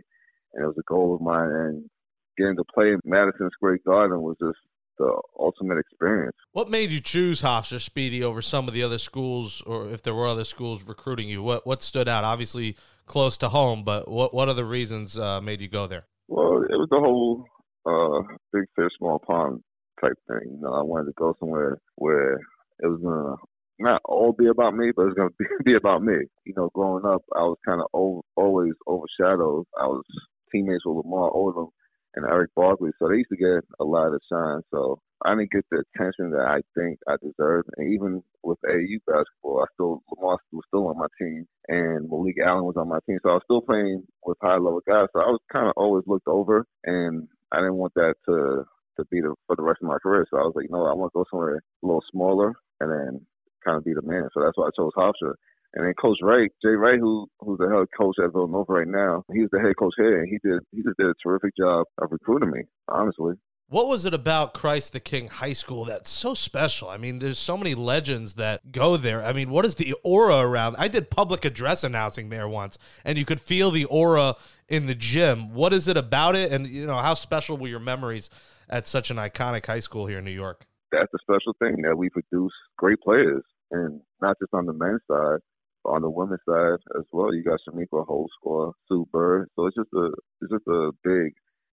and 0.54 0.64
it 0.64 0.68
was 0.68 0.78
a 0.78 0.84
goal 0.88 1.16
of 1.16 1.22
mine. 1.22 1.50
And 1.50 1.90
getting 2.38 2.56
to 2.56 2.64
play 2.74 2.90
in 2.90 3.00
Madison 3.06 3.50
Square 3.54 3.80
Garden 3.86 4.22
was 4.22 4.38
just 4.42 4.58
the 4.98 5.22
ultimate 5.40 5.78
experience. 5.80 6.36
What 6.52 6.70
made 6.70 6.92
you 6.92 7.00
choose 7.00 7.42
Hofstra 7.42 7.82
Speedy 7.82 8.24
over 8.24 8.42
some 8.42 8.68
of 8.68 8.74
the 8.74 8.84
other 8.84 9.00
schools, 9.00 9.62
or 9.66 9.90
if 9.90 10.04
there 10.04 10.14
were 10.14 10.28
other 10.28 10.44
schools 10.44 10.84
recruiting 10.84 11.30
you? 11.30 11.42
What 11.42 11.66
what 11.66 11.84
stood 11.84 12.08
out? 12.08 12.24
Obviously 12.24 12.76
close 13.06 13.38
to 13.40 13.50
home, 13.50 13.84
but 13.84 14.08
what 14.08 14.34
what 14.34 14.50
other 14.50 14.66
reasons 14.66 15.18
uh, 15.18 15.42
made 15.42 15.62
you 15.62 15.68
go 15.68 15.88
there? 15.88 16.06
Well, 16.28 16.64
it 16.64 16.78
was 16.78 16.88
the 16.90 17.00
whole 17.00 17.46
uh, 17.86 18.36
big 18.52 18.66
fish, 18.76 18.92
small 18.98 19.20
pond 19.20 19.62
type 20.04 20.18
thing. 20.28 20.52
You 20.52 20.62
know, 20.62 20.74
I 20.74 20.82
wanted 20.84 21.06
to 21.06 21.14
go 21.18 21.36
somewhere 21.40 21.78
where 21.96 22.36
it 22.80 22.88
was 22.88 23.00
gonna 23.02 23.36
not 23.80 24.02
all 24.06 24.34
be 24.34 24.48
about 24.48 24.76
me, 24.76 24.92
but 24.96 25.08
it's 25.08 25.16
gonna 25.16 25.30
be, 25.38 25.46
be 25.66 25.76
about 25.76 26.04
me. 26.04 26.16
You 26.46 26.54
know, 26.56 26.70
growing 26.74 27.06
up, 27.06 27.24
I 27.36 27.42
was 27.42 27.58
kind 27.66 27.82
of 27.82 27.88
always 28.36 28.74
overshadowed. 28.88 29.66
I 29.80 29.88
was 29.88 30.04
teammates 30.52 30.86
with 30.86 31.06
Lamar 31.06 31.32
Odom 31.32 31.70
and 32.16 32.26
Erick 32.26 32.52
Barkley, 32.56 32.92
so 33.00 33.10
they 33.10 33.18
used 33.18 33.30
to 33.32 33.38
get 33.38 33.64
a 33.80 33.84
lot 33.84 34.14
of 34.14 34.22
shine. 34.32 34.62
So 34.72 35.00
I 35.26 35.32
didn't 35.32 35.52
get 35.52 35.66
the 35.72 35.84
attention 35.96 36.30
that 36.32 36.46
I 36.46 36.62
think 36.78 37.00
I 37.08 37.16
deserved. 37.24 37.70
And 37.78 37.94
even 37.94 38.22
with 38.44 38.60
AU 38.68 39.00
basketball, 39.08 39.64
I 39.64 39.66
still 39.74 40.04
Lamar 40.16 40.38
was 40.52 40.64
still 40.68 40.88
on 40.88 41.00
my 41.00 41.08
team, 41.20 41.48
and 41.68 42.10
Malik 42.10 42.36
Allen 42.46 42.66
was 42.66 42.78
on 42.78 42.90
my 42.90 43.00
team, 43.08 43.18
so 43.24 43.30
I 43.30 43.34
was 43.34 43.44
still 43.46 43.62
playing 43.62 44.04
with 44.26 44.38
high 44.42 44.58
level 44.58 44.82
guys. 44.88 45.08
So 45.14 45.22
I 45.22 45.28
was 45.28 45.42
kind 45.52 45.68
of 45.68 45.74
always 45.76 46.04
looked 46.06 46.28
over, 46.28 46.66
and 46.84 47.28
I 47.52 47.58
didn't 47.58 47.76
want 47.76 47.94
that 47.96 48.16
to 48.28 48.66
to 48.98 49.06
be 49.12 49.22
the 49.22 49.34
for 49.48 49.56
the 49.56 49.64
rest 49.64 49.80
of 49.82 49.88
my 49.88 49.98
career. 50.00 50.26
So 50.30 50.38
I 50.38 50.44
was 50.44 50.54
like, 50.56 50.70
know, 50.70 50.86
I 50.86 50.94
want 50.94 51.12
to 51.14 51.20
go 51.20 51.26
somewhere 51.30 51.58
a 51.58 51.86
little 51.86 52.04
smaller 52.12 52.54
and 52.80 52.92
then 52.92 53.26
kind 53.64 53.78
of 53.78 53.84
be 53.84 53.94
the 53.94 54.02
man. 54.02 54.30
So 54.34 54.42
that's 54.44 54.58
why 54.58 54.68
I 54.68 54.76
chose 54.76 54.92
Hofstra. 54.98 55.34
And 55.76 55.86
then 55.88 55.94
Coach 56.00 56.20
Wright, 56.22 56.52
Jay 56.64 56.70
Wright, 56.70 57.00
who 57.00 57.28
who's 57.40 57.58
the 57.58 57.70
head 57.70 57.88
coach 57.98 58.16
at 58.24 58.32
Villanova 58.32 58.74
right 58.74 58.88
now, 58.88 59.24
he's 59.34 59.50
the 59.52 59.60
head 59.60 59.74
coach 59.78 59.94
here, 59.98 60.22
and 60.22 60.30
he 60.30 60.38
did 60.48 60.60
he 60.72 60.84
just 60.84 60.98
did 60.98 61.08
a 61.08 61.14
terrific 61.24 61.56
job 61.58 61.86
of 62.00 62.12
recruiting 62.12 62.52
me. 62.52 62.62
Honestly. 62.88 63.34
What 63.70 63.88
was 63.88 64.06
it 64.06 64.14
about 64.14 64.54
Christ 64.54 64.94
the 64.94 65.00
King 65.00 65.30
High 65.30 65.54
School 65.54 65.86
that's 65.86 66.12
so 66.12 66.36
special? 66.36 66.90
I 66.90 66.98
mean, 66.98 67.18
there's 67.18 67.40
so 67.40 67.58
many 67.58 67.74
legends 67.74 68.36
that 68.36 68.72
go 68.72 68.98
there. 68.98 69.24
I 69.24 69.34
mean, 69.34 69.50
what 69.50 69.66
is 69.66 69.76
the 69.76 69.96
aura 70.04 70.48
around? 70.48 70.76
I 70.78 70.88
did 70.88 71.10
public 71.10 71.44
address 71.44 71.84
announcing 71.84 72.30
there 72.30 72.48
once, 72.48 72.78
and 73.04 73.18
you 73.18 73.26
could 73.26 73.42
feel 73.42 73.72
the 73.72 73.86
aura 73.86 74.36
in 74.68 74.86
the 74.86 74.94
gym. 74.94 75.56
What 75.56 75.74
is 75.74 75.88
it 75.88 75.98
about 75.98 76.36
it? 76.36 76.52
And 76.52 76.68
you 76.68 76.86
know, 76.86 76.98
how 76.98 77.16
special 77.16 77.58
were 77.58 77.68
your 77.68 77.80
memories 77.80 78.30
at 78.74 78.88
such 78.88 79.12
an 79.12 79.18
iconic 79.18 79.68
high 79.68 79.80
school 79.80 80.08
here 80.08 80.18
in 80.18 80.26
New 80.26 80.32
York. 80.32 80.66
That's 80.92 81.14
a 81.14 81.20
special 81.22 81.54
thing 81.60 81.84
that 81.84 81.96
we 81.96 82.10
produce 82.10 82.52
great 82.76 83.00
players, 83.02 83.44
and 83.72 84.02
not 84.20 84.36
just 84.42 84.54
on 84.54 84.66
the 84.66 84.74
men's 84.74 85.02
side, 85.08 85.40
but 85.84 85.92
on 85.92 86.02
the 86.02 86.10
women's 86.10 86.42
side 86.50 86.80
as 86.98 87.06
well. 87.12 87.34
You 87.34 87.44
got 87.44 87.60
Chamique 87.68 87.88
Holdsclaw, 87.94 88.74
Sue 88.88 89.08
Bird. 89.12 89.50
So 89.56 89.68
it's 89.68 89.76
just 89.76 89.94
a 89.94 90.10
it's 90.42 90.52
just 90.52 90.68
a 90.68 90.92
big 91.04 91.34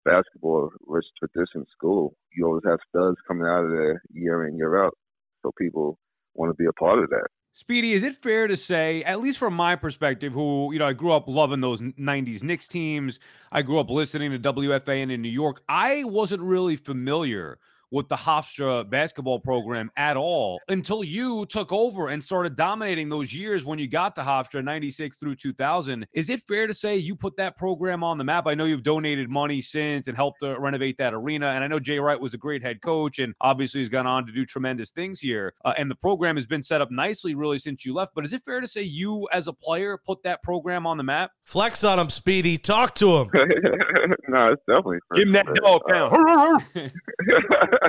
basketball 0.06 0.70
rich 0.86 1.06
tradition 1.18 1.66
school. 1.76 2.16
You 2.36 2.46
always 2.46 2.64
have 2.68 2.80
studs 2.90 3.18
coming 3.28 3.48
out 3.48 3.66
of 3.66 3.72
there 3.72 4.02
year 4.12 4.48
in 4.48 4.56
year 4.56 4.84
out, 4.84 4.96
so 5.42 5.52
people 5.58 5.98
want 6.36 6.52
to 6.52 6.62
be 6.62 6.68
a 6.68 6.74
part 6.74 7.00
of 7.00 7.10
that. 7.10 7.28
Speedy, 7.56 7.94
is 7.94 8.02
it 8.02 8.16
fair 8.16 8.48
to 8.48 8.58
say, 8.58 9.04
at 9.04 9.22
least 9.22 9.38
from 9.38 9.54
my 9.54 9.76
perspective, 9.76 10.34
who, 10.34 10.74
you 10.74 10.80
know, 10.80 10.88
I 10.88 10.94
grew 10.94 11.12
up 11.12 11.28
loving 11.28 11.62
those 11.62 11.82
90s 11.82 12.42
Knicks 12.42 12.68
teams, 12.68 13.20
I 13.52 13.62
grew 13.62 13.80
up 13.80 13.92
listening 13.92 14.32
to 14.32 14.40
WFAN 14.54 15.12
in 15.12 15.22
New 15.22 15.30
York, 15.30 15.62
I 15.70 16.04
wasn't 16.04 16.42
really 16.42 16.76
familiar 16.76 17.60
with 17.94 18.10
the 18.10 18.16
Hofstra 18.16 18.90
basketball 18.90 19.40
program 19.40 19.92
at 19.98 20.18
all 20.18 20.60
until 20.68 21.04
you 21.04 21.46
took 21.46 21.72
over 21.72 22.10
and 22.10 22.22
started 22.22 22.56
dominating 22.56 23.08
those 23.08 23.32
years 23.32 23.66
when 23.66 23.78
you 23.78 23.88
got 23.88 24.16
to 24.16 24.22
Hofstra 24.22 24.64
96 24.64 25.18
through 25.18 25.36
2000. 25.36 26.06
Is 26.12 26.32
it 26.32 26.42
fair 26.42 26.66
to 26.66 26.74
say 26.74 26.98
you 26.98 27.16
put 27.16 27.38
that 27.38 27.56
program 27.56 28.04
on 28.04 28.18
the 28.18 28.24
map? 28.24 28.48
I 28.48 28.56
know 28.56 28.66
you've 28.66 28.82
donated 28.82 29.30
money 29.30 29.62
since 29.62 30.08
and 30.08 30.18
helped 30.18 30.42
to 30.42 30.60
renovate 30.60 30.98
that 30.98 31.14
arena. 31.14 31.50
And 31.50 31.64
I 31.64 31.68
know 31.68 31.80
Jay 31.80 32.00
Wright 32.00 32.20
was 32.20 32.34
a 32.34 32.38
great 32.38 32.64
head 32.64 32.82
coach 32.82 33.20
and 33.20 33.36
obviously 33.42 33.82
he's 33.82 33.90
gone 33.90 34.08
on 34.08 34.26
to 34.26 34.32
do 34.32 34.44
tremendous 34.44 34.90
things 34.90 35.20
here. 35.20 35.54
Uh, 35.64 35.74
and 35.78 35.90
the 35.90 35.96
program 35.96 36.36
has 36.36 36.48
been 36.48 36.64
set 36.64 36.82
up 36.82 36.90
nicely 36.90 37.36
really 37.36 37.60
since 37.60 37.86
you 37.86 37.94
left. 37.94 38.16
But 38.16 38.26
is 38.26 38.34
it 38.34 38.42
fair 38.44 38.60
to 38.60 38.68
say 38.68 38.82
you 38.82 39.28
as 39.32 39.46
a 39.46 39.54
player 39.54 40.00
put 40.04 40.24
that 40.24 40.42
program 40.42 40.88
on 40.88 40.98
the 40.98 41.04
map? 41.04 41.30
Flex 41.44 41.84
on 41.84 42.00
him, 42.00 42.10
Speedy. 42.10 42.58
Talk 42.58 42.96
to 42.96 43.18
him. 43.18 43.30
no, 44.30 44.52
it's 44.52 44.64
definitely. 44.68 44.98
Give 45.14 45.28
him 45.28 45.34
that 45.34 45.46
dog 45.54 45.82
pound. 45.88 46.64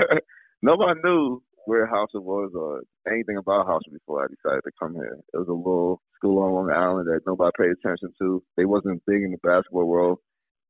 Nobody 0.62 1.00
knew 1.04 1.42
where 1.66 1.87
Hofstra 1.87 2.22
was 2.22 2.52
or 2.54 2.83
anything 3.11 3.37
about 3.37 3.66
Hofstra 3.66 3.92
before 3.92 4.24
I 4.24 4.28
decided 4.28 4.62
to 4.64 4.72
come 4.80 4.94
here. 4.94 5.18
It 5.33 5.38
was 5.38 5.48
a 5.48 5.52
little 5.52 6.00
school 6.16 6.42
on 6.42 6.52
Long 6.54 6.70
Island 6.70 7.09
that 7.09 7.20
nobody 7.26 7.52
paid 7.59 7.70
attention 7.72 8.12
to. 8.20 8.42
They 8.57 8.64
wasn't 8.64 9.02
big 9.07 9.22
in 9.22 9.33
the 9.33 9.38
basketball 9.42 9.87
world. 9.87 10.18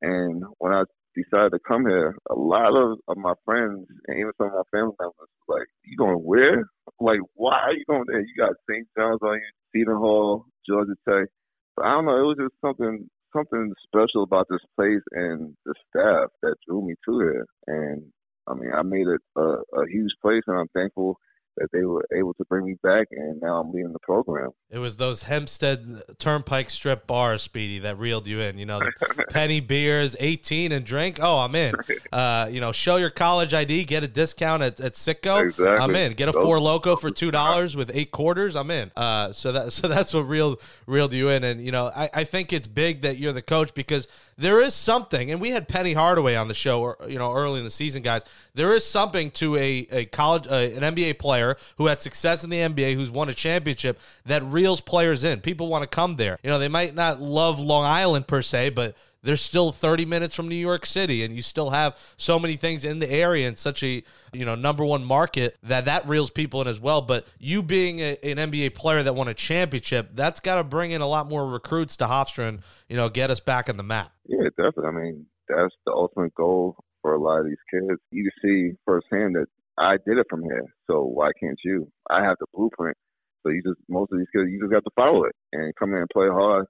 And 0.03 0.45
when 0.59 0.73
I 0.73 0.85
decided 1.17 1.51
to 1.53 1.59
come 1.67 1.87
here, 1.87 2.17
a 2.31 2.35
lot 2.35 2.77
of, 2.77 2.99
of 3.09 3.17
my 3.17 3.35
friends 3.45 3.87
and 4.07 4.19
even 4.19 4.33
some 4.39 4.49
of 4.49 4.53
my 4.55 4.69
family 4.79 4.95
members 5.01 5.29
were 5.49 5.59
like, 5.61 5.69
You 5.85 5.97
going 5.97 6.19
where? 6.19 6.65
Like, 7.01 7.21
why 7.35 7.59
are 7.61 7.73
you 7.73 7.85
going 7.89 8.05
there? 8.07 8.21
You 8.21 8.35
got 8.39 8.55
St. 8.71 8.87
John's 8.97 9.21
on 9.23 9.37
you, 9.37 9.51
Seton 9.73 9.97
Hall, 9.97 10.47
Georgia 10.69 10.95
Tech. 11.09 11.29
But 11.77 11.87
I 11.87 11.93
don't 11.93 12.07
know, 12.07 12.19
it 12.19 12.27
was 12.27 12.37
just 12.41 12.55
something 12.61 13.09
something 13.35 13.73
special 13.85 14.23
about 14.23 14.47
this 14.49 14.61
place 14.77 15.03
and 15.13 15.57
the 15.67 15.75
staff 15.91 16.31
that 16.43 16.55
drew 16.69 16.87
me 16.87 16.95
to 17.05 17.19
here. 17.21 17.47
And 17.67 18.03
I 18.49 18.55
mean, 18.55 18.73
I 18.75 18.83
made 18.83 19.07
it 19.09 19.21
a, 19.37 19.41
a 19.81 19.89
huge 19.89 20.13
place, 20.23 20.43
and 20.47 20.59
I'm 20.59 20.69
thankful 20.69 21.19
that 21.57 21.69
they 21.73 21.85
were 21.85 22.05
able 22.17 22.35
to 22.35 22.45
bring 22.45 22.65
me 22.67 22.77
back, 22.83 23.09
and 23.11 23.41
now 23.41 23.61
I'm 23.61 23.73
leading 23.73 23.93
the 23.93 23.99
program. 24.01 24.51
It 24.71 24.79
was 24.79 24.97
those 24.97 25.25
Hempstead 25.25 25.85
Turnpike 26.19 26.71
Strip 26.71 27.07
bars, 27.07 27.43
Speedy, 27.43 27.79
that 27.81 27.99
reeled 27.99 28.27
you 28.27 28.41
in. 28.41 28.59
You 28.59 28.67
know, 28.67 28.81
the 28.81 29.25
penny 29.31 29.61
beers, 29.61 30.17
18 30.19 30.73
and 30.73 30.85
drink. 30.85 31.19
Oh, 31.21 31.39
I'm 31.39 31.55
in. 31.55 31.75
Uh, 32.13 32.49
you 32.51 32.61
know, 32.61 32.73
show 32.73 32.97
your 32.97 33.11
college 33.11 33.55
ID, 33.55 33.85
get 33.85 34.03
a 34.03 34.09
discount 34.09 34.63
at, 34.63 34.81
at 34.81 34.95
Citgo. 34.95 35.45
Exactly. 35.45 35.67
I'm 35.67 35.95
in. 35.95 36.13
Get 36.15 36.29
a 36.29 36.33
Four 36.33 36.59
Loco 36.61 36.97
for 36.97 37.11
two 37.11 37.31
dollars 37.31 37.77
with 37.77 37.91
eight 37.95 38.11
quarters. 38.11 38.57
I'm 38.57 38.71
in. 38.71 38.91
Uh, 38.97 39.33
so 39.33 39.53
that 39.53 39.73
so 39.73 39.89
that's 39.89 40.13
what 40.15 40.23
reeled 40.23 40.61
reeled 40.87 41.13
you 41.13 41.29
in. 41.29 41.45
And 41.45 41.65
you 41.65 41.73
know, 41.73 41.91
I, 41.95 42.11
I 42.13 42.25
think 42.25 42.53
it's 42.53 42.67
big 42.67 43.03
that 43.03 43.19
you're 43.19 43.33
the 43.33 43.43
coach 43.43 43.75
because 43.75 44.09
there 44.37 44.61
is 44.61 44.75
something, 44.75 45.31
and 45.31 45.41
we 45.41 45.51
had 45.51 45.69
Penny 45.69 45.93
Hardaway 45.93 46.35
on 46.35 46.49
the 46.49 46.55
show, 46.55 46.97
you 47.09 47.19
know, 47.19 47.33
early 47.33 47.59
in 47.59 47.65
the 47.65 47.71
season, 47.71 48.03
guys. 48.03 48.23
There 48.55 48.73
is 48.75 48.87
something 48.87 49.31
to 49.33 49.57
a, 49.57 49.87
a 49.91 50.05
college, 50.07 50.47
uh, 50.47 50.55
an 50.55 50.95
NBA 50.95 51.19
player 51.19 51.57
who 51.77 51.87
had 51.87 52.01
success 52.01 52.45
in 52.45 52.51
the 52.51 52.59
NBA, 52.59 52.95
who's 52.95 53.11
won 53.11 53.29
a 53.29 53.35
championship, 53.35 53.99
that 54.27 54.45
reels 54.45 54.81
players 54.81 55.25
in. 55.25 55.41
People 55.41 55.69
want 55.69 55.83
to 55.83 55.89
come 55.89 56.17
there. 56.17 56.39
You 56.43 56.51
know, 56.51 56.61
they 56.61 56.69
might 56.69 56.95
not 56.95 57.21
love 57.21 57.59
Long 57.59 57.85
Island 57.85 58.29
per 58.29 58.43
se, 58.43 58.71
but 58.71 58.95
they're 59.25 59.37
still 59.37 59.73
30 59.73 60.05
minutes 60.05 60.37
from 60.37 60.49
New 60.49 60.55
York 60.55 60.87
City, 60.87 61.25
and 61.25 61.35
you 61.35 61.43
still 61.43 61.71
have 61.71 61.99
so 62.17 62.39
many 62.39 62.57
things 62.57 62.85
in 62.85 63.01
the 63.01 63.11
area 63.11 63.49
and 63.49 63.59
such 63.59 63.83
a 63.83 64.05
you 64.33 64.45
know 64.45 64.55
number 64.55 64.85
one 64.85 65.03
market 65.05 65.57
that 65.63 65.87
that 65.87 66.07
reels 66.07 66.31
people 66.31 66.61
in 66.61 66.69
as 66.69 66.79
well. 66.79 67.01
But 67.01 67.27
you 67.39 67.63
being 67.63 68.01
a, 68.01 68.19
an 68.23 68.37
NBA 68.37 68.75
player 68.75 69.03
that 69.03 69.15
won 69.15 69.27
a 69.27 69.35
championship, 69.35 70.11
that's 70.15 70.41
got 70.41 70.57
to 70.57 70.65
bring 70.65 70.91
in 70.91 71.01
a 71.01 71.07
lot 71.07 71.29
more 71.29 71.49
recruits 71.49 71.97
to 71.97 72.05
Hofstra 72.05 72.51
and 72.51 72.61
you 72.89 72.97
know 72.97 73.09
get 73.09 73.31
us 73.31 73.41
back 73.41 73.69
on 73.69 73.79
the 73.79 73.83
map. 73.83 74.13
Yeah, 74.27 74.49
definitely. 74.57 74.87
I 74.87 74.91
mean, 74.91 75.27
that's 75.49 75.75
the 75.87 75.93
ultimate 75.93 76.35
goal 76.35 76.77
for 77.05 77.15
a 77.15 77.21
lot 77.21 77.41
of 77.41 77.47
these 77.47 77.61
kids. 77.71 78.01
You 78.11 78.31
see 78.43 78.73
firsthand 78.87 79.37
that 79.37 79.47
I 79.77 79.99
did 80.07 80.17
it 80.17 80.27
from 80.31 80.43
here, 80.43 80.65
so 80.87 81.03
why 81.03 81.31
can't 81.39 81.59
you? 81.63 81.87
I 82.11 82.25
have 82.25 82.37
the 82.41 82.47
blueprint. 82.55 82.97
So 83.43 83.51
you 83.51 83.63
just 83.63 83.79
most 83.91 84.11
of 84.11 84.19
these 84.19 84.33
kids, 84.35 84.49
you 84.51 84.59
just 84.59 84.73
got 84.73 84.85
to 84.85 84.97
follow 84.97 85.25
it 85.25 85.37
and 85.53 85.75
come 85.79 85.93
in 85.93 85.99
and 85.99 86.09
play 86.11 86.29
hard. 86.29 86.65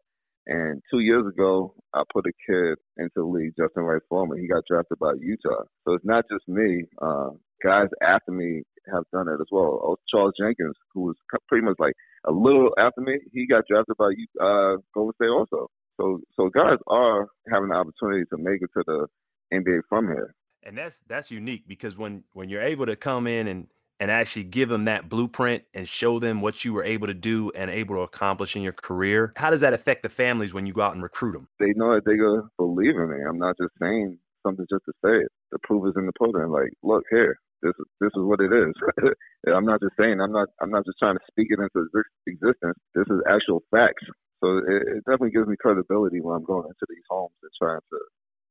And 0.46 0.82
two 0.90 0.98
years 0.98 1.24
ago, 1.26 1.74
I 1.94 2.02
put 2.12 2.26
a 2.26 2.32
kid 2.46 2.76
into 2.98 3.12
the 3.16 3.24
league, 3.24 3.54
Justin 3.56 3.84
Wright 3.84 4.02
Foreman. 4.08 4.40
He 4.40 4.48
got 4.48 4.64
drafted 4.68 4.98
by 4.98 5.12
Utah. 5.20 5.62
So 5.84 5.94
it's 5.94 6.04
not 6.04 6.24
just 6.30 6.46
me. 6.48 6.82
Uh, 7.00 7.30
guys 7.62 7.88
after 8.02 8.32
me 8.32 8.62
have 8.92 9.04
done 9.12 9.28
it 9.28 9.40
as 9.40 9.46
well. 9.52 9.80
Oh, 9.82 9.96
Charles 10.10 10.34
Jenkins, 10.38 10.74
who 10.92 11.02
was 11.02 11.16
pretty 11.48 11.64
much 11.64 11.76
like 11.78 11.94
a 12.26 12.32
little 12.32 12.70
after 12.76 13.00
me, 13.00 13.20
he 13.32 13.46
got 13.46 13.64
drafted 13.70 13.96
by 13.96 14.10
uh, 14.42 14.76
Golden 14.92 15.14
State 15.14 15.30
also. 15.30 15.68
So 15.96 16.18
so 16.36 16.50
guys 16.50 16.78
are 16.88 17.28
having 17.50 17.68
the 17.68 17.76
opportunity 17.76 18.24
to 18.30 18.36
make 18.36 18.60
it 18.62 18.70
to 18.76 18.82
the 18.86 19.06
NBA 19.52 19.82
from 19.88 20.06
here. 20.06 20.34
And 20.62 20.78
that's 20.78 21.00
that's 21.08 21.30
unique 21.30 21.64
because 21.68 21.96
when 21.96 22.24
when 22.32 22.48
you're 22.48 22.62
able 22.62 22.86
to 22.86 22.96
come 22.96 23.26
in 23.26 23.48
and 23.48 23.66
and 24.00 24.10
actually 24.10 24.44
give 24.44 24.68
them 24.68 24.86
that 24.86 25.08
blueprint 25.08 25.62
and 25.72 25.88
show 25.88 26.18
them 26.18 26.40
what 26.40 26.64
you 26.64 26.72
were 26.72 26.84
able 26.84 27.06
to 27.06 27.14
do 27.14 27.52
and 27.54 27.70
able 27.70 27.94
to 27.96 28.00
accomplish 28.00 28.56
in 28.56 28.62
your 28.62 28.72
career, 28.72 29.32
how 29.36 29.50
does 29.50 29.60
that 29.60 29.72
affect 29.72 30.02
the 30.02 30.08
families 30.08 30.52
when 30.52 30.66
you 30.66 30.72
go 30.72 30.82
out 30.82 30.94
and 30.94 31.02
recruit 31.02 31.32
them? 31.32 31.48
They 31.60 31.72
know 31.76 31.94
that 31.94 32.04
they're 32.04 32.16
gonna 32.16 32.48
believe 32.56 32.96
in 32.96 33.10
me. 33.10 33.24
I'm 33.28 33.38
not 33.38 33.56
just 33.58 33.72
saying 33.80 34.18
something 34.44 34.66
just 34.70 34.84
to 34.86 34.92
say 35.04 35.24
it. 35.24 35.28
The 35.52 35.58
proof 35.62 35.86
is 35.88 35.94
in 35.96 36.06
the 36.06 36.12
pudding. 36.18 36.50
Like, 36.50 36.72
look 36.82 37.04
here, 37.10 37.38
this 37.64 37.72
is 37.78 37.86
this 38.00 38.12
is 38.14 38.22
what 38.22 38.40
it 38.40 38.52
is. 38.52 38.74
I'm 39.48 39.64
not 39.64 39.80
just 39.80 39.96
saying. 39.98 40.20
I'm 40.20 40.32
not. 40.32 40.48
I'm 40.60 40.70
not 40.70 40.84
just 40.84 40.98
trying 40.98 41.16
to 41.16 41.24
speak 41.30 41.48
it 41.50 41.58
into 41.58 41.88
existence. 42.26 42.78
This 42.94 43.08
is 43.08 43.20
actual 43.28 43.64
facts. 43.70 44.04
So 44.44 44.58
it, 44.58 45.00
it 45.00 45.04
definitely 45.08 45.32
gives 45.32 45.48
me 45.48 45.56
credibility 45.56 46.20
when 46.20 46.36
I'm 46.36 46.44
going 46.44 46.68
into 46.68 46.86
these 46.88 47.08
homes 47.08 47.32
and 47.42 47.50
trying 47.56 47.80
to 47.80 47.98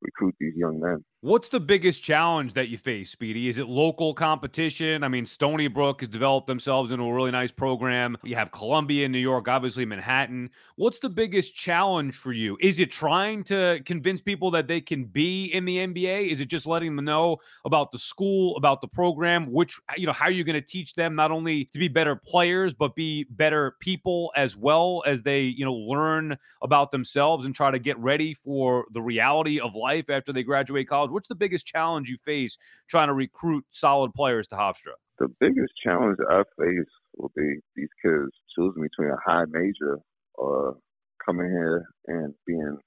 recruit 0.04 0.36
these 0.40 0.56
young 0.56 0.80
men. 0.80 1.04
What's 1.22 1.48
the 1.48 1.62
biggest 1.62 2.04
challenge 2.04 2.54
that 2.56 2.68
you 2.68 2.78
face, 2.78 3.10
Speedy? 3.10 3.48
Is 3.48 3.58
it 3.58 3.68
local 3.68 4.14
competition? 4.14 5.06
I 5.06 5.08
mean, 5.08 5.26
Stony 5.26 5.70
Brook 5.70 6.02
has 6.02 6.10
developed 6.10 6.48
themselves 6.48 6.92
into 6.92 7.06
a 7.06 7.14
really 7.14 7.32
nice 7.32 7.50
program. 7.52 8.18
You 8.26 8.36
have 8.36 8.52
Columbia 8.52 9.06
in 9.06 9.14
New 9.14 9.20
York, 9.20 9.48
obviously 9.48 9.86
Manhattan. 9.86 10.50
What's 10.76 11.00
the 11.00 11.10
biggest 11.10 11.56
challenge 11.56 12.16
for 12.16 12.34
you? 12.34 12.58
Is 12.60 12.82
it 12.82 12.92
trying 12.92 13.46
to 13.46 13.80
convince 13.86 14.20
people 14.20 14.52
that 14.52 14.68
they 14.68 14.82
can 14.82 15.06
be 15.06 15.46
in 15.46 15.64
the 15.64 15.78
NBA? 15.78 16.28
Is 16.28 16.42
it 16.42 16.50
just 16.50 16.66
letting 16.66 16.94
them 16.94 17.06
know 17.06 17.38
about 17.64 17.94
the 17.94 18.00
school, 18.00 18.58
about 18.58 18.82
the 18.82 18.90
program, 18.90 19.50
which, 19.50 19.80
you 19.96 20.06
know, 20.06 20.12
how 20.12 20.26
are 20.26 20.32
you 20.32 20.44
going 20.44 20.62
to 20.62 20.68
teach 20.68 20.94
them 20.94 21.16
not 21.16 21.32
only 21.32 21.66
to 21.72 21.80
be 21.80 21.88
better 21.88 22.18
players, 22.18 22.74
but 22.74 22.96
be 22.96 23.24
better 23.30 23.78
people 23.80 24.34
as 24.36 24.58
well 24.58 25.02
as 25.06 25.22
they, 25.22 25.44
you 25.44 25.64
know, 25.64 25.74
learn 25.74 26.36
about 26.62 26.92
themselves 26.92 27.46
and 27.46 27.56
try 27.56 27.72
to 27.72 27.80
get 27.80 27.98
ready 27.98 28.34
for 28.34 28.88
the 28.92 29.02
reality 29.02 29.62
of 29.62 29.74
life 29.74 29.93
after 30.10 30.34
they 30.34 30.44
graduate 30.44 30.88
college? 30.88 31.12
What's 31.12 31.28
the 31.28 31.36
biggest 31.36 31.66
challenge 31.66 32.10
you 32.10 32.18
face 32.18 32.58
trying 32.90 33.08
to 33.08 33.14
recruit 33.14 33.66
solid 33.72 34.14
players 34.14 34.48
to 34.50 34.56
Hofstra? 34.56 34.94
The 35.20 35.28
biggest 35.40 35.74
challenge 35.84 36.18
I 36.30 36.44
face 36.58 36.90
will 37.18 37.32
be 37.36 37.60
these 37.76 37.90
kids 38.04 38.32
choosing 38.56 38.82
between 38.82 39.10
a 39.10 39.18
high 39.26 39.46
major 39.50 40.00
or 40.36 40.78
coming 41.24 41.48
here 41.48 41.86
and 42.08 42.34
being 42.46 42.78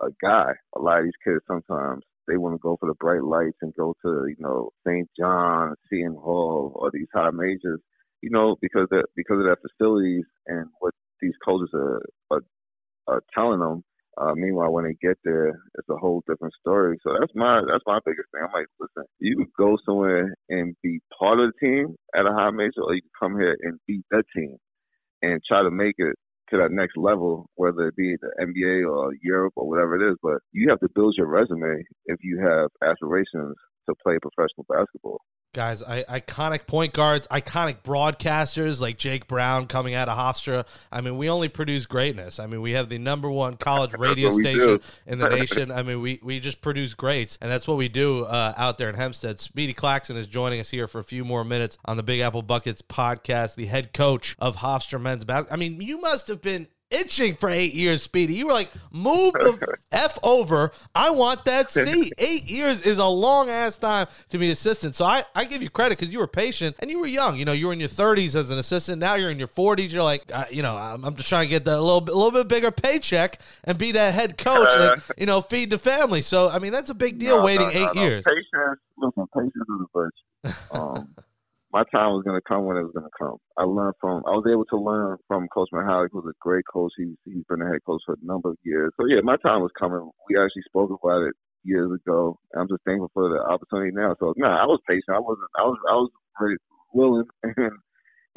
a 0.00 0.08
guy. 0.22 0.52
A 0.76 0.80
lot 0.80 0.98
of 0.98 1.04
these 1.04 1.12
kids 1.24 1.40
sometimes 1.46 2.02
they 2.26 2.36
want 2.36 2.54
to 2.54 2.58
go 2.58 2.76
for 2.78 2.86
the 2.86 2.94
bright 2.94 3.24
lights 3.24 3.58
and 3.62 3.74
go 3.74 3.94
to 4.04 4.26
you 4.28 4.36
know 4.38 4.70
St. 4.86 5.08
John, 5.18 5.74
Seton 5.88 6.14
Hall, 6.14 6.72
or 6.74 6.90
these 6.92 7.08
high 7.12 7.30
majors. 7.30 7.80
You 8.22 8.30
know 8.30 8.56
because 8.60 8.88
of, 8.92 9.04
because 9.16 9.38
of 9.38 9.44
their 9.44 9.56
facilities 9.56 10.24
and 10.46 10.66
what 10.80 10.94
these 11.22 11.32
coaches 11.44 11.70
are, 11.74 12.02
are, 12.30 12.42
are 13.06 13.22
telling 13.34 13.60
them 13.60 13.82
uh, 14.18 14.34
meanwhile, 14.34 14.72
when 14.72 14.84
they 14.84 14.96
get 15.00 15.18
there, 15.24 15.48
it's 15.78 15.88
a 15.88 15.96
whole 15.96 16.22
different 16.28 16.54
story. 16.60 16.98
So 17.02 17.14
that's 17.18 17.32
my 17.34 17.60
that's 17.60 17.84
my 17.86 18.00
biggest 18.04 18.28
thing. 18.32 18.42
I'm 18.44 18.52
like, 18.52 18.66
listen, 18.80 19.04
you 19.18 19.36
can 19.36 19.48
go 19.56 19.78
somewhere 19.84 20.34
and 20.48 20.74
be 20.82 21.00
part 21.18 21.40
of 21.40 21.52
the 21.52 21.66
team 21.66 21.96
at 22.14 22.26
a 22.26 22.32
high 22.32 22.50
major, 22.50 22.82
or 22.82 22.94
you 22.94 23.02
can 23.02 23.10
come 23.20 23.40
here 23.40 23.56
and 23.62 23.78
beat 23.86 24.04
that 24.10 24.24
team 24.34 24.56
and 25.22 25.40
try 25.46 25.62
to 25.62 25.70
make 25.70 25.94
it 25.98 26.16
to 26.50 26.56
that 26.58 26.72
next 26.72 26.96
level, 26.96 27.46
whether 27.54 27.88
it 27.88 27.96
be 27.96 28.16
the 28.20 28.30
NBA 28.40 28.90
or 28.90 29.12
Europe 29.22 29.52
or 29.56 29.68
whatever 29.68 29.94
it 29.94 30.10
is. 30.10 30.16
But 30.22 30.38
you 30.52 30.68
have 30.70 30.80
to 30.80 30.88
build 30.94 31.14
your 31.16 31.28
resume 31.28 31.84
if 32.06 32.18
you 32.22 32.40
have 32.40 32.70
aspirations 32.82 33.54
to 33.88 33.94
play 34.02 34.18
professional 34.20 34.66
basketball 34.68 35.20
guys, 35.52 35.82
I, 35.82 36.02
iconic 36.04 36.66
point 36.66 36.92
guards, 36.92 37.26
iconic 37.28 37.82
broadcasters 37.82 38.80
like 38.80 38.98
Jake 38.98 39.26
Brown 39.26 39.66
coming 39.66 39.94
out 39.94 40.08
of 40.08 40.16
Hofstra. 40.16 40.66
I 40.92 41.00
mean, 41.00 41.16
we 41.16 41.28
only 41.28 41.48
produce 41.48 41.86
greatness. 41.86 42.38
I 42.38 42.46
mean, 42.46 42.60
we 42.60 42.72
have 42.72 42.88
the 42.88 42.98
number 42.98 43.30
one 43.30 43.56
college 43.56 43.94
radio 43.98 44.30
station 44.30 44.80
in 45.06 45.18
the 45.18 45.28
nation. 45.28 45.72
I 45.72 45.82
mean, 45.82 46.00
we, 46.00 46.20
we 46.22 46.40
just 46.40 46.60
produce 46.60 46.94
greats, 46.94 47.38
and 47.40 47.50
that's 47.50 47.66
what 47.66 47.76
we 47.76 47.88
do 47.88 48.24
uh, 48.24 48.54
out 48.56 48.78
there 48.78 48.88
in 48.88 48.94
Hempstead. 48.94 49.40
Speedy 49.40 49.72
Claxton 49.72 50.16
is 50.16 50.26
joining 50.26 50.60
us 50.60 50.70
here 50.70 50.86
for 50.86 50.98
a 50.98 51.04
few 51.04 51.24
more 51.24 51.44
minutes 51.44 51.78
on 51.84 51.96
the 51.96 52.02
Big 52.02 52.20
Apple 52.20 52.42
Buckets 52.42 52.82
podcast, 52.82 53.56
the 53.56 53.66
head 53.66 53.92
coach 53.92 54.36
of 54.38 54.56
Hofstra 54.56 55.00
men's 55.00 55.24
basketball. 55.24 55.54
I 55.54 55.58
mean, 55.58 55.80
you 55.80 56.00
must 56.00 56.28
have 56.28 56.40
been 56.40 56.68
itching 56.90 57.34
for 57.34 57.48
eight 57.48 57.74
years, 57.74 58.02
Speedy. 58.02 58.34
You 58.34 58.46
were 58.46 58.52
like, 58.52 58.70
move 58.90 59.32
the 59.34 59.76
F 59.92 60.18
over. 60.22 60.72
I 60.94 61.10
want 61.10 61.44
that 61.44 61.70
seat. 61.70 62.12
Eight 62.18 62.50
years 62.50 62.82
is 62.82 62.98
a 62.98 63.06
long 63.06 63.48
ass 63.48 63.76
time 63.76 64.06
to 64.28 64.38
be 64.38 64.46
an 64.46 64.52
assistant. 64.52 64.94
So 64.94 65.04
I, 65.04 65.24
I 65.34 65.44
give 65.44 65.62
you 65.62 65.70
credit 65.70 65.98
because 65.98 66.12
you 66.12 66.18
were 66.18 66.26
patient 66.26 66.76
and 66.80 66.90
you 66.90 66.98
were 66.98 67.06
young. 67.06 67.36
You 67.36 67.44
know, 67.44 67.52
you 67.52 67.68
were 67.68 67.72
in 67.72 67.80
your 67.80 67.88
30s 67.88 68.34
as 68.34 68.50
an 68.50 68.58
assistant. 68.58 68.98
Now 68.98 69.14
you're 69.14 69.30
in 69.30 69.38
your 69.38 69.48
40s. 69.48 69.92
You're 69.92 70.02
like, 70.02 70.24
uh, 70.32 70.44
you 70.50 70.62
know, 70.62 70.76
I'm, 70.76 71.04
I'm, 71.04 71.16
just 71.16 71.28
trying 71.28 71.46
to 71.46 71.50
get 71.50 71.64
the, 71.64 71.78
a 71.78 71.80
little 71.80 72.00
bit, 72.00 72.14
little 72.14 72.32
bit 72.32 72.48
bigger 72.48 72.70
paycheck 72.70 73.40
and 73.64 73.78
be 73.78 73.92
that 73.92 74.14
head 74.14 74.36
coach 74.38 74.68
and, 74.76 75.02
you 75.16 75.26
know, 75.26 75.40
feed 75.40 75.70
the 75.70 75.78
family. 75.78 76.22
So, 76.22 76.48
I 76.48 76.58
mean, 76.58 76.72
that's 76.72 76.90
a 76.90 76.94
big 76.94 77.18
deal 77.18 77.38
no, 77.38 77.44
waiting 77.44 77.68
no, 77.68 77.72
eight 77.72 77.94
no, 77.94 78.02
years. 78.02 78.24
Patience, 78.24 78.80
listen, 78.96 79.26
patience 79.34 79.54
is 79.56 79.80
a 79.80 79.86
virtue. 79.92 80.14
Um, 80.72 81.14
my 81.72 81.84
time 81.94 82.18
was 82.18 82.24
to 82.26 82.40
come 82.46 82.64
when 82.64 82.76
it 82.76 82.82
was 82.82 82.94
to 82.94 83.06
come. 83.18 83.38
I 83.56 83.62
learned 83.62 83.94
from, 84.00 84.22
I 84.26 84.34
was 84.34 84.46
able 84.50 84.64
to 84.66 84.78
learn 84.78 85.18
from 85.28 85.46
Coach 85.48 85.68
Mihalich, 85.72 86.10
who's 86.12 86.26
a 86.26 86.34
great 86.40 86.64
coach. 86.66 86.92
He's, 86.96 87.14
he's 87.24 87.44
been 87.48 87.62
a 87.62 87.66
head 87.70 87.78
coach 87.86 88.02
for 88.04 88.14
a 88.14 88.26
number 88.26 88.50
of 88.50 88.58
years. 88.64 88.92
So, 88.98 89.06
yeah, 89.06 89.20
my 89.22 89.36
time 89.38 89.62
was 89.62 89.70
coming. 89.78 90.02
We 90.28 90.34
actually 90.38 90.66
spoke 90.66 90.90
about 90.90 91.22
it 91.22 91.34
years 91.62 91.90
ago. 91.92 92.38
I'm 92.56 92.68
just 92.68 92.82
thankful 92.84 93.10
for 93.14 93.28
the 93.28 93.38
opportunity 93.46 93.94
now. 93.94 94.16
So, 94.18 94.34
no, 94.36 94.48
nah, 94.48 94.62
I 94.62 94.66
was 94.66 94.80
patient. 94.88 95.14
I 95.14 95.20
wasn't, 95.20 95.46
I 95.58 95.62
was, 95.62 95.78
I 95.88 95.94
was 95.94 96.10
ready, 96.40 96.56
willing 96.92 97.24
and 97.44 97.78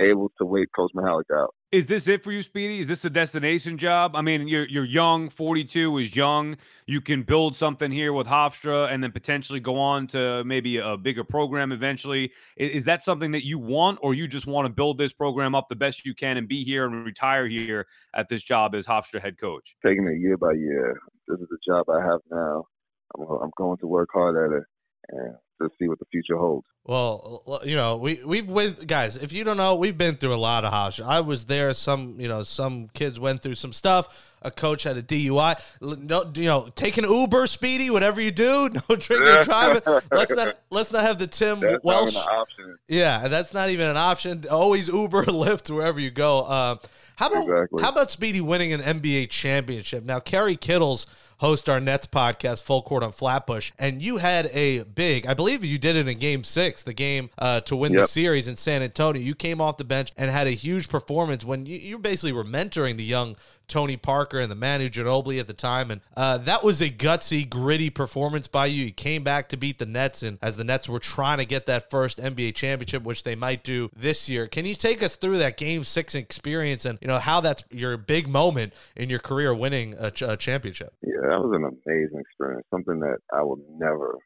able 0.01 0.31
to 0.37 0.45
wait 0.45 0.69
Coach 0.75 0.91
Mihalich 0.95 1.23
out. 1.33 1.53
Is 1.71 1.87
this 1.87 2.07
it 2.07 2.23
for 2.23 2.31
you, 2.31 2.43
Speedy? 2.43 2.79
Is 2.81 2.87
this 2.87 3.03
a 3.03 3.09
destination 3.09 3.79
job? 3.79 4.15
I 4.15 4.21
mean, 4.21 4.47
you're 4.47 4.67
you're 4.67 4.85
young. 4.85 5.29
Forty 5.29 5.63
two 5.63 5.97
is 5.97 6.15
young. 6.15 6.55
You 6.85 7.01
can 7.01 7.23
build 7.23 7.55
something 7.55 7.91
here 7.91 8.13
with 8.13 8.27
Hofstra, 8.27 8.93
and 8.93 9.03
then 9.03 9.11
potentially 9.11 9.59
go 9.59 9.79
on 9.79 10.05
to 10.07 10.43
maybe 10.43 10.77
a 10.77 10.97
bigger 10.97 11.23
program 11.23 11.71
eventually. 11.71 12.31
Is, 12.57 12.71
is 12.71 12.85
that 12.85 13.03
something 13.03 13.31
that 13.31 13.43
you 13.43 13.57
want, 13.57 13.97
or 14.03 14.13
you 14.13 14.27
just 14.27 14.45
want 14.45 14.67
to 14.67 14.73
build 14.73 14.99
this 14.99 15.13
program 15.13 15.55
up 15.55 15.67
the 15.67 15.75
best 15.75 16.05
you 16.05 16.13
can 16.13 16.37
and 16.37 16.47
be 16.47 16.63
here 16.63 16.85
and 16.85 17.05
retire 17.05 17.47
here 17.47 17.87
at 18.13 18.27
this 18.27 18.43
job 18.43 18.75
as 18.75 18.85
Hofstra 18.85 19.19
head 19.19 19.39
coach? 19.39 19.75
Taking 19.83 20.07
it 20.07 20.19
year 20.19 20.37
by 20.37 20.53
year. 20.53 20.99
This 21.27 21.39
is 21.39 21.47
the 21.49 21.57
job 21.67 21.89
I 21.89 22.01
have 22.05 22.19
now. 22.29 22.65
I'm, 23.17 23.25
I'm 23.41 23.51
going 23.57 23.77
to 23.79 23.87
work 23.87 24.09
hard 24.13 24.35
at 24.37 24.55
it 24.55 24.63
and 25.09 25.35
to 25.59 25.69
see 25.79 25.87
what 25.87 25.97
the 25.97 26.05
future 26.11 26.37
holds. 26.37 26.67
Well, 26.85 27.61
you 27.63 27.77
know, 27.77 27.95
we 27.95 28.21
we've 28.25 28.49
with 28.49 28.85
guys. 28.87 29.15
If 29.15 29.31
you 29.31 29.45
don't 29.45 29.55
know, 29.55 29.75
we've 29.75 29.97
been 29.97 30.15
through 30.15 30.33
a 30.33 30.35
lot 30.35 30.65
of 30.65 30.73
house. 30.73 30.99
I 30.99 31.21
was 31.21 31.45
there. 31.45 31.73
Some 31.73 32.19
you 32.19 32.27
know, 32.27 32.43
some 32.43 32.89
kids 32.93 33.17
went 33.17 33.41
through 33.41 33.55
some 33.55 33.71
stuff. 33.71 34.31
A 34.41 34.51
coach 34.51 34.83
had 34.83 34.97
a 34.97 35.01
DUI. 35.01 35.57
No, 35.79 36.29
you 36.35 36.43
know, 36.43 36.67
taking 36.75 37.05
Uber, 37.05 37.47
Speedy, 37.47 37.89
whatever 37.89 38.19
you 38.19 38.31
do, 38.31 38.69
no 38.89 38.95
drinking 38.97 39.43
driving. 39.43 39.81
Let's 40.11 40.35
not 40.35 40.57
let's 40.71 40.91
not 40.91 41.03
have 41.03 41.19
the 41.19 41.27
Tim 41.27 41.61
that's 41.61 41.81
Welsh. 41.85 42.17
option. 42.17 42.77
Yeah, 42.89 43.29
that's 43.29 43.53
not 43.53 43.69
even 43.69 43.87
an 43.87 43.95
option. 43.95 44.43
Always 44.51 44.89
Uber, 44.89 45.23
Lyft, 45.27 45.73
wherever 45.73 46.01
you 46.01 46.11
go. 46.11 46.39
Uh, 46.39 46.75
how 47.15 47.27
about 47.27 47.43
exactly. 47.43 47.81
how 47.81 47.89
about 47.91 48.11
Speedy 48.11 48.41
winning 48.41 48.73
an 48.73 48.81
NBA 48.81 49.29
championship? 49.29 50.03
Now, 50.03 50.19
Kerry 50.19 50.57
Kittles 50.57 51.05
host 51.43 51.67
our 51.67 51.81
Nets 51.81 52.07
podcast, 52.07 52.63
Full 52.63 52.81
Court 52.83 53.03
on 53.03 53.11
Flatbush, 53.11 53.73
and 53.77 54.01
you 54.01 54.17
had 54.17 54.45
a 54.53 54.83
big, 54.83 55.25
I 55.25 55.33
believe 55.33 55.63
you 55.65 55.77
did 55.77 55.97
it 55.97 56.07
in 56.07 56.17
game 56.17 56.45
six, 56.45 56.72
the 56.81 56.93
game 56.93 57.29
uh, 57.37 57.61
to 57.61 57.75
win 57.75 57.93
yep. 57.93 58.03
the 58.03 58.07
series 58.07 58.47
in 58.47 58.55
San 58.55 58.81
Antonio. 58.81 59.21
You 59.21 59.35
came 59.35 59.61
off 59.61 59.77
the 59.77 59.83
bench 59.83 60.11
and 60.17 60.31
had 60.31 60.47
a 60.47 60.51
huge 60.51 60.89
performance 60.89 61.45
when 61.45 61.67
you, 61.67 61.77
you 61.77 61.99
basically 61.99 62.31
were 62.31 62.43
mentoring 62.43 62.97
the 62.97 63.03
young 63.03 63.35
Tony 63.67 63.97
Parker 63.97 64.39
and 64.39 64.51
the 64.51 64.55
Manu 64.55 64.89
Ginobili 64.89 65.39
at 65.39 65.47
the 65.47 65.53
time. 65.53 65.91
And 65.91 66.01
uh, 66.15 66.37
that 66.39 66.63
was 66.63 66.81
a 66.81 66.89
gutsy, 66.89 67.49
gritty 67.49 67.89
performance 67.89 68.47
by 68.47 68.67
you. 68.67 68.85
You 68.85 68.91
came 68.91 69.23
back 69.23 69.49
to 69.49 69.57
beat 69.57 69.79
the 69.79 69.85
Nets, 69.85 70.23
and 70.23 70.37
as 70.41 70.57
the 70.57 70.63
Nets 70.63 70.89
were 70.89 70.99
trying 70.99 71.37
to 71.37 71.45
get 71.45 71.65
that 71.67 71.89
first 71.89 72.17
NBA 72.17 72.55
championship, 72.55 73.03
which 73.03 73.23
they 73.23 73.35
might 73.35 73.63
do 73.63 73.89
this 73.95 74.29
year. 74.29 74.47
Can 74.47 74.65
you 74.65 74.75
take 74.75 75.01
us 75.01 75.15
through 75.15 75.37
that 75.39 75.57
Game 75.57 75.83
Six 75.83 76.15
experience 76.15 76.85
and 76.85 76.97
you 77.01 77.07
know 77.07 77.19
how 77.19 77.41
that's 77.41 77.63
your 77.71 77.97
big 77.97 78.27
moment 78.27 78.73
in 78.95 79.09
your 79.09 79.19
career, 79.19 79.53
winning 79.53 79.95
a, 79.97 80.11
ch- 80.11 80.23
a 80.23 80.37
championship? 80.37 80.93
Yeah, 81.01 81.21
that 81.21 81.39
was 81.39 81.53
an 81.55 81.63
amazing 81.63 82.19
experience. 82.19 82.65
Something 82.69 82.99
that 82.99 83.19
I 83.33 83.43
will 83.43 83.59
never 83.77 84.17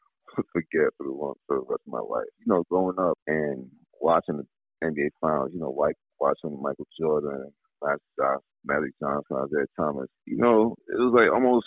forget 0.52 0.92
for 0.96 1.04
the 1.04 1.12
long 1.12 1.34
for 1.46 1.56
the 1.56 1.64
rest 1.68 1.82
of 1.86 1.92
my 1.92 2.00
life. 2.00 2.28
You 2.38 2.52
know, 2.52 2.64
growing 2.70 2.98
up 2.98 3.18
and 3.26 3.66
watching 4.00 4.38
the 4.38 4.46
NBA 4.86 5.10
Finals. 5.20 5.50
You 5.52 5.60
know, 5.60 5.70
like 5.70 5.96
watching 6.20 6.60
Michael 6.62 6.86
Jordan, 6.98 7.52
Magic 8.64 8.92
Johnson, 9.00 9.36
Isiah 9.44 9.66
Thomas. 9.76 10.08
You 10.26 10.38
know, 10.38 10.76
it 10.88 10.98
was 10.98 11.14
like 11.14 11.32
almost 11.32 11.66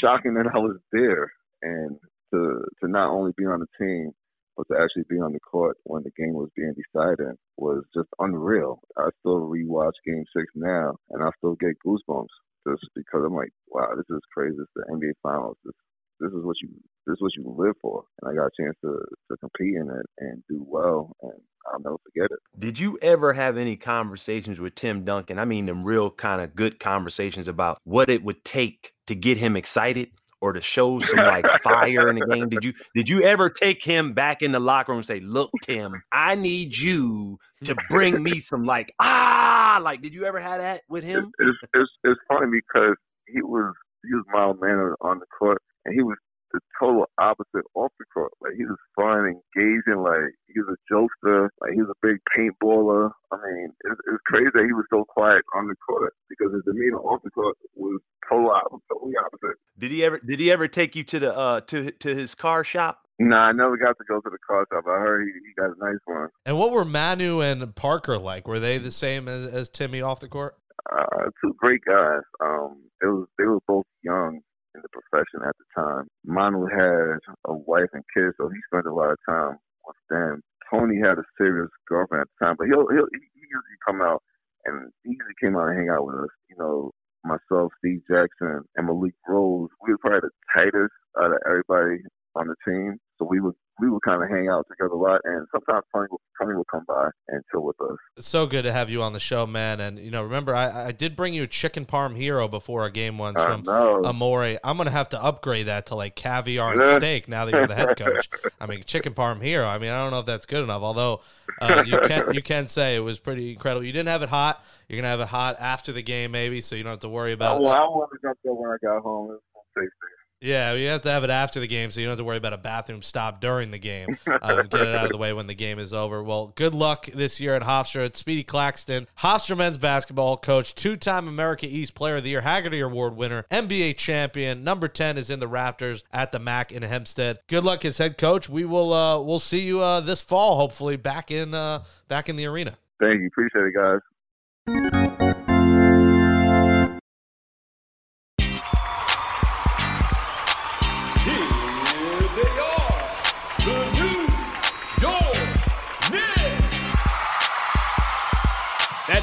shocking 0.00 0.34
that 0.34 0.50
I 0.54 0.58
was 0.58 0.78
there 0.92 1.30
and 1.62 1.96
to 2.32 2.64
to 2.80 2.88
not 2.88 3.10
only 3.10 3.32
be 3.36 3.44
on 3.44 3.60
the 3.60 3.66
team 3.78 4.12
but 4.56 4.66
to 4.68 4.82
actually 4.82 5.04
be 5.08 5.16
on 5.20 5.32
the 5.32 5.40
court 5.40 5.76
when 5.84 6.02
the 6.02 6.10
game 6.18 6.34
was 6.34 6.50
being 6.56 6.74
decided 6.74 7.34
was 7.56 7.82
just 7.94 8.08
unreal. 8.18 8.80
I 8.98 9.08
still 9.20 9.48
rewatch 9.48 9.96
Game 10.04 10.24
Six 10.36 10.46
now, 10.54 10.96
and 11.10 11.22
I 11.22 11.30
still 11.38 11.54
get 11.54 11.78
goosebumps 11.86 12.28
just 12.68 12.84
because 12.94 13.22
I'm 13.24 13.34
like, 13.34 13.52
wow, 13.68 13.88
this 13.96 14.04
is 14.10 14.20
crazy. 14.34 14.56
It's 14.58 14.70
the 14.74 14.84
NBA 14.92 15.12
Finals. 15.22 15.56
This 15.64 15.74
this 16.20 16.32
is 16.32 16.44
what 16.44 16.56
you 16.62 16.68
this 17.06 17.14
is 17.14 17.20
what 17.20 17.32
you 17.36 17.54
live 17.56 17.74
for. 17.80 18.04
And 18.20 18.30
I 18.30 18.34
got 18.34 18.46
a 18.46 18.62
chance 18.62 18.76
to 18.82 19.00
to 19.30 19.36
compete 19.38 19.74
in 19.74 19.88
it 19.90 20.06
and 20.18 20.42
do 20.48 20.64
well, 20.66 21.16
and 21.22 21.32
I'll 21.72 21.80
never 21.80 21.96
forget 22.04 22.30
it. 22.30 22.38
Did 22.58 22.78
you 22.78 22.98
ever 23.02 23.32
have 23.32 23.56
any 23.56 23.76
conversations 23.76 24.60
with 24.60 24.74
Tim 24.74 25.04
Duncan? 25.04 25.38
I 25.38 25.44
mean, 25.44 25.66
them 25.66 25.82
real 25.82 26.10
kind 26.10 26.40
of 26.40 26.54
good 26.54 26.78
conversations 26.78 27.48
about 27.48 27.78
what 27.84 28.10
it 28.10 28.22
would 28.22 28.44
take 28.44 28.92
to 29.06 29.14
get 29.14 29.38
him 29.38 29.56
excited 29.56 30.10
or 30.40 30.52
to 30.52 30.60
show 30.60 30.98
some 31.00 31.18
like 31.18 31.46
fire 31.62 32.08
in 32.08 32.16
the 32.16 32.26
game? 32.26 32.48
Did 32.48 32.64
you 32.64 32.72
did 32.94 33.08
you 33.08 33.22
ever 33.22 33.50
take 33.50 33.82
him 33.82 34.12
back 34.12 34.42
in 34.42 34.52
the 34.52 34.60
locker 34.60 34.92
room 34.92 34.98
and 34.98 35.06
say, 35.06 35.20
"Look, 35.20 35.50
Tim, 35.64 36.02
I 36.12 36.34
need 36.34 36.76
you 36.76 37.38
to 37.64 37.76
bring 37.88 38.22
me 38.22 38.40
some 38.40 38.64
like 38.64 38.92
ah"? 39.00 39.80
Like, 39.82 40.02
did 40.02 40.14
you 40.14 40.24
ever 40.24 40.40
have 40.40 40.60
that 40.60 40.82
with 40.88 41.04
him? 41.04 41.30
It's 41.38 41.58
it's, 41.74 41.90
it's 42.04 42.20
funny 42.28 42.46
because 42.52 42.96
he 43.26 43.42
was 43.42 43.74
he 44.02 44.14
was 44.14 44.24
mild 44.32 44.60
mannered 44.60 44.96
on 45.00 45.18
the 45.18 45.26
court, 45.26 45.62
and 45.84 45.94
he 45.94 46.02
was 46.02 46.16
the 46.52 46.60
total 46.78 47.06
opposite 47.18 47.64
off 47.74 47.92
the 47.98 48.04
court. 48.12 48.32
Like 48.40 48.54
he 48.56 48.64
was 48.64 48.78
fun, 48.96 49.26
engaging, 49.26 50.02
like 50.02 50.34
he 50.48 50.60
was 50.60 50.74
a 50.74 50.80
jokester, 50.92 51.48
like 51.60 51.72
he 51.72 51.82
was 51.82 51.90
a 51.90 52.06
big 52.06 52.18
paintballer. 52.34 53.10
I 53.32 53.36
mean, 53.36 53.70
it's, 53.84 54.00
it's 54.06 54.22
crazy 54.26 54.50
that 54.54 54.64
he 54.66 54.72
was 54.72 54.86
so 54.90 55.04
quiet 55.04 55.42
on 55.54 55.68
the 55.68 55.76
court 55.76 56.14
because 56.28 56.52
his 56.52 56.62
demeanor 56.64 56.98
off 56.98 57.22
the 57.22 57.30
court 57.30 57.56
was 57.74 58.00
total 58.28 58.50
opposite, 58.50 58.82
totally 58.92 59.14
opposite. 59.24 59.56
Did 59.78 59.90
he 59.90 60.04
ever 60.04 60.18
did 60.18 60.40
he 60.40 60.50
ever 60.50 60.68
take 60.68 60.96
you 60.96 61.04
to 61.04 61.18
the 61.18 61.36
uh 61.36 61.60
to 61.62 61.90
to 61.92 62.14
his 62.14 62.34
car 62.34 62.64
shop? 62.64 63.00
Nah, 63.18 63.48
I 63.48 63.52
never 63.52 63.76
got 63.76 63.98
to 63.98 64.04
go 64.08 64.20
to 64.20 64.30
the 64.30 64.38
car 64.46 64.66
shop. 64.72 64.84
I 64.86 64.98
heard 64.98 65.26
he, 65.26 65.32
he 65.46 65.52
got 65.54 65.76
a 65.76 65.78
nice 65.78 66.00
one. 66.06 66.28
And 66.46 66.58
what 66.58 66.72
were 66.72 66.86
Manu 66.86 67.42
and 67.42 67.74
Parker 67.76 68.16
like? 68.16 68.48
Were 68.48 68.58
they 68.58 68.78
the 68.78 68.90
same 68.90 69.28
as, 69.28 69.52
as 69.52 69.68
Timmy 69.68 70.00
off 70.00 70.20
the 70.20 70.28
court? 70.28 70.56
Uh, 70.90 71.28
two 71.44 71.54
great 71.58 71.82
guys. 71.84 72.22
Um, 72.42 72.82
it 73.02 73.06
was 73.06 73.26
they 73.36 73.44
were 73.44 73.60
both 73.68 73.84
young 74.02 74.40
in 74.80 74.88
the 74.88 74.96
profession 74.96 75.44
at 75.44 75.54
the 75.60 75.68
time. 75.76 76.08
Manu 76.24 76.64
had 76.66 77.20
a 77.46 77.54
wife 77.54 77.92
and 77.92 78.04
kids, 78.16 78.34
so 78.40 78.48
he 78.48 78.58
spent 78.72 78.86
a 78.86 78.94
lot 78.94 79.12
of 79.12 79.18
time 79.28 79.56
with 79.84 80.00
them. 80.08 80.40
Tony 80.72 80.96
had 80.96 81.18
a 81.18 81.26
serious 81.36 81.68
girlfriend 81.88 82.22
at 82.22 82.28
the 82.32 82.46
time, 82.46 82.56
but 82.56 82.66
he'll 82.66 82.88
he'll 82.88 83.10
he 83.12 83.44
usually 83.44 83.80
come 83.86 84.00
out 84.00 84.22
and 84.64 84.90
he 85.04 85.10
usually 85.12 85.36
came 85.42 85.56
out 85.56 85.68
and 85.68 85.78
hang 85.78 85.90
out 85.90 86.06
with 86.06 86.16
us. 86.16 86.32
You 86.48 86.56
know, 86.58 86.90
myself, 87.24 87.72
Steve 87.78 88.00
Jackson, 88.08 88.62
and 88.76 88.86
Malik 88.86 89.14
Rose. 89.28 89.68
We 89.82 89.92
were 89.92 89.98
probably 89.98 90.30
the 90.30 90.36
tightest 90.54 90.94
out 91.20 91.32
of 91.32 91.40
everybody 91.44 92.02
on 92.36 92.48
the 92.48 92.56
team. 92.64 92.96
So 93.18 93.26
we 93.28 93.40
would 93.40 93.54
we 93.80 93.88
would 93.88 94.02
kind 94.02 94.22
of 94.22 94.28
hang 94.28 94.48
out 94.48 94.66
together 94.68 94.92
a 94.92 94.96
lot, 94.96 95.20
and 95.24 95.46
sometimes 95.52 95.84
Tony 95.94 96.08
would, 96.10 96.20
Tony 96.40 96.54
would 96.56 96.66
come 96.66 96.84
by 96.86 97.08
and 97.28 97.42
chill 97.50 97.62
with 97.62 97.80
us. 97.80 97.96
It's 98.16 98.28
so 98.28 98.46
good 98.46 98.62
to 98.62 98.72
have 98.72 98.90
you 98.90 99.02
on 99.02 99.12
the 99.12 99.20
show, 99.20 99.46
man. 99.46 99.80
And 99.80 99.98
you 99.98 100.10
know, 100.10 100.22
remember, 100.22 100.54
I, 100.54 100.88
I 100.88 100.92
did 100.92 101.16
bring 101.16 101.32
you 101.32 101.44
a 101.44 101.46
chicken 101.46 101.86
parm 101.86 102.16
hero 102.16 102.46
before 102.48 102.84
a 102.84 102.90
game 102.90 103.16
once 103.18 103.40
from 103.40 103.66
Amore. 103.68 104.58
I'm 104.62 104.76
gonna 104.76 104.90
have 104.90 105.08
to 105.10 105.22
upgrade 105.22 105.66
that 105.66 105.86
to 105.86 105.94
like 105.94 106.14
caviar 106.14 106.80
and 106.80 107.02
steak 107.02 107.28
now 107.28 107.44
that 107.46 107.52
you're 107.52 107.66
the 107.66 107.74
head 107.74 107.96
coach. 107.96 108.28
I 108.60 108.66
mean, 108.66 108.82
chicken 108.84 109.14
parm 109.14 109.42
hero. 109.42 109.66
I 109.66 109.78
mean, 109.78 109.90
I 109.90 109.98
don't 110.02 110.10
know 110.10 110.20
if 110.20 110.26
that's 110.26 110.46
good 110.46 110.62
enough. 110.62 110.82
Although 110.82 111.22
uh, 111.60 111.82
you 111.86 111.98
can 112.00 112.34
you 112.34 112.42
can 112.42 112.68
say 112.68 112.96
it 112.96 113.00
was 113.00 113.18
pretty 113.18 113.52
incredible. 113.52 113.84
You 113.84 113.92
didn't 113.92 114.08
have 114.08 114.22
it 114.22 114.28
hot. 114.28 114.62
You're 114.88 114.98
gonna 114.98 115.08
have 115.08 115.20
it 115.20 115.28
hot 115.28 115.56
after 115.58 115.92
the 115.92 116.02
game, 116.02 116.32
maybe, 116.32 116.60
so 116.60 116.76
you 116.76 116.82
don't 116.82 116.92
have 116.92 117.00
to 117.00 117.08
worry 117.08 117.32
about. 117.32 117.60
Well, 117.60 117.70
I 117.70 117.80
wanted 117.80 118.20
to 118.20 118.34
go 118.44 118.54
when 118.54 118.70
I 118.70 118.76
got 118.82 119.02
home. 119.02 119.38
It's 119.76 119.92
yeah, 120.40 120.72
you 120.72 120.88
have 120.88 121.02
to 121.02 121.10
have 121.10 121.22
it 121.22 121.30
after 121.30 121.60
the 121.60 121.66
game, 121.66 121.90
so 121.90 122.00
you 122.00 122.06
don't 122.06 122.12
have 122.12 122.18
to 122.18 122.24
worry 122.24 122.38
about 122.38 122.54
a 122.54 122.58
bathroom 122.58 123.02
stop 123.02 123.40
during 123.40 123.70
the 123.70 123.78
game. 123.78 124.18
Um, 124.42 124.68
get 124.68 124.82
it 124.86 124.94
out 124.94 125.06
of 125.06 125.10
the 125.10 125.18
way 125.18 125.32
when 125.32 125.48
the 125.48 125.54
game 125.54 125.78
is 125.78 125.92
over. 125.92 126.22
Well, 126.22 126.52
good 126.54 126.74
luck 126.74 127.06
this 127.06 127.40
year 127.40 127.56
at 127.56 127.62
Hofstra. 127.62 128.06
It's 128.06 128.20
Speedy 128.20 128.42
Claxton, 128.42 129.06
Hofstra 129.18 129.56
men's 129.56 129.76
basketball 129.76 130.36
coach, 130.36 130.74
two-time 130.74 131.28
America 131.28 131.66
East 131.66 131.94
Player 131.94 132.16
of 132.16 132.22
the 132.22 132.30
Year, 132.30 132.40
Haggerty 132.40 132.80
Award 132.80 133.16
winner, 133.16 133.44
NBA 133.50 133.96
champion. 133.98 134.64
Number 134.64 134.88
ten 134.88 135.18
is 135.18 135.30
in 135.30 135.40
the 135.40 135.48
Raptors 135.48 136.04
at 136.12 136.32
the 136.32 136.38
MAC 136.38 136.72
in 136.72 136.82
Hempstead. 136.82 137.40
Good 137.48 137.64
luck 137.64 137.84
as 137.84 137.98
head 137.98 138.16
coach. 138.16 138.48
We 138.48 138.64
will 138.64 138.92
uh, 138.92 139.20
we'll 139.20 139.40
see 139.40 139.60
you 139.60 139.80
uh, 139.80 140.00
this 140.00 140.22
fall, 140.22 140.56
hopefully 140.56 140.96
back 140.96 141.30
in 141.30 141.52
uh, 141.52 141.84
back 142.08 142.28
in 142.28 142.36
the 142.36 142.46
arena. 142.46 142.78
Thank 143.00 143.20
you, 143.20 143.26
appreciate 143.26 143.66
it, 143.66 143.74
guys. 143.74 145.09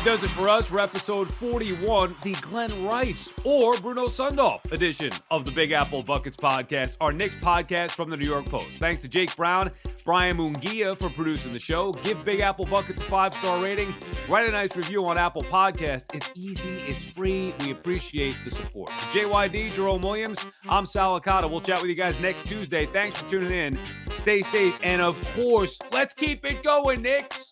Does 0.08 0.24
it 0.24 0.30
for 0.30 0.48
us 0.48 0.68
for 0.68 0.80
episode 0.80 1.30
41, 1.34 2.16
the 2.24 2.32
Glenn 2.36 2.86
Rice 2.86 3.30
or 3.44 3.74
Bruno 3.74 4.08
Sundov 4.08 4.64
edition 4.72 5.12
of 5.32 5.44
the 5.44 5.52
Big 5.52 5.74
Apple 5.74 6.02
Buckets 6.02 6.38
podcast, 6.38 6.96
our 7.02 7.12
Knicks 7.12 7.36
podcast 7.36 7.92
from 7.92 8.10
the 8.10 8.16
New 8.16 8.26
York 8.26 8.46
Post. 8.46 8.70
Thanks 8.80 9.02
to 9.02 9.10
Jake 9.10 9.36
Brown, 9.36 9.70
Brian 10.06 10.38
Mungia 10.38 10.98
for 10.98 11.10
producing 11.10 11.52
the 11.52 11.60
show. 11.60 11.92
Give 11.92 12.24
Big 12.24 12.40
Apple 12.40 12.66
Buckets 12.66 13.04
five 13.04 13.34
star 13.34 13.62
rating. 13.62 13.94
Write 14.30 14.48
a 14.48 14.52
nice 14.54 14.78
review 14.78 15.06
on 15.06 15.18
Apple 15.18 15.44
Podcasts. 15.44 16.06
It's 16.16 16.32
easy, 16.36 16.78
it's 16.88 17.04
free. 17.12 17.54
We 17.66 17.72
appreciate 17.72 18.38
the 18.46 18.52
support. 18.52 18.90
For 18.90 19.20
JYD, 19.20 19.74
Jerome 19.74 20.04
Williams, 20.04 20.40
I'm 20.70 20.86
Sal 20.86 21.20
Licata. 21.20 21.52
We'll 21.52 21.60
chat 21.60 21.82
with 21.82 21.90
you 21.90 21.96
guys 21.96 22.18
next 22.22 22.48
Tuesday. 22.48 22.86
Thanks 22.86 23.22
for 23.22 23.30
tuning 23.30 23.52
in. 23.52 23.78
Stay 24.14 24.42
safe. 24.42 24.80
And 24.82 25.02
of 25.02 25.22
course, 25.36 25.78
let's 25.92 26.14
keep 26.14 26.46
it 26.46 26.64
going, 26.64 27.02
Knicks. 27.02 27.52